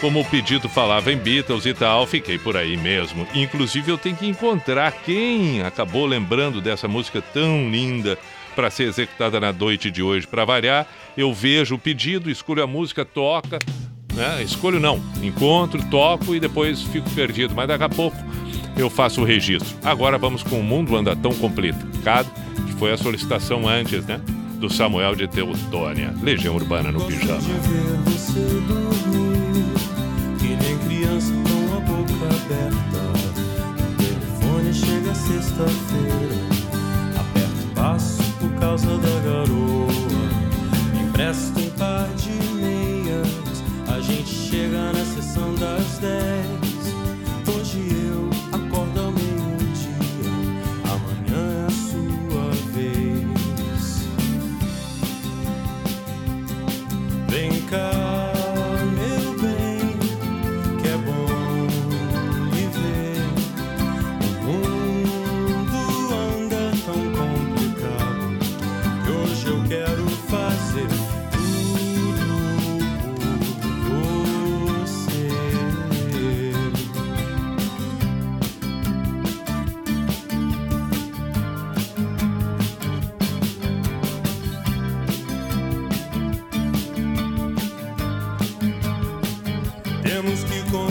como 0.02 0.20
o 0.20 0.26
pedido 0.26 0.68
falava 0.68 1.14
em 1.14 1.18
Beatles 1.18 1.66
e 1.66 1.74
tal, 1.74 2.06
fiquei 2.06 2.38
por 2.38 2.58
aí 2.58 2.76
mesmo. 2.76 3.26
Inclusive, 3.34 3.90
eu 3.90 3.98
tenho 3.98 4.18
que 4.18 4.28
encontrar 4.28 4.92
quem 4.92 5.62
acabou 5.62 6.06
lembrando 6.06 6.60
dessa 6.60 6.86
música 6.86 7.22
tão 7.22 7.70
linda 7.70 8.20
para 8.54 8.70
ser 8.70 8.84
executada 8.84 9.40
na 9.40 9.54
noite 9.54 9.90
de 9.90 10.04
hoje. 10.04 10.28
Para 10.28 10.44
variar, 10.44 10.86
eu 11.16 11.34
vejo 11.34 11.76
o 11.76 11.80
pedido, 11.80 12.30
escolho 12.30 12.62
a 12.64 12.68
música, 12.68 13.06
toca. 13.06 13.60
Né? 14.14 14.44
Escolho 14.44 14.80
não, 14.80 15.02
encontro, 15.24 15.82
toco 15.90 16.36
e 16.36 16.40
depois 16.40 16.82
fico 16.82 17.10
perdido. 17.12 17.56
Mas 17.56 17.70
daqui 17.70 17.84
a 17.86 17.90
pouco 17.90 18.18
eu 18.78 18.90
faço 18.90 19.22
o 19.22 19.24
registro. 19.24 19.76
Agora 19.84 20.18
vamos 20.18 20.44
com 20.44 20.60
o 20.60 20.64
mundo 20.64 20.96
anda 20.96 21.16
tão 21.16 21.34
complicado, 21.34 22.30
que 22.66 22.74
foi 22.74 22.92
a 22.92 22.98
solicitação 22.98 23.68
antes, 23.68 24.06
né? 24.06 24.20
do 24.56 24.74
Samuel 24.74 25.16
de 25.16 25.28
Teutônia. 25.28 26.14
Legião 26.22 26.56
Urbana 26.56 26.92
no 26.92 27.06
pijama. 27.06 27.42
sexta-feira 35.16 36.36
Aperto 37.18 37.64
o 37.64 37.74
passo 37.74 38.22
por 38.34 38.52
causa 38.60 38.98
da 38.98 39.20
garoa 39.22 39.88
Empresto 41.02 41.60
um 41.60 41.70
par 41.72 42.08
de 42.16 42.32
meias 42.56 43.64
A 43.88 44.02
gente 44.02 44.30
chega 44.30 44.92
na 44.92 45.06
sessão 45.06 45.56
das 45.56 45.98
dez 46.00 46.55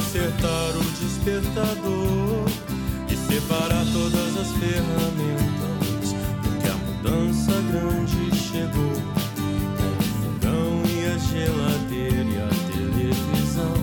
consertar 0.05 0.77
o 0.77 0.85
despertador 1.01 2.45
e 3.09 3.17
separar 3.17 3.85
todas 3.93 4.37
as 4.37 4.53
ferramentas, 4.53 6.15
porque 6.43 6.69
a 6.69 6.75
mudança 6.75 7.53
grande 7.71 8.37
chegou. 8.37 8.97
Com 9.77 9.91
o 9.97 10.03
fogão 10.21 10.83
e 10.87 11.07
a 11.07 11.17
geladeira 11.19 12.23
e 12.23 12.39
a 12.39 12.49
televisão, 12.71 13.75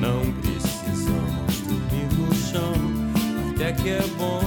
não 0.00 0.32
precisamos 0.40 1.60
dormir 1.60 2.08
no 2.16 2.34
chão, 2.34 2.74
até 3.50 3.72
que 3.72 3.90
é 3.90 4.04
bom. 4.16 4.40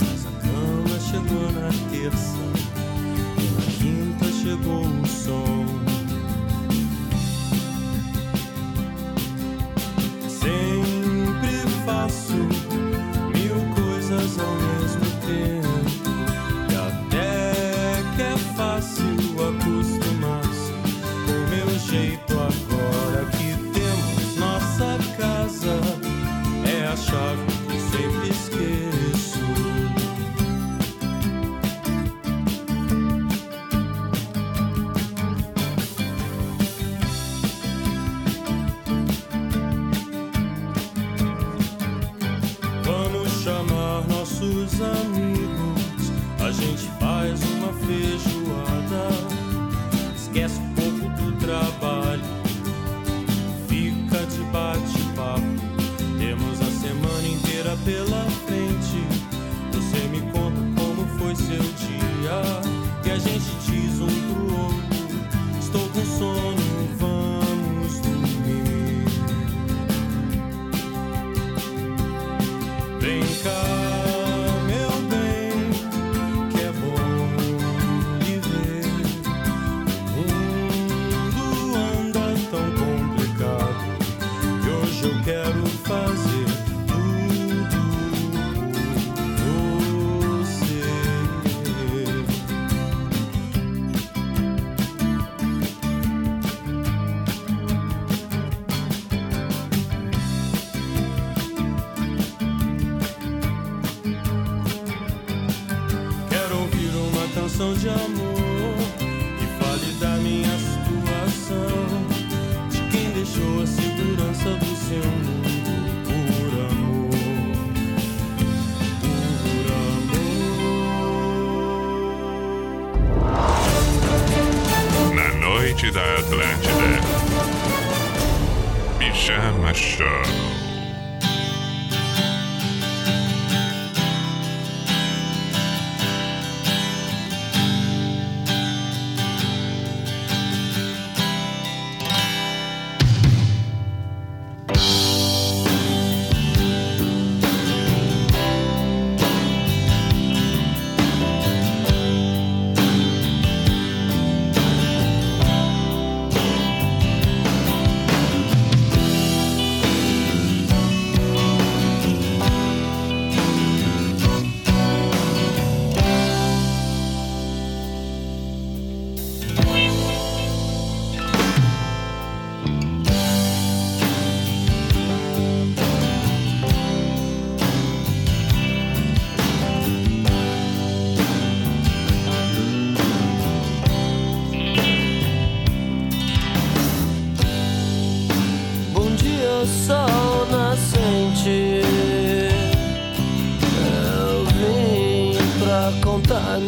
Mas 0.00 0.26
a 0.26 0.32
cama 0.40 1.00
chegou 1.00 1.52
na 1.52 1.70
terça 1.90 2.42
e 3.38 3.44
na 3.54 3.66
quinta 3.78 4.26
chegou 4.42 4.84
o 4.84 5.01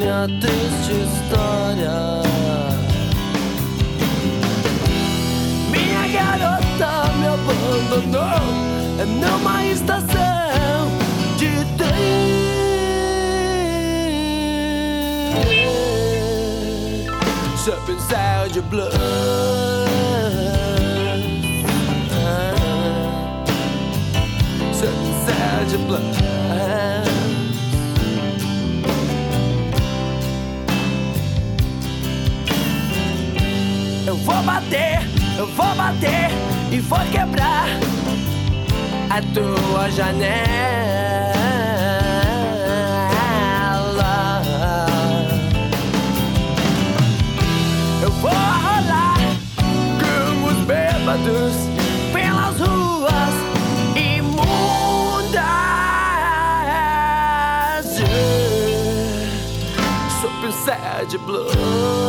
minha 0.05 0.28
triste 0.39 0.93
história. 0.93 2.20
Minha 5.70 6.06
garota 6.09 7.10
me 7.14 7.26
abandonou 7.26 8.20
é 9.01 9.05
numa 9.06 9.64
estação 9.64 10.89
de 11.39 11.48
trem. 11.78 12.44
up 17.66 17.89
inside 17.89 18.55
your 18.55 18.64
blood. 18.64 19.03
Janela. 39.90 40.44
Eu 48.02 48.11
vou 48.11 48.31
rolar 48.31 49.16
como 50.01 50.47
os 50.48 50.65
bêbados 50.66 51.55
pelas 52.12 52.59
ruas 52.61 53.35
imundas. 53.97 55.35
Sob 60.20 60.47
um 60.47 60.52
sad 60.65 61.19
blues. 61.19 62.03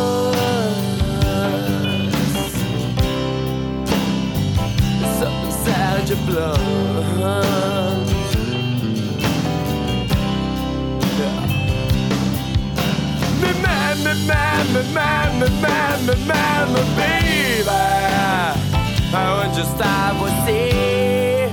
Aonde 19.13 19.61
está 19.61 20.13
você? 20.17 21.49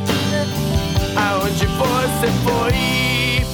Aonde 1.16 1.66
você 1.66 2.28
foi? 2.44 3.46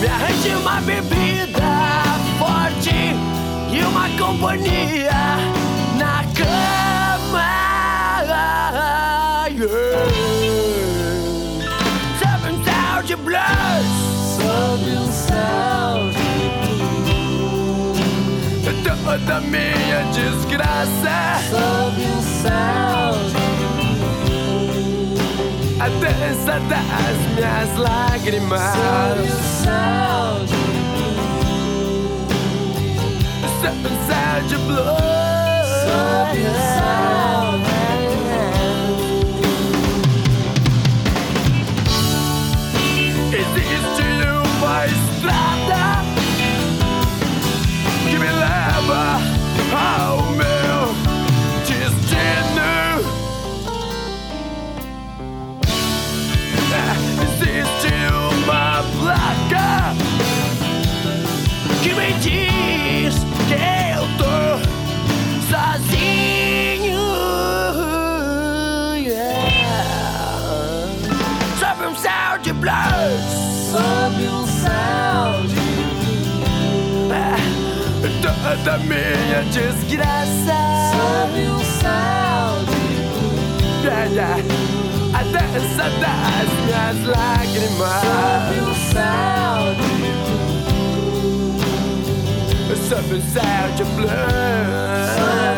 Me 0.00 0.06
arranje 0.06 0.54
uma 0.56 0.80
bebida 0.80 1.62
forte 2.38 3.14
e 3.72 3.82
uma 3.84 4.08
companhia 4.18 5.63
Toda 19.14 19.40
minha 19.42 20.02
desgraça. 20.12 21.38
Sob 21.48 22.02
um 22.02 22.20
céu 22.20 23.14
A 25.78 25.88
dança 25.88 26.58
das 26.68 27.16
minhas 27.36 27.76
lágrimas. 27.78 28.60
Sob 28.74 29.20
um 29.20 29.38
céu 29.62 30.42
Sob 33.60 33.86
um 33.86 33.96
céu 34.04 34.36
de 34.48 34.56
blues. 34.66 34.84
Sob 35.84 36.34
um 36.40 36.58
céu 36.74 37.54
Existe 43.32 44.02
uma 44.58 44.86
estrada 44.86 45.63
Toda 78.54 78.78
minha 78.78 79.42
desgraça. 79.50 80.54
Sob 80.92 81.34
um 81.40 81.58
céu 81.80 82.62
de 83.82 83.88
yeah. 84.14 84.38
A 85.12 85.22
dança 85.24 85.84
das 85.98 86.48
minhas 86.64 86.98
lágrimas. 87.04 88.00
Sob 88.00 88.50
um 88.60 88.74
céu 88.92 89.58
de 92.68 92.76
Sob 92.88 93.08
um 93.14 93.22
céu 93.32 93.64
de 93.76 93.84
blues. 93.96 95.53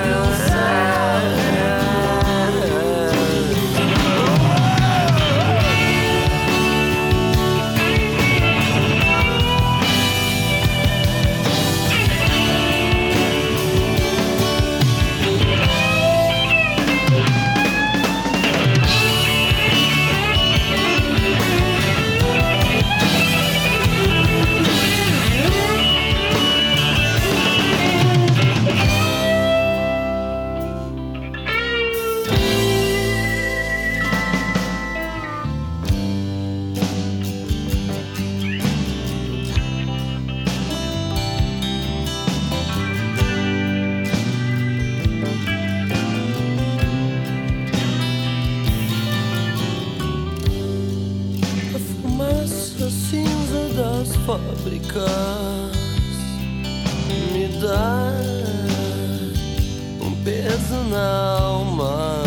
Na 60.96 61.36
alma. 61.38 62.22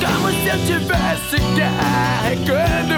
Como 0.00 0.28
se 0.30 0.48
eu 0.48 0.58
tivesse 0.66 1.36
carregando 1.56 2.96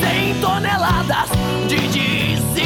100 0.00 0.40
toneladas 0.40 1.28
de 1.68 1.76
desilusões. 1.76 2.58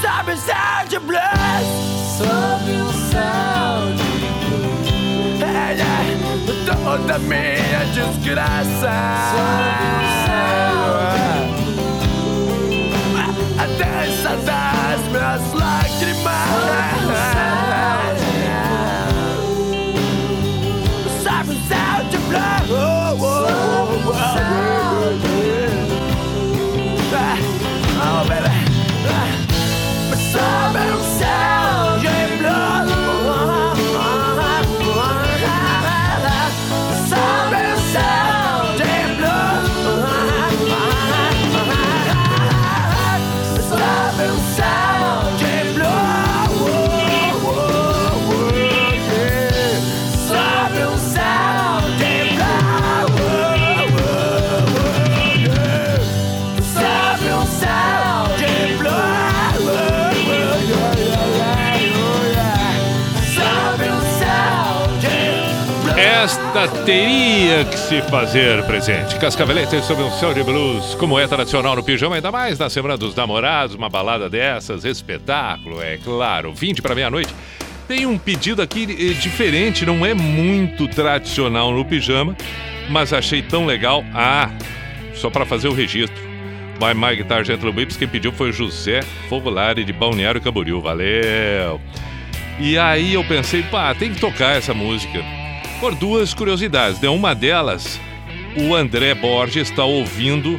Sabe 0.00 0.32
o 0.32 0.36
céu 0.38 0.86
de 0.88 0.98
blues? 1.00 1.66
Sob 2.16 2.70
um 2.70 2.92
céu 3.10 3.92
de 3.96 4.14
é, 5.44 5.46
é, 5.74 5.84
Toda 6.64 7.18
minha 7.18 7.84
desgraça. 7.92 8.92
Sob 9.32 10.10
um 10.10 10.13
A 13.74 13.76
dança 13.76 14.36
das 14.36 15.00
minhas 15.08 15.52
lágrimas. 15.52 16.93
Teria 66.84 67.64
que 67.64 67.78
se 67.78 68.02
fazer 68.02 68.62
presente. 68.66 69.16
Cascavelete 69.18 69.80
sobre 69.82 70.04
um 70.04 70.10
céu 70.10 70.34
de 70.34 70.42
blues, 70.42 70.94
como 70.96 71.18
é 71.18 71.26
tradicional 71.26 71.74
no 71.74 71.82
pijama, 71.82 72.16
ainda 72.16 72.30
mais 72.30 72.58
na 72.58 72.68
Semana 72.68 72.96
dos 72.96 73.14
Namorados, 73.14 73.74
uma 73.74 73.88
balada 73.88 74.28
dessas, 74.28 74.84
espetáculo, 74.84 75.80
é 75.80 75.96
claro. 75.96 76.52
20 76.52 76.82
para 76.82 76.94
meia-noite. 76.94 77.34
Tem 77.88 78.04
um 78.04 78.18
pedido 78.18 78.60
aqui 78.60 78.82
eh, 78.82 79.14
diferente, 79.14 79.86
não 79.86 80.04
é 80.04 80.12
muito 80.12 80.86
tradicional 80.86 81.72
no 81.72 81.86
pijama, 81.86 82.36
mas 82.90 83.14
achei 83.14 83.40
tão 83.40 83.64
legal. 83.64 84.04
Ah, 84.12 84.50
só 85.14 85.30
para 85.30 85.46
fazer 85.46 85.68
o 85.68 85.74
registro. 85.74 86.22
By 86.78 86.92
My 86.94 87.16
Guitar 87.16 87.44
Gentle 87.44 87.70
Whips, 87.70 87.96
quem 87.96 88.08
pediu 88.08 88.32
foi 88.32 88.52
José 88.52 89.00
Fovolari 89.30 89.84
de 89.84 89.92
Balneário 89.92 90.40
Camboriú. 90.40 90.82
Valeu! 90.82 91.80
E 92.60 92.76
aí 92.76 93.14
eu 93.14 93.24
pensei, 93.24 93.62
pá, 93.62 93.94
tem 93.94 94.12
que 94.12 94.20
tocar 94.20 94.56
essa 94.56 94.74
música. 94.74 95.43
Por 95.84 95.94
duas 95.94 96.32
curiosidades, 96.32 96.98
né? 96.98 97.10
Uma 97.10 97.34
delas, 97.34 98.00
o 98.56 98.74
André 98.74 99.14
Borges 99.14 99.68
está 99.68 99.84
ouvindo 99.84 100.58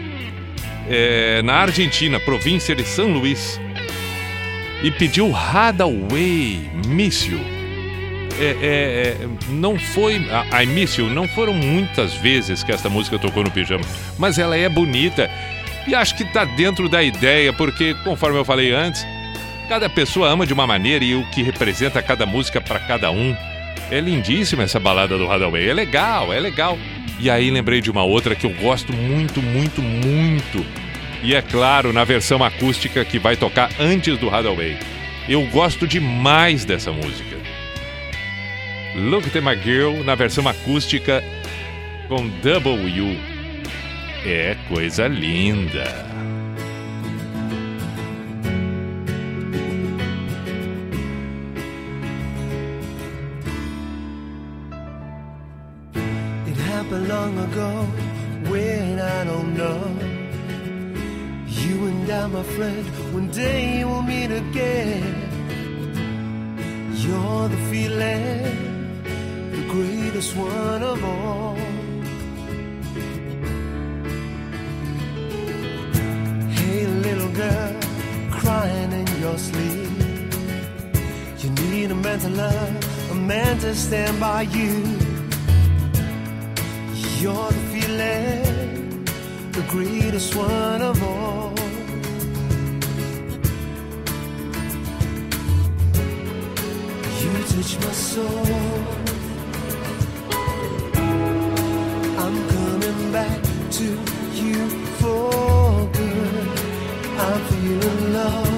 é, 0.87 1.41
na 1.41 1.55
Argentina, 1.55 2.19
província 2.19 2.75
de 2.75 2.83
São 2.83 3.11
Luís, 3.11 3.59
e 4.83 4.91
pediu 4.91 5.35
Hadaway 5.35 6.69
You. 6.87 7.39
É, 8.39 8.43
é, 8.43 9.17
é, 9.23 9.27
não 9.49 9.79
foi. 9.79 10.17
A, 10.29 10.61
You 10.61 11.09
não 11.09 11.27
foram 11.29 11.55
muitas 11.55 12.13
vezes 12.13 12.61
que 12.61 12.71
essa 12.71 12.87
música 12.87 13.17
tocou 13.17 13.43
no 13.43 13.49
pijama, 13.49 13.83
mas 14.19 14.37
ela 14.37 14.55
é 14.55 14.69
bonita 14.69 15.27
e 15.87 15.95
acho 15.95 16.15
que 16.15 16.21
está 16.21 16.45
dentro 16.45 16.87
da 16.87 17.01
ideia, 17.01 17.51
porque, 17.51 17.95
conforme 18.03 18.37
eu 18.37 18.45
falei 18.45 18.73
antes, 18.73 19.03
cada 19.67 19.89
pessoa 19.89 20.29
ama 20.29 20.45
de 20.45 20.53
uma 20.53 20.67
maneira 20.67 21.03
e 21.03 21.15
o 21.15 21.25
que 21.31 21.41
representa 21.41 21.99
cada 22.03 22.27
música 22.27 22.61
para 22.61 22.79
cada 22.79 23.09
um. 23.09 23.35
É 23.91 23.99
lindíssima 23.99 24.63
essa 24.63 24.79
balada 24.79 25.17
do 25.17 25.29
Hadaway, 25.29 25.69
é 25.69 25.73
legal, 25.73 26.33
é 26.33 26.39
legal. 26.39 26.77
E 27.19 27.29
aí 27.29 27.49
lembrei 27.49 27.81
de 27.81 27.91
uma 27.91 28.03
outra 28.03 28.35
que 28.35 28.45
eu 28.45 28.53
gosto 28.55 28.91
muito, 28.91 29.41
muito, 29.41 29.81
muito. 29.81 30.65
E 31.23 31.33
é 31.33 31.41
claro, 31.41 31.93
na 31.93 32.03
versão 32.03 32.43
acústica 32.43 33.05
que 33.05 33.19
vai 33.19 33.35
tocar 33.35 33.69
antes 33.79 34.17
do 34.17 34.29
Hadaway. 34.29 34.77
Eu 35.27 35.43
gosto 35.47 35.87
demais 35.87 36.65
dessa 36.65 36.91
música. 36.91 37.35
Look 38.95 39.27
at 39.27 39.43
My 39.43 39.61
Girl 39.61 40.03
na 40.03 40.15
versão 40.15 40.47
acústica 40.47 41.23
com 42.07 42.27
Double 42.41 43.01
U. 43.01 43.17
É 44.25 44.55
coisa 44.67 45.07
linda. 45.07 46.14
One 62.57 63.27
day 63.31 63.83
we'll 63.83 64.01
meet 64.01 64.31
again. 64.31 65.03
You're 66.93 67.49
the 67.49 67.57
feeling, 67.69 69.03
the 69.51 69.63
greatest 69.69 70.35
one 70.37 70.83
of 70.83 71.03
all. 71.03 71.55
Hey, 76.55 76.85
little 77.07 77.31
girl, 77.33 77.75
crying 78.31 78.91
in 78.93 79.07
your 79.19 79.37
sleep. 79.37 79.89
You 81.39 81.49
need 81.49 81.91
a 81.91 81.95
man 81.95 82.19
to 82.19 82.29
love, 82.29 83.11
a 83.11 83.15
man 83.15 83.59
to 83.59 83.75
stand 83.75 84.17
by 84.19 84.43
you. 84.43 84.73
You're 87.19 87.51
the 87.51 87.63
feeling, 87.73 89.03
the 89.51 89.65
greatest 89.69 90.35
one 90.35 90.81
of 90.81 91.03
all. 91.03 91.44
Touch 97.55 97.77
my 97.79 97.91
soul. 97.91 98.45
I'm 102.23 102.37
coming 102.49 103.11
back 103.13 103.41
to 103.77 103.85
you 104.33 104.69
for 104.99 105.87
good. 105.93 106.47
I'm 107.25 107.39
feeling 107.49 108.13
love. 108.13 108.53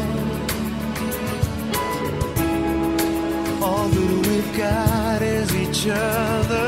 All 3.62 3.88
that 3.88 4.28
we've 4.28 4.58
got 4.58 5.22
is 5.22 5.56
each 5.56 5.88
other. 5.88 6.67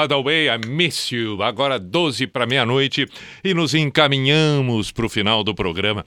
Hadaway, 0.00 0.48
I 0.48 0.58
miss 0.66 1.12
you. 1.12 1.42
Agora 1.42 1.78
12 1.78 2.26
para 2.26 2.46
meia-noite 2.46 3.06
e 3.44 3.52
nos 3.52 3.74
encaminhamos 3.74 4.90
para 4.90 5.04
o 5.04 5.08
final 5.08 5.44
do 5.44 5.54
programa. 5.54 6.04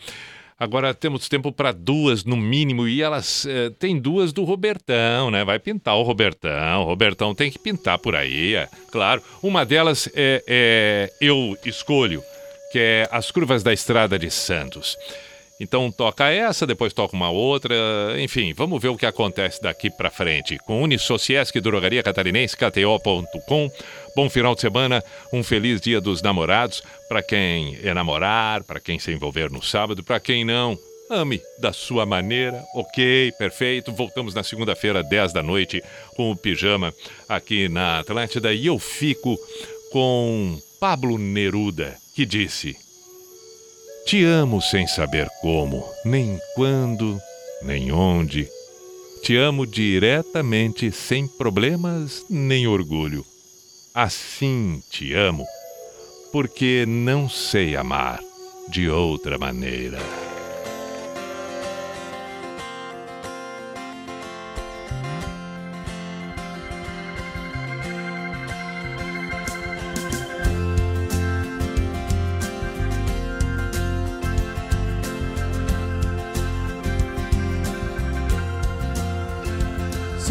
Agora 0.59 0.93
temos 0.93 1.27
tempo 1.27 1.51
para 1.51 1.71
duas 1.71 2.23
no 2.23 2.35
mínimo 2.37 2.87
e 2.87 3.01
elas 3.01 3.45
eh, 3.45 3.71
tem 3.77 3.99
duas 3.99 4.31
do 4.31 4.43
Robertão, 4.43 5.29
né? 5.29 5.43
Vai 5.43 5.59
pintar 5.59 5.95
o 5.95 6.03
Robertão. 6.03 6.81
O 6.81 6.85
Robertão 6.85 7.35
tem 7.35 7.51
que 7.51 7.59
pintar 7.59 7.99
por 7.99 8.15
aí, 8.15 8.55
é 8.55 8.67
claro. 8.91 9.21
Uma 9.41 9.65
delas 9.65 10.09
é, 10.15 10.43
é 10.47 11.13
eu 11.19 11.57
escolho, 11.65 12.23
que 12.71 12.79
é 12.79 13.07
as 13.11 13.29
curvas 13.29 13.61
da 13.61 13.73
Estrada 13.73 14.17
de 14.17 14.31
Santos. 14.31 14.97
Então 15.63 15.89
toca 15.89 16.29
essa, 16.29 16.67
depois 16.67 16.91
toca 16.91 17.15
uma 17.15 17.29
outra, 17.29 17.73
enfim, 18.19 18.53
vamos 18.53 18.81
ver 18.81 18.89
o 18.89 18.97
que 18.97 19.05
acontece 19.05 19.61
daqui 19.61 19.89
pra 19.89 20.11
frente. 20.11 20.57
Com 20.59 20.83
Unisociesc, 20.83 21.57
Drogaria 21.61 22.03
Catarinense, 22.03 22.57
KTO.com. 22.57 23.71
Bom 24.13 24.29
final 24.29 24.53
de 24.53 24.61
semana, 24.61 25.01
um 25.31 25.41
feliz 25.41 25.79
dia 25.79 26.01
dos 26.01 26.21
namorados, 26.21 26.83
para 27.07 27.23
quem 27.23 27.77
enamorar, 27.81 28.63
para 28.63 28.79
quem 28.81 28.99
se 28.99 29.11
envolver 29.11 29.49
no 29.49 29.63
sábado, 29.63 30.03
para 30.03 30.19
quem 30.19 30.43
não, 30.43 30.77
ame 31.09 31.41
da 31.59 31.71
sua 31.71 32.05
maneira. 32.05 32.61
Ok, 32.75 33.31
perfeito. 33.39 33.93
Voltamos 33.93 34.33
na 34.33 34.43
segunda-feira, 34.43 35.01
10 35.01 35.31
da 35.31 35.41
noite, 35.41 35.81
com 36.17 36.29
o 36.29 36.35
pijama 36.35 36.93
aqui 37.29 37.69
na 37.69 37.99
Atlântida 37.99 38.53
e 38.53 38.65
eu 38.65 38.77
fico 38.77 39.37
com 39.93 40.59
Pablo 40.77 41.17
Neruda, 41.17 41.95
que 42.13 42.25
disse: 42.25 42.82
Te 44.05 44.25
amo 44.25 44.61
sem 44.61 44.85
saber 44.85 45.29
como, 45.41 45.83
nem 46.03 46.37
quando, 46.55 47.19
nem 47.61 47.91
onde. 47.91 48.47
Te 49.23 49.37
amo 49.37 49.65
diretamente, 49.65 50.91
sem 50.91 51.25
problemas 51.25 52.25
nem 52.29 52.67
orgulho. 52.67 53.25
Assim 53.93 54.83
te 54.89 55.13
amo, 55.13 55.45
porque 56.31 56.85
não 56.85 57.29
sei 57.29 57.77
amar 57.77 58.19
de 58.67 58.89
outra 58.89 59.37
maneira. 59.37 59.99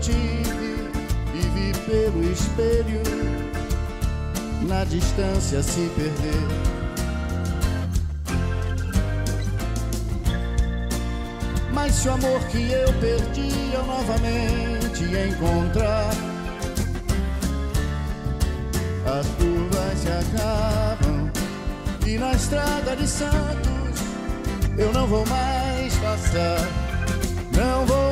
tive 0.00 0.90
e 1.34 1.40
vi 1.54 1.72
pelo 1.86 2.22
espelho, 2.32 3.02
na 4.66 4.84
distância 4.84 5.62
se 5.62 5.90
perder. 5.96 6.80
Mas 11.72 11.94
se 11.94 12.08
o 12.08 12.12
amor 12.12 12.40
que 12.48 12.70
eu 12.72 12.92
perdi 12.94 13.72
eu 13.72 13.84
novamente 13.86 15.04
encontrar, 15.04 16.10
as 19.06 19.26
curvas 19.26 19.98
se 19.98 20.08
acabam 20.08 21.30
e 22.06 22.18
na 22.18 22.32
estrada 22.32 22.96
de 22.96 23.06
Santos 23.06 24.00
eu 24.76 24.92
não 24.92 25.06
vou 25.06 25.24
mais 25.26 25.94
passar, 25.96 26.68
não 27.56 27.86
vou 27.86 28.09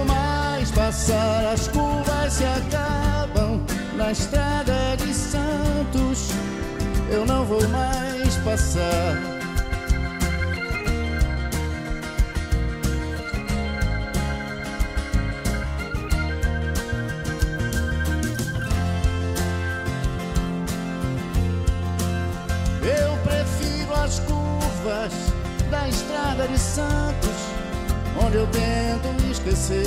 passar, 1.08 1.46
as 1.52 1.68
curvas 1.68 2.32
se 2.34 2.44
acabam 2.44 3.60
na 3.96 4.12
estrada 4.12 4.96
de 4.98 5.14
Santos 5.14 6.32
eu 7.10 7.24
não 7.24 7.44
vou 7.44 7.66
mais 7.68 8.36
passar. 8.44 9.16
Eu 22.82 23.16
prefiro 23.24 23.94
as 23.94 24.18
curvas 24.20 25.12
da 25.70 25.88
estrada 25.88 26.46
de 26.46 26.58
Santos, 26.58 27.30
onde 28.22 28.36
eu 28.36 28.46
tento 28.48 29.30
esquecer 29.30 29.86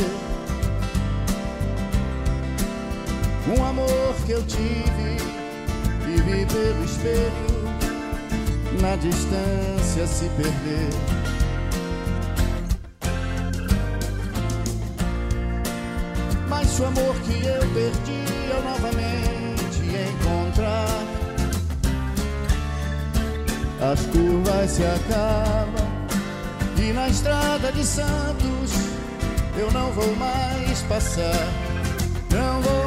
um 3.57 3.65
amor 3.65 4.15
que 4.25 4.31
eu 4.31 4.43
tive 4.43 5.17
e 6.07 6.21
vi 6.21 6.45
pelo 6.45 6.85
espelho, 6.85 7.61
na 8.81 8.95
distância 8.95 10.07
se 10.07 10.29
perder. 10.29 10.89
Mas 16.47 16.79
o 16.79 16.85
amor 16.85 17.15
que 17.25 17.45
eu 17.45 17.59
perdi 17.73 18.21
eu 18.49 18.61
novamente 18.63 19.81
encontrar, 20.11 21.03
as 23.91 24.05
curvas 24.07 24.71
se 24.71 24.83
acabam 24.83 25.91
e 26.77 26.93
na 26.93 27.07
estrada 27.09 27.71
de 27.71 27.85
Santos 27.85 28.71
eu 29.57 29.71
não 29.71 29.91
vou 29.91 30.15
mais 30.15 30.81
passar, 30.83 31.47
não 32.31 32.61
vou 32.61 32.80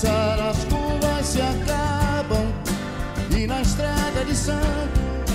passar, 0.00 0.40
as 0.40 0.64
curvas 0.64 1.26
se 1.26 1.40
acabam 1.42 2.46
e 3.36 3.46
na 3.46 3.60
estrada 3.60 4.24
de 4.24 4.34
Santos 4.34 5.34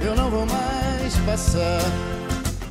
eu 0.00 0.16
não 0.16 0.30
vou 0.30 0.46
mais 0.46 1.16
passar, 1.26 1.82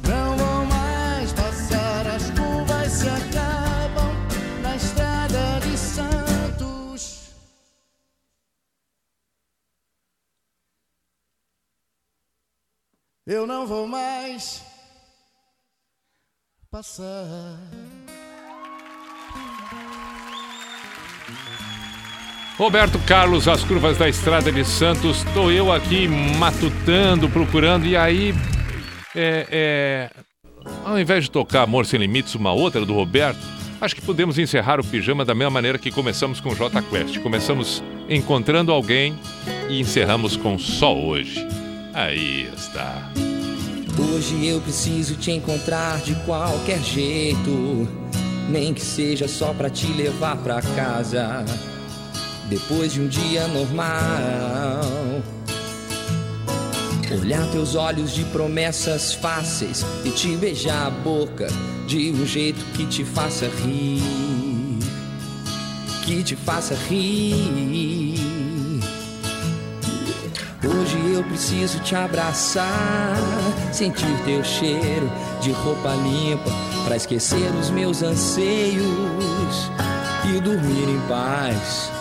não 0.07 0.35
vou 0.35 0.65
mais 0.65 1.31
passar, 1.33 2.07
as 2.07 2.29
curvas 2.31 2.91
se 2.91 3.07
acabam 3.07 4.11
na 4.61 4.75
estrada 4.75 5.59
de 5.61 5.77
Santos. 5.77 7.29
Eu 13.25 13.47
não 13.47 13.65
vou 13.65 13.87
mais 13.87 14.61
passar. 16.69 18.00
Roberto 22.61 22.99
Carlos, 23.07 23.47
as 23.47 23.63
curvas 23.63 23.97
da 23.97 24.07
Estrada 24.07 24.51
de 24.51 24.63
Santos. 24.63 25.23
Estou 25.25 25.51
eu 25.51 25.71
aqui 25.71 26.07
matutando, 26.07 27.27
procurando, 27.27 27.87
e 27.87 27.97
aí, 27.97 28.35
é, 29.15 29.47
é, 29.49 30.09
ao 30.85 30.99
invés 30.99 31.23
de 31.23 31.31
tocar 31.31 31.63
Amor 31.63 31.87
Sem 31.87 31.99
Limites, 31.99 32.35
uma 32.35 32.53
outra 32.53 32.85
do 32.85 32.93
Roberto, 32.93 33.39
acho 33.81 33.95
que 33.95 34.01
podemos 34.03 34.37
encerrar 34.37 34.79
o 34.79 34.83
pijama 34.83 35.25
da 35.25 35.33
mesma 35.33 35.49
maneira 35.49 35.79
que 35.79 35.89
começamos 35.89 36.39
com 36.39 36.53
J 36.53 36.83
Quest. 36.83 37.17
Começamos 37.21 37.83
encontrando 38.07 38.71
alguém 38.71 39.17
e 39.67 39.79
encerramos 39.79 40.37
com 40.37 40.59
Só 40.59 40.95
Hoje. 40.95 41.43
Aí 41.95 42.47
está. 42.55 43.11
Hoje 43.97 44.45
eu 44.45 44.61
preciso 44.61 45.15
te 45.15 45.31
encontrar 45.31 45.99
de 46.01 46.13
qualquer 46.25 46.79
jeito, 46.83 47.87
nem 48.47 48.71
que 48.71 48.81
seja 48.81 49.27
só 49.27 49.51
pra 49.51 49.67
te 49.67 49.87
levar 49.87 50.37
pra 50.37 50.61
casa. 50.61 51.43
Depois 52.51 52.91
de 52.91 52.99
um 52.99 53.07
dia 53.07 53.47
normal, 53.47 54.83
olhar 57.17 57.49
teus 57.49 57.75
olhos 57.75 58.11
de 58.11 58.25
promessas 58.25 59.13
fáceis 59.13 59.85
e 60.03 60.09
te 60.09 60.35
beijar 60.35 60.87
a 60.87 60.89
boca 60.89 61.47
de 61.87 62.11
um 62.11 62.25
jeito 62.25 62.59
que 62.73 62.85
te 62.87 63.05
faça 63.05 63.47
rir, 63.63 64.01
que 66.03 66.21
te 66.23 66.35
faça 66.35 66.75
rir. 66.89 68.19
Hoje 70.61 71.13
eu 71.13 71.23
preciso 71.23 71.79
te 71.79 71.95
abraçar, 71.95 73.15
sentir 73.71 74.13
teu 74.25 74.43
cheiro 74.43 75.09
de 75.39 75.51
roupa 75.51 75.93
limpa 75.95 76.51
pra 76.83 76.97
esquecer 76.97 77.49
os 77.57 77.69
meus 77.69 78.03
anseios 78.03 78.83
e 80.25 80.41
dormir 80.41 80.89
em 80.89 80.99
paz. 81.07 82.00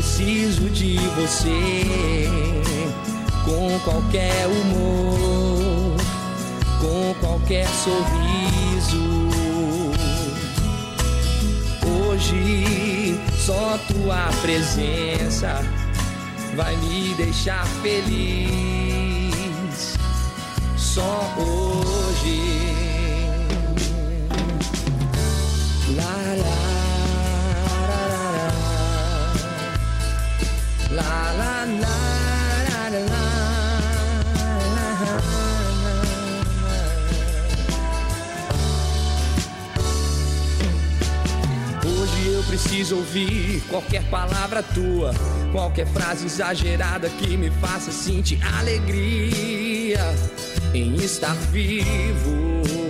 Preciso 0.00 0.70
de 0.70 0.96
você. 0.96 1.84
Com 3.44 3.78
qualquer 3.80 4.46
humor, 4.46 5.96
com 6.80 7.14
qualquer 7.20 7.68
sorriso. 7.68 9.28
Hoje 11.86 13.20
só 13.38 13.78
tua 13.88 14.30
presença 14.40 15.62
vai 16.56 16.74
me 16.76 17.12
deixar 17.14 17.66
feliz. 17.82 18.50
Só 20.78 21.34
hoje. 21.36 22.40
La 25.94 26.04
la 26.04 26.69
Hoje 41.84 42.28
eu 42.32 42.42
preciso 42.42 42.96
ouvir 42.96 43.62
qualquer 43.68 44.02
palavra 44.10 44.64
tua, 44.64 45.12
qualquer 45.52 45.86
frase 45.86 46.26
exagerada 46.26 47.08
que 47.08 47.36
me 47.36 47.50
faça 47.52 47.92
sentir 47.92 48.40
alegria 48.58 50.00
em 50.74 50.96
estar 50.96 51.34
vivo. 51.52 52.89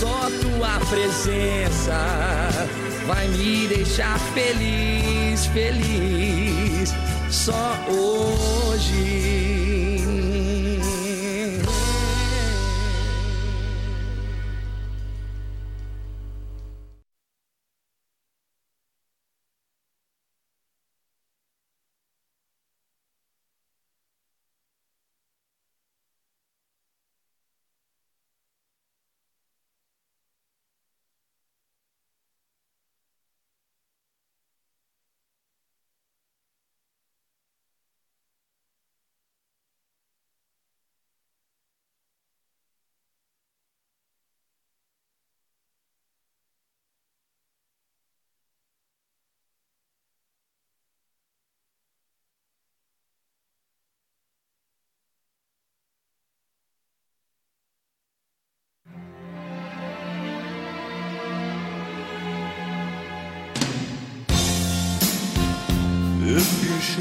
presença 0.91 2.49
vai 3.07 3.25
me 3.29 3.65
deixar 3.65 4.19
feliz, 4.33 5.45
feliz. 5.45 6.93
Só 7.29 7.77
hoje. 7.87 9.50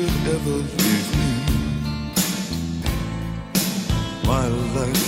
Should 0.00 0.28
ever 0.34 0.50
leave 0.50 1.08
me, 1.18 1.30
my 4.26 4.48
life 4.48 4.99